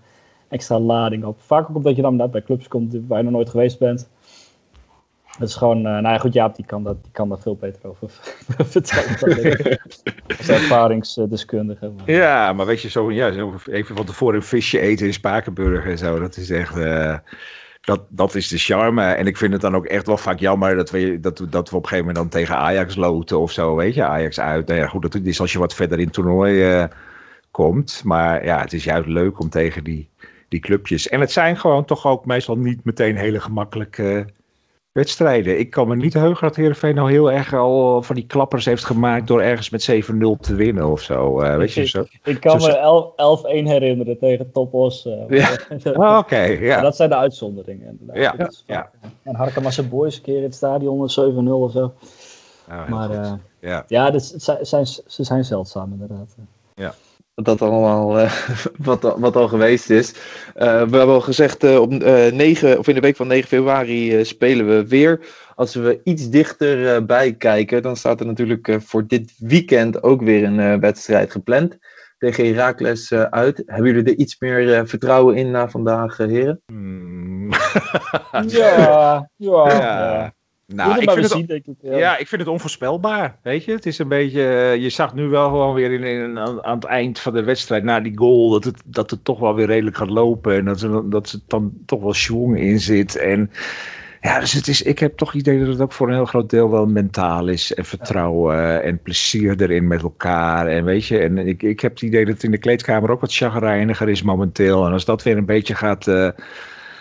extra 0.48 0.80
lading 0.80 1.26
op. 1.26 1.41
Vaak 1.41 1.69
ook 1.69 1.76
omdat 1.76 1.96
je 1.96 2.02
dan 2.02 2.30
bij 2.32 2.43
clubs 2.43 2.67
komt 2.67 2.98
waar 3.08 3.17
je 3.17 3.24
nog 3.24 3.34
nooit 3.34 3.50
geweest 3.50 3.80
bent. 3.80 4.10
Dat 5.39 5.48
is 5.48 5.56
gewoon, 5.56 5.78
uh, 5.78 5.84
nou 5.84 6.08
ja, 6.08 6.17
goed, 6.17 6.34
Jaap 6.34 6.56
die 6.56 6.65
kan, 6.65 6.84
dat, 6.84 7.04
die 7.04 7.12
kan 7.12 7.30
daar 7.30 7.39
veel 7.39 7.56
beter 7.56 7.89
over 7.89 8.08
vertellen. 8.74 9.80
Als 10.38 10.50
ervaringsdeskundige. 10.50 11.91
Ja, 12.06 12.54
maar 12.54 12.65
weet 12.65 12.82
je, 12.82 12.89
zo, 12.89 13.10
even 13.65 13.96
van 13.96 14.06
tevoren 14.06 14.36
een 14.36 14.43
visje 14.43 14.80
eten 14.80 15.06
in 15.06 15.13
Spakenburg 15.13 15.86
en 15.86 15.98
zo, 15.98 16.19
dat 16.19 16.38
is 16.38 16.50
echt... 16.50 16.78
Uh, 16.78 17.17
dat, 17.84 18.02
dat 18.10 18.36
is 18.36 18.48
de 18.48 18.58
charme. 18.58 19.04
En 19.04 19.28
ik 19.28 19.38
vind 19.38 19.54
het 19.54 19.62
dan 19.62 19.76
ook 19.76 19.86
echt 19.86 20.08
wel 20.08 20.17
vaak 20.17 20.39
jammer 20.39 20.76
dat 20.76 20.89
we, 20.89 21.19
dat, 21.19 21.46
dat 21.50 21.69
we 21.69 21.76
op 21.76 21.84
een 21.84 21.89
gegeven 21.89 21.98
moment 21.98 22.15
dan 22.15 22.41
tegen 22.41 22.56
Ajax 22.56 22.96
loten 22.96 23.39
of 23.39 23.52
zo. 23.52 23.76
Weet 23.76 23.93
je, 23.93 24.04
Ajax 24.04 24.39
uit. 24.39 24.67
Nou 24.67 24.80
ja, 24.80 24.88
goed, 24.88 25.02
dat 25.02 25.15
is 25.15 25.39
als 25.39 25.52
je 25.52 25.60
wat 25.60 25.74
verder 25.74 26.00
in 26.00 26.06
het 26.06 26.13
toernooi 26.13 26.74
uh, 26.74 26.86
komt. 27.52 28.02
Maar 28.04 28.46
ja, 28.46 28.60
het 28.60 28.74
is 28.74 28.84
juist 28.84 29.08
leuk 29.08 29.39
om 29.39 29.50
tegen 29.50 29.84
die, 29.84 30.10
die 30.48 30.60
clubjes. 30.60 31.10
En 31.10 31.19
het 31.19 31.32
zijn 31.32 31.58
gewoon 31.58 31.86
toch 31.86 32.06
ook 32.06 32.26
meestal 32.26 32.58
niet 32.58 32.84
meteen 32.84 33.17
hele 33.17 33.39
gemakkelijke 33.39 34.26
wedstrijden. 34.93 35.60
Ik 35.60 35.69
kan 35.69 35.88
me 35.88 35.95
niet 35.95 36.13
heugen 36.13 36.47
dat 36.47 36.56
Heerenveen 36.56 36.95
nou 36.95 37.12
heel 37.12 37.32
erg 37.32 37.53
al 37.53 38.01
van 38.01 38.15
die 38.15 38.25
klappers 38.25 38.65
heeft 38.65 38.86
gemaakt 38.86 39.27
door 39.27 39.41
ergens 39.41 39.69
met 39.69 39.91
7-0 39.91 39.95
te 40.39 40.56
winnen 40.56 40.91
of 40.91 41.01
zo. 41.01 41.41
Uh, 41.41 41.56
weet 41.56 41.73
je, 41.73 41.86
zo. 41.86 42.06
Ik, 42.23 42.39
kan 42.39 42.62
zo, 42.62 43.13
me 43.15 43.63
11-1 43.63 43.67
herinneren 43.67 44.19
tegen 44.19 44.51
Topos. 44.51 45.06
Uh, 45.06 45.39
ja. 45.39 45.49
oh, 45.84 46.17
Oké, 46.17 46.17
okay, 46.17 46.60
ja. 46.62 46.82
Dat 46.82 46.95
zijn 46.95 47.10
de 47.10 47.15
uitzonderingen 47.15 47.97
inderdaad. 47.99 48.63
Ja, 48.65 48.75
ja. 48.75 49.10
En 49.23 49.36
Harkemasse 49.36 49.88
Boys 49.88 50.15
een 50.15 50.21
keer 50.21 50.38
in 50.38 50.43
het 50.43 50.56
stadion 50.56 51.10
7-0 51.10 51.49
of 51.49 51.71
zo. 51.71 51.93
Oh, 52.69 52.88
maar 52.88 53.12
uh, 53.12 53.34
ja, 53.60 53.84
ja 53.88 54.12
dus, 54.12 54.29
zijn, 54.62 54.86
ze 54.86 55.23
zijn 55.23 55.45
zeldzaam 55.45 55.91
inderdaad. 55.91 56.36
Ja 56.75 56.93
dat 57.36 57.62
allemaal 57.62 58.19
uh, 58.19 58.34
wat, 58.89 59.15
wat 59.17 59.36
al 59.36 59.48
geweest 59.48 59.89
is. 59.89 60.12
Uh, 60.12 60.63
we 60.63 60.98
hebben 60.98 61.08
al 61.08 61.22
gezegd, 61.22 61.63
uh, 61.63 61.80
op 61.80 61.91
9, 61.91 62.80
of 62.80 62.88
in 62.88 62.96
de 62.96 63.02
week 63.02 63.15
van 63.15 63.28
9 63.28 63.48
februari 63.48 64.26
spelen 64.26 64.67
we 64.67 64.88
weer. 64.88 65.19
Als 65.56 65.76
we 65.76 66.02
iets 66.04 66.30
dichter 66.30 67.06
bij 67.06 67.34
kijken, 67.34 67.82
dan 67.82 67.96
staat 67.96 68.19
er 68.19 68.26
natuurlijk 68.26 68.78
voor 68.80 69.08
dit 69.08 69.34
weekend 69.38 70.04
ook 70.04 70.22
weer 70.22 70.43
een 70.43 70.80
wedstrijd 70.80 71.32
gepland. 71.32 71.78
Tegen 72.17 72.46
Herakles 72.46 73.13
uit. 73.13 73.63
Hebben 73.65 73.93
jullie 73.93 74.12
er 74.12 74.19
iets 74.19 74.39
meer 74.39 74.88
vertrouwen 74.88 75.36
in 75.36 75.52
na 75.52 75.69
vandaag, 75.69 76.17
heren? 76.17 76.62
Hmm. 76.65 77.52
ja, 78.48 79.30
ja. 79.36 79.67
ja. 79.67 80.34
Nou, 80.67 81.02
ik 81.02 81.12
vind, 81.12 81.34
het, 81.34 81.47
denk 81.47 81.65
ik, 81.65 81.76
ja. 81.82 82.17
ik 82.17 82.28
vind 82.28 82.41
het 82.41 82.49
onvoorspelbaar. 82.49 83.38
Weet 83.41 83.65
je, 83.65 83.71
het 83.71 83.86
is 83.86 83.99
een 83.99 84.08
beetje. 84.08 84.47
Eh, 84.47 84.76
je 84.76 84.89
zag 84.89 85.13
nu 85.13 85.28
wel 85.28 85.49
gewoon 85.49 85.73
weer 85.73 85.91
in, 85.91 86.04
in, 86.04 86.39
aan, 86.39 86.63
aan, 86.63 86.76
het 86.76 86.84
eind 86.84 87.19
van 87.19 87.34
de 87.34 87.43
wedstrijd, 87.43 87.84
na 87.84 87.99
die 87.99 88.17
goal, 88.17 88.49
dat 88.49 88.63
het, 88.63 88.82
dat 88.86 89.10
het 89.10 89.23
toch 89.23 89.39
wel 89.39 89.56
weer 89.56 89.65
redelijk 89.65 89.97
gaat 89.97 90.10
lopen. 90.10 90.56
En 90.56 90.65
dat, 90.65 90.80
ze, 90.80 91.08
dat 91.10 91.30
ze 91.30 91.39
dan 91.47 91.73
toch 91.86 92.02
wel 92.02 92.13
schwung 92.13 92.60
in 92.60 92.80
zit. 92.80 93.15
En 93.15 93.52
ja, 94.21 94.39
dus 94.39 94.54
het 94.54 94.67
is, 94.67 94.82
ik 94.82 94.99
heb 94.99 95.17
toch 95.17 95.32
het 95.32 95.41
idee 95.41 95.60
dat 95.60 95.67
het 95.67 95.82
ook 95.82 95.91
voor 95.91 96.08
een 96.08 96.13
heel 96.13 96.26
groot 96.26 96.49
deel 96.49 96.69
wel 96.69 96.86
mentaal 96.86 97.47
is. 97.47 97.73
En 97.73 97.86
vertrouwen 97.86 98.84
en 98.84 99.02
plezier 99.02 99.62
erin 99.62 99.88
met 99.88 100.02
elkaar. 100.02 100.67
En 100.67 100.84
weet 100.84 101.06
je, 101.06 101.19
en 101.19 101.38
ik, 101.38 101.63
ik 101.63 101.80
heb 101.80 101.91
het 101.91 102.02
idee 102.02 102.26
dat 102.26 102.34
het 102.34 102.43
in 102.43 102.52
de 102.52 102.58
kleedkamer 102.58 103.12
ook 103.12 103.21
wat 103.21 103.34
chagrijniger 103.34 104.10
is 104.10 104.21
momenteel. 104.21 104.86
En 104.86 104.91
als 104.91 105.06
dat 105.06 105.23
weer 105.23 105.38
een 105.38 105.45
beetje 105.45 105.76
gaat. 105.76 106.08
Uh, 106.08 106.30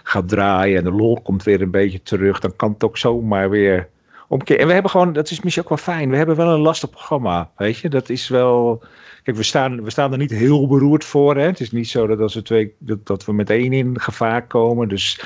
gaat 0.02 0.28
draaien 0.28 0.78
en 0.78 0.84
de 0.84 0.92
lol 0.92 1.20
komt 1.22 1.42
weer 1.42 1.62
een 1.62 1.70
beetje 1.70 2.02
terug, 2.02 2.40
dan 2.40 2.56
kan 2.56 2.72
het 2.72 2.84
ook 2.84 2.98
zomaar 2.98 3.50
weer 3.50 3.88
omkeren. 4.28 4.60
En 4.60 4.66
we 4.66 4.72
hebben 4.72 4.90
gewoon, 4.90 5.12
dat 5.12 5.30
is 5.30 5.40
misschien 5.42 5.62
ook 5.62 5.68
wel 5.68 5.78
fijn, 5.78 6.10
we 6.10 6.16
hebben 6.16 6.36
wel 6.36 6.54
een 6.54 6.60
lastig 6.60 6.90
programma, 6.90 7.50
weet 7.56 7.78
je. 7.78 7.88
Dat 7.88 8.08
is 8.08 8.28
wel, 8.28 8.82
kijk, 9.22 9.36
we 9.36 9.42
staan, 9.42 9.82
we 9.82 9.90
staan 9.90 10.12
er 10.12 10.18
niet 10.18 10.30
heel 10.30 10.66
beroerd 10.66 11.04
voor, 11.04 11.36
hè. 11.36 11.46
Het 11.46 11.60
is 11.60 11.72
niet 11.72 11.88
zo 11.88 12.06
dat 12.06 12.20
als 12.20 12.34
we 12.34 12.42
twee, 12.42 12.74
dat, 12.78 13.06
dat 13.06 13.24
we 13.24 13.32
meteen 13.32 13.72
in 13.72 14.00
gevaar 14.00 14.46
komen, 14.46 14.88
dus... 14.88 15.24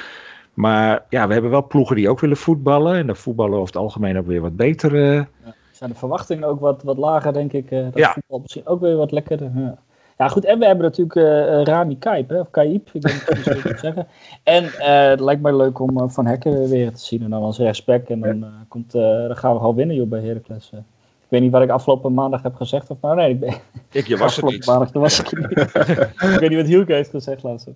Maar 0.57 1.05
ja, 1.09 1.27
we 1.27 1.33
hebben 1.33 1.51
wel 1.51 1.67
ploegen 1.67 1.97
die 1.97 2.09
ook 2.09 2.21
willen 2.21 2.37
voetballen. 2.37 2.97
En 2.97 3.07
de 3.07 3.15
voetballen 3.15 3.55
over 3.55 3.67
het 3.67 3.77
algemeen 3.77 4.19
ook 4.19 4.27
weer 4.27 4.41
wat 4.41 4.57
beter. 4.57 4.95
Uh... 4.95 5.15
Ja, 5.15 5.55
zijn 5.71 5.91
de 5.91 5.97
verwachtingen 5.97 6.49
ook 6.49 6.61
wat, 6.61 6.83
wat 6.83 6.97
lager, 6.97 7.33
denk 7.33 7.53
ik. 7.53 7.71
Uh, 7.71 7.83
dat 7.83 7.95
ja. 7.95 8.13
voetbal 8.13 8.39
misschien 8.39 8.67
ook 8.67 8.81
weer 8.81 8.97
wat 8.97 9.13
lekkerder. 9.13 9.53
Ja. 9.55 9.79
Ja, 10.19 10.29
goed. 10.29 10.45
En 10.45 10.59
we 10.59 10.67
hebben 10.67 10.85
natuurlijk 10.85 11.15
uh, 11.15 11.63
Rami 11.63 11.99
Kaip, 11.99 12.29
hè, 12.29 12.41
of 12.41 12.51
Kaip, 12.51 12.91
ik 12.93 13.03
weet 13.03 13.13
niet 13.13 13.45
hoe 13.45 13.55
je 13.55 13.69
het 13.69 13.81
zeggen. 13.81 14.07
En 14.43 14.65
uh, 14.65 15.09
het 15.09 15.21
lijkt 15.21 15.43
mij 15.43 15.57
leuk 15.57 15.79
om 15.79 16.11
Van 16.11 16.27
Hekken 16.27 16.69
weer 16.69 16.93
te 16.93 17.05
zien. 17.05 17.23
En 17.23 17.31
dan 17.31 17.43
als 17.43 17.59
rechtsback. 17.59 18.09
En 18.09 18.21
dan, 18.21 18.45
komt, 18.69 18.93
dan 18.93 19.37
gaan 19.37 19.53
we 19.53 19.59
gewoon 19.59 19.75
winnen 19.75 19.97
joh, 19.97 20.09
bij 20.09 20.21
Heracles. 20.21 20.71
ik 20.73 20.81
weet 21.29 21.41
niet 21.41 21.53
wat 21.53 21.63
ik 21.63 21.71
afgelopen 21.71 22.15
maandag 22.15 22.43
heb 22.43 22.55
gezegd. 22.55 22.91
Of 22.91 23.01
nou, 23.01 23.17
nee, 23.17 23.31
ik 23.31 23.41
ben... 23.41 23.55
Ik, 23.91 24.07
je 24.07 24.17
was 24.17 24.37
het 24.37 24.45
niet. 24.45 24.67
Maandag, 24.67 24.93
was 24.93 25.21
ik 25.21 25.39
niet. 25.39 25.59
ik 26.35 26.39
weet 26.41 26.49
niet 26.49 26.59
wat 26.59 26.67
Hielke 26.67 26.93
heeft 26.93 27.11
gezegd 27.11 27.43
laatst. 27.43 27.69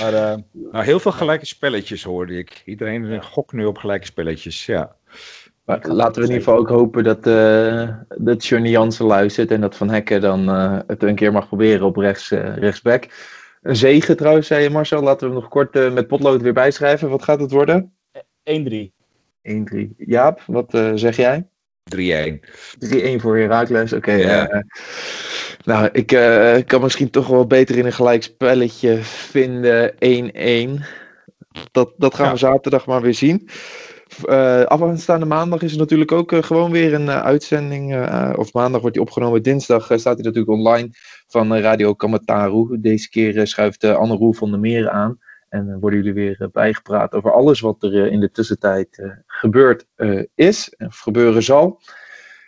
Maar, 0.00 0.42
nou, 0.72 0.84
heel 0.84 1.00
veel 1.00 1.12
gelijke 1.12 1.46
spelletjes 1.46 2.02
hoorde 2.02 2.38
ik. 2.38 2.62
Iedereen 2.64 3.22
gokt 3.22 3.52
nu 3.52 3.64
op 3.64 3.78
gelijke 3.78 4.06
spelletjes, 4.06 4.66
ja. 4.66 4.96
Maar 5.64 5.80
laten 5.88 6.22
we 6.22 6.28
in 6.28 6.34
ieder 6.34 6.44
geval 6.44 6.58
ook 6.58 6.68
hopen 6.68 7.04
dat, 7.04 7.26
uh, 7.26 7.88
dat 8.08 8.46
Johnny 8.46 8.68
Jansen 8.68 9.06
luistert 9.06 9.50
en 9.50 9.60
dat 9.60 9.76
Van 9.76 9.90
Hekken 9.90 10.20
dan 10.20 10.48
uh, 10.48 10.78
het 10.86 11.02
een 11.02 11.14
keer 11.14 11.32
mag 11.32 11.46
proberen 11.46 11.86
op 11.86 11.96
rechts, 11.96 12.30
uh, 12.30 12.56
rechtsback. 12.56 13.06
Een 13.62 13.76
zegen 13.76 14.16
trouwens, 14.16 14.46
zei 14.46 14.62
je 14.62 14.70
Marcel. 14.70 15.02
Laten 15.02 15.28
we 15.28 15.34
nog 15.34 15.48
kort 15.48 15.92
met 15.92 16.06
potlood 16.06 16.42
weer 16.42 16.52
bijschrijven. 16.52 17.08
Wat 17.08 17.22
gaat 17.22 17.40
het 17.40 17.50
worden? 17.50 17.92
1-3. 18.18 18.22
1-3. 19.42 19.96
Jaap, 19.96 20.42
wat 20.46 20.78
zeg 20.94 21.16
jij? 21.16 21.46
3-1. 21.96 21.96
3-1 21.96 23.16
voor 23.16 23.36
Herakles. 23.36 23.92
Oké. 23.92 24.10
Okay, 24.10 24.20
ja. 24.20 24.64
nou, 25.64 25.88
ik 25.92 26.06
kan 26.66 26.80
misschien 26.80 27.10
toch 27.10 27.26
wel 27.26 27.46
beter 27.46 27.78
in 27.78 27.86
een 27.86 27.92
gelijkspelletje 27.92 28.98
vinden. 29.02 29.94
1-1. 30.78 30.84
Dat, 31.72 31.92
dat 31.96 32.14
gaan 32.14 32.26
ja. 32.26 32.32
we 32.32 32.38
zaterdag 32.38 32.86
maar 32.86 33.02
weer 33.02 33.14
zien. 33.14 33.48
Uh, 34.28 34.64
afstaande 34.64 35.26
maandag 35.26 35.62
is 35.62 35.72
er 35.72 35.78
natuurlijk 35.78 36.12
ook 36.12 36.32
uh, 36.32 36.42
gewoon 36.42 36.70
weer 36.70 36.94
een 36.94 37.06
uh, 37.06 37.22
uitzending. 37.22 38.08
of 38.36 38.52
maandag 38.52 38.80
wordt 38.80 38.96
die 38.96 39.04
opgenomen, 39.04 39.42
dinsdag 39.42 39.84
staat 39.84 40.14
hij 40.14 40.24
natuurlijk 40.24 40.48
online 40.48 40.88
van 41.26 41.56
Radio 41.56 41.94
Kamataru. 41.94 42.80
Deze 42.80 43.08
keer 43.08 43.46
schuift 43.46 43.84
Anne 43.84 44.16
Roel 44.16 44.32
van 44.32 44.50
der 44.50 44.60
Meer 44.60 44.90
aan. 44.90 45.18
En 45.48 45.80
worden 45.80 45.98
jullie 46.02 46.14
weer 46.14 46.48
bijgepraat 46.52 47.14
over 47.14 47.32
alles 47.32 47.60
wat 47.60 47.82
er 47.82 48.06
in 48.06 48.20
de 48.20 48.30
tussentijd 48.30 49.02
gebeurd 49.26 49.86
is 50.34 50.74
of 50.78 50.98
gebeuren 50.98 51.42
zal. 51.42 51.80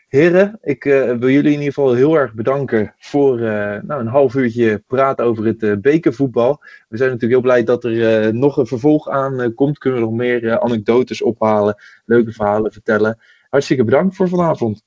Heren, 0.07 0.59
ik 0.62 0.85
uh, 0.85 1.05
wil 1.05 1.29
jullie 1.29 1.53
in 1.53 1.59
ieder 1.59 1.73
geval 1.73 1.95
heel 1.95 2.14
erg 2.14 2.35
bedanken 2.35 2.95
voor 2.99 3.38
uh, 3.40 3.47
nou, 3.83 4.01
een 4.01 4.07
half 4.07 4.35
uurtje 4.35 4.83
praten 4.87 5.25
over 5.25 5.47
het 5.47 5.62
uh, 5.62 5.77
bekervoetbal. 5.77 6.61
We 6.88 6.97
zijn 6.97 7.11
natuurlijk 7.11 7.40
heel 7.40 7.51
blij 7.51 7.64
dat 7.64 7.85
er 7.85 8.35
nog 8.35 8.57
een 8.57 8.66
vervolg 8.66 9.09
aan 9.09 9.55
komt. 9.55 9.79
Kunnen 9.79 10.01
we 10.01 10.07
nog 10.07 10.14
meer 10.14 10.59
anekdotes 10.61 11.23
ophalen, 11.23 11.77
leuke 12.05 12.33
verhalen 12.33 12.73
vertellen. 12.73 13.19
Hartstikke 13.51 13.85
bedankt 13.85 14.16
voor 14.16 14.29
vanavond. 14.29 14.85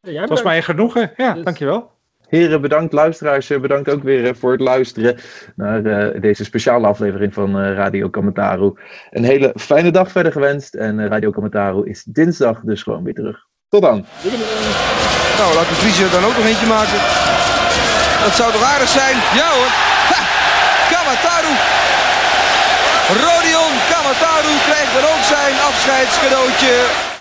Ja, 0.00 0.20
Het 0.20 0.28
was 0.30 0.42
mij 0.42 0.56
een 0.56 0.62
genoegen. 0.62 1.12
Ja, 1.16 1.34
yes. 1.34 1.44
dankjewel. 1.44 1.90
Heren, 2.28 2.60
bedankt. 2.60 2.92
Luisteraars, 2.92 3.48
bedankt 3.48 3.90
ook 3.90 4.02
weer 4.02 4.36
voor 4.36 4.52
het 4.52 4.60
luisteren 4.60 5.16
naar 5.56 6.20
deze 6.20 6.44
speciale 6.44 6.86
aflevering 6.86 7.34
van 7.34 7.60
Radio 7.60 8.08
Kamataru. 8.08 8.72
Een 9.10 9.24
hele 9.24 9.52
fijne 9.56 9.90
dag 9.90 10.10
verder 10.10 10.32
gewenst. 10.32 10.74
En 10.74 11.08
Radio 11.08 11.30
Kamataru 11.30 11.88
is 11.88 12.04
dinsdag 12.04 12.60
dus 12.60 12.82
gewoon 12.82 13.04
weer 13.04 13.14
terug. 13.14 13.46
Tot 13.74 13.82
dan. 13.82 14.06
Nou, 15.38 15.54
laat 15.54 15.68
de 15.68 15.74
Vriezer 15.74 16.10
dan 16.10 16.24
ook 16.24 16.36
nog 16.36 16.46
eentje 16.46 16.66
maken. 16.66 16.98
Dat 18.24 18.34
zou 18.34 18.52
toch 18.52 18.62
aardig 18.62 18.88
zijn? 18.88 19.16
Ja 19.40 19.48
hoor. 19.56 19.70
Ha! 20.10 20.20
Kamataru. 20.92 21.52
Rodion 23.24 23.72
Kamataru 23.90 24.52
krijgt 24.68 24.94
er 24.98 25.06
ook 25.12 25.24
zijn 25.34 25.54
afscheidscadeautje. 25.68 27.04